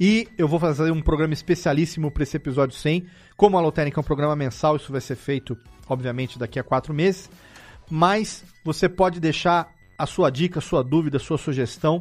[0.00, 3.06] E eu vou fazer um programa especialíssimo para esse episódio 100.
[3.36, 5.58] Como a Alotênica é um programa mensal, isso vai ser feito,
[5.88, 7.28] obviamente, daqui a quatro meses.
[7.90, 9.68] Mas você pode deixar
[9.98, 12.00] a sua dica, a sua dúvida, a sua sugestão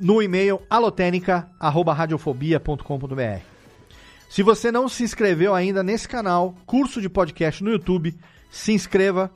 [0.00, 3.42] no e-mail alotenica@radiofobia.com.br.
[4.28, 8.18] Se você não se inscreveu ainda nesse canal, curso de podcast no YouTube,
[8.50, 9.30] se inscreva,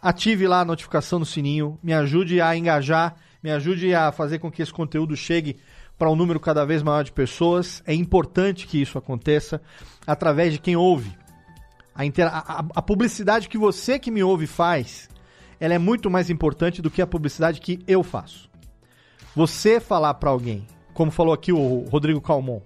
[0.00, 4.50] ative lá a notificação no sininho, me ajude a engajar, me ajude a fazer com
[4.50, 5.60] que esse conteúdo chegue
[5.98, 7.82] para um número cada vez maior de pessoas.
[7.86, 9.60] É importante que isso aconteça
[10.06, 11.16] através de quem ouve.
[11.94, 15.08] A, a, a, publicidade que você que me ouve faz,
[15.60, 18.50] ela é muito mais importante do que a publicidade que eu faço.
[19.36, 22.60] Você falar para alguém, como falou aqui o Rodrigo Calmon,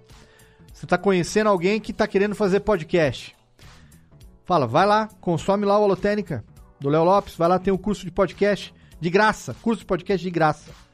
[0.73, 3.35] você está conhecendo alguém que está querendo fazer podcast.
[4.45, 6.43] Fala, vai lá, consome lá o Holotênica
[6.79, 10.23] do Léo Lopes, vai lá, tem o curso de podcast de graça, curso de podcast
[10.23, 10.86] de graça.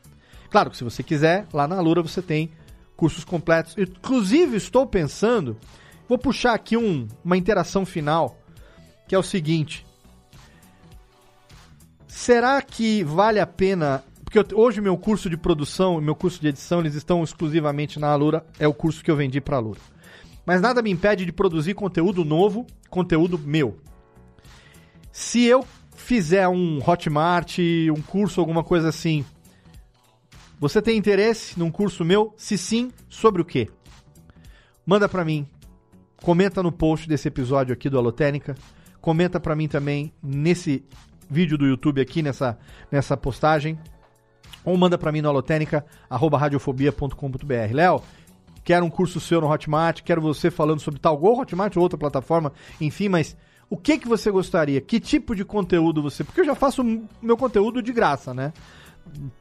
[0.54, 2.52] Claro que se você quiser, lá na Alura você tem
[2.96, 3.76] cursos completos.
[3.76, 5.58] Inclusive, estou pensando,
[6.08, 8.38] vou puxar aqui um, uma interação final,
[9.08, 9.84] que é o seguinte.
[12.06, 16.50] Será que vale a pena porque hoje meu curso de produção e meu curso de
[16.50, 19.80] edição, eles estão exclusivamente na Alura, é o curso que eu vendi para a Alura.
[20.46, 23.80] Mas nada me impede de produzir conteúdo novo, conteúdo meu.
[25.12, 25.66] Se eu
[25.96, 27.58] fizer um Hotmart,
[27.90, 29.26] um curso, alguma coisa assim,
[30.64, 32.34] você tem interesse num curso meu?
[32.38, 33.68] Se sim, sobre o quê?
[34.86, 35.46] Manda para mim.
[36.24, 38.56] Comenta no post desse episódio aqui do Alotênica.
[39.02, 40.86] Comenta para mim também nesse
[41.30, 42.58] vídeo do YouTube aqui, nessa,
[42.90, 43.78] nessa postagem
[44.64, 47.74] ou manda para mim no alotênica@radiofobia.com.br.
[47.74, 48.02] Léo,
[48.64, 51.98] quero um curso seu no Hotmart, quero você falando sobre tal ou Hotmart ou outra
[51.98, 53.36] plataforma, enfim, mas
[53.70, 54.80] o que que você gostaria?
[54.80, 56.24] Que tipo de conteúdo você?
[56.24, 56.82] Porque eu já faço
[57.22, 58.54] meu conteúdo de graça, né?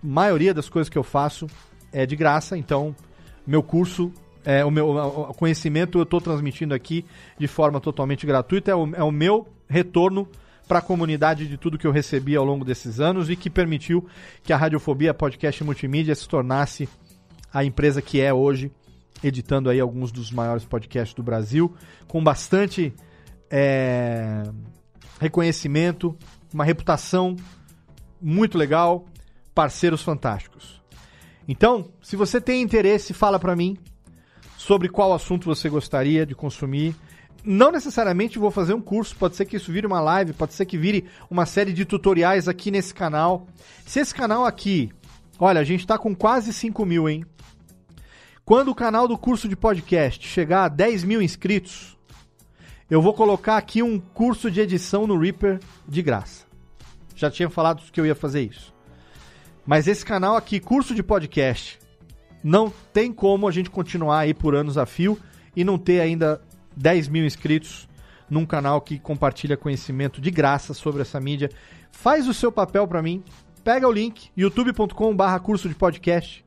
[0.03, 1.47] Maioria das coisas que eu faço
[1.93, 2.95] é de graça, então
[3.47, 4.13] meu curso
[4.45, 7.05] é, o meu o conhecimento eu estou transmitindo aqui
[7.39, 10.29] de forma totalmente gratuita, é o, é o meu retorno
[10.67, 14.07] para a comunidade de tudo que eu recebi ao longo desses anos e que permitiu
[14.43, 16.89] que a Radiofobia Podcast Multimídia se tornasse
[17.53, 18.73] a empresa que é hoje,
[19.23, 21.75] editando aí alguns dos maiores podcasts do Brasil,
[22.09, 22.95] com bastante
[23.51, 24.43] é,
[25.21, 26.17] reconhecimento,
[26.53, 27.37] uma reputação
[28.21, 29.05] muito legal,
[29.55, 30.83] parceiros fantásticos.
[31.47, 33.77] Então, se você tem interesse, fala para mim
[34.57, 36.95] sobre qual assunto você gostaria de consumir
[37.45, 40.65] não necessariamente vou fazer um curso, pode ser que isso vire uma live, pode ser
[40.65, 43.47] que vire uma série de tutoriais aqui nesse canal.
[43.85, 44.91] Se esse canal aqui,
[45.39, 47.25] olha, a gente tá com quase 5 mil, hein?
[48.45, 51.97] Quando o canal do curso de podcast chegar a 10 mil inscritos,
[52.91, 55.59] eu vou colocar aqui um curso de edição no Reaper
[55.89, 56.45] de graça.
[57.15, 58.72] Já tinha falado que eu ia fazer isso.
[59.65, 61.79] Mas esse canal aqui, curso de podcast,
[62.43, 65.19] não tem como a gente continuar aí por anos a fio
[65.55, 66.43] e não ter ainda
[66.77, 67.89] 10 mil inscritos
[68.29, 71.51] num canal que compartilha conhecimento de graça sobre essa mídia.
[71.93, 73.23] Faz o seu papel para mim,
[73.63, 76.45] pega o link, youtube.com/barra curso de podcast,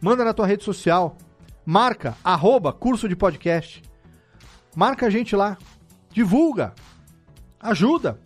[0.00, 1.16] manda na tua rede social,
[1.66, 3.82] marca, arroba curso de podcast,
[4.76, 5.56] marca a gente lá,
[6.12, 6.74] divulga,
[7.58, 8.20] ajuda,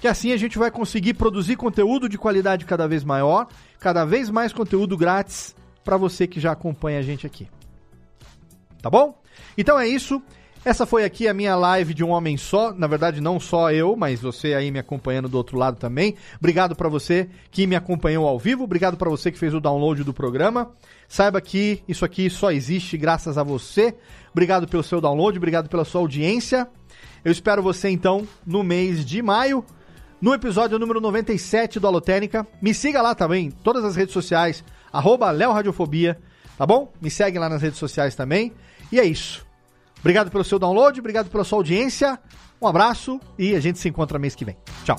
[0.00, 3.48] que assim a gente vai conseguir produzir conteúdo de qualidade cada vez maior,
[3.78, 5.54] cada vez mais conteúdo grátis
[5.84, 7.48] para você que já acompanha a gente aqui.
[8.80, 9.20] Tá bom?
[9.56, 10.22] Então é isso.
[10.64, 13.96] Essa foi aqui a minha live de um homem só, na verdade não só eu,
[13.96, 16.16] mas você aí me acompanhando do outro lado também.
[16.36, 20.02] Obrigado para você que me acompanhou ao vivo, obrigado para você que fez o download
[20.02, 20.72] do programa.
[21.08, 23.94] Saiba que isso aqui só existe graças a você.
[24.32, 26.68] Obrigado pelo seu download, obrigado pela sua audiência.
[27.24, 29.64] Eu espero você então no mês de maio,
[30.20, 32.46] no episódio número 97 do Alotênica.
[32.60, 36.18] Me siga lá também, todas as redes sociais, arroba Radiofobia,
[36.56, 36.92] tá bom?
[37.00, 38.52] Me segue lá nas redes sociais também.
[38.90, 39.46] E é isso.
[40.00, 42.18] Obrigado pelo seu download, obrigado pela sua audiência.
[42.60, 44.56] Um abraço e a gente se encontra mês que vem.
[44.84, 44.98] Tchau.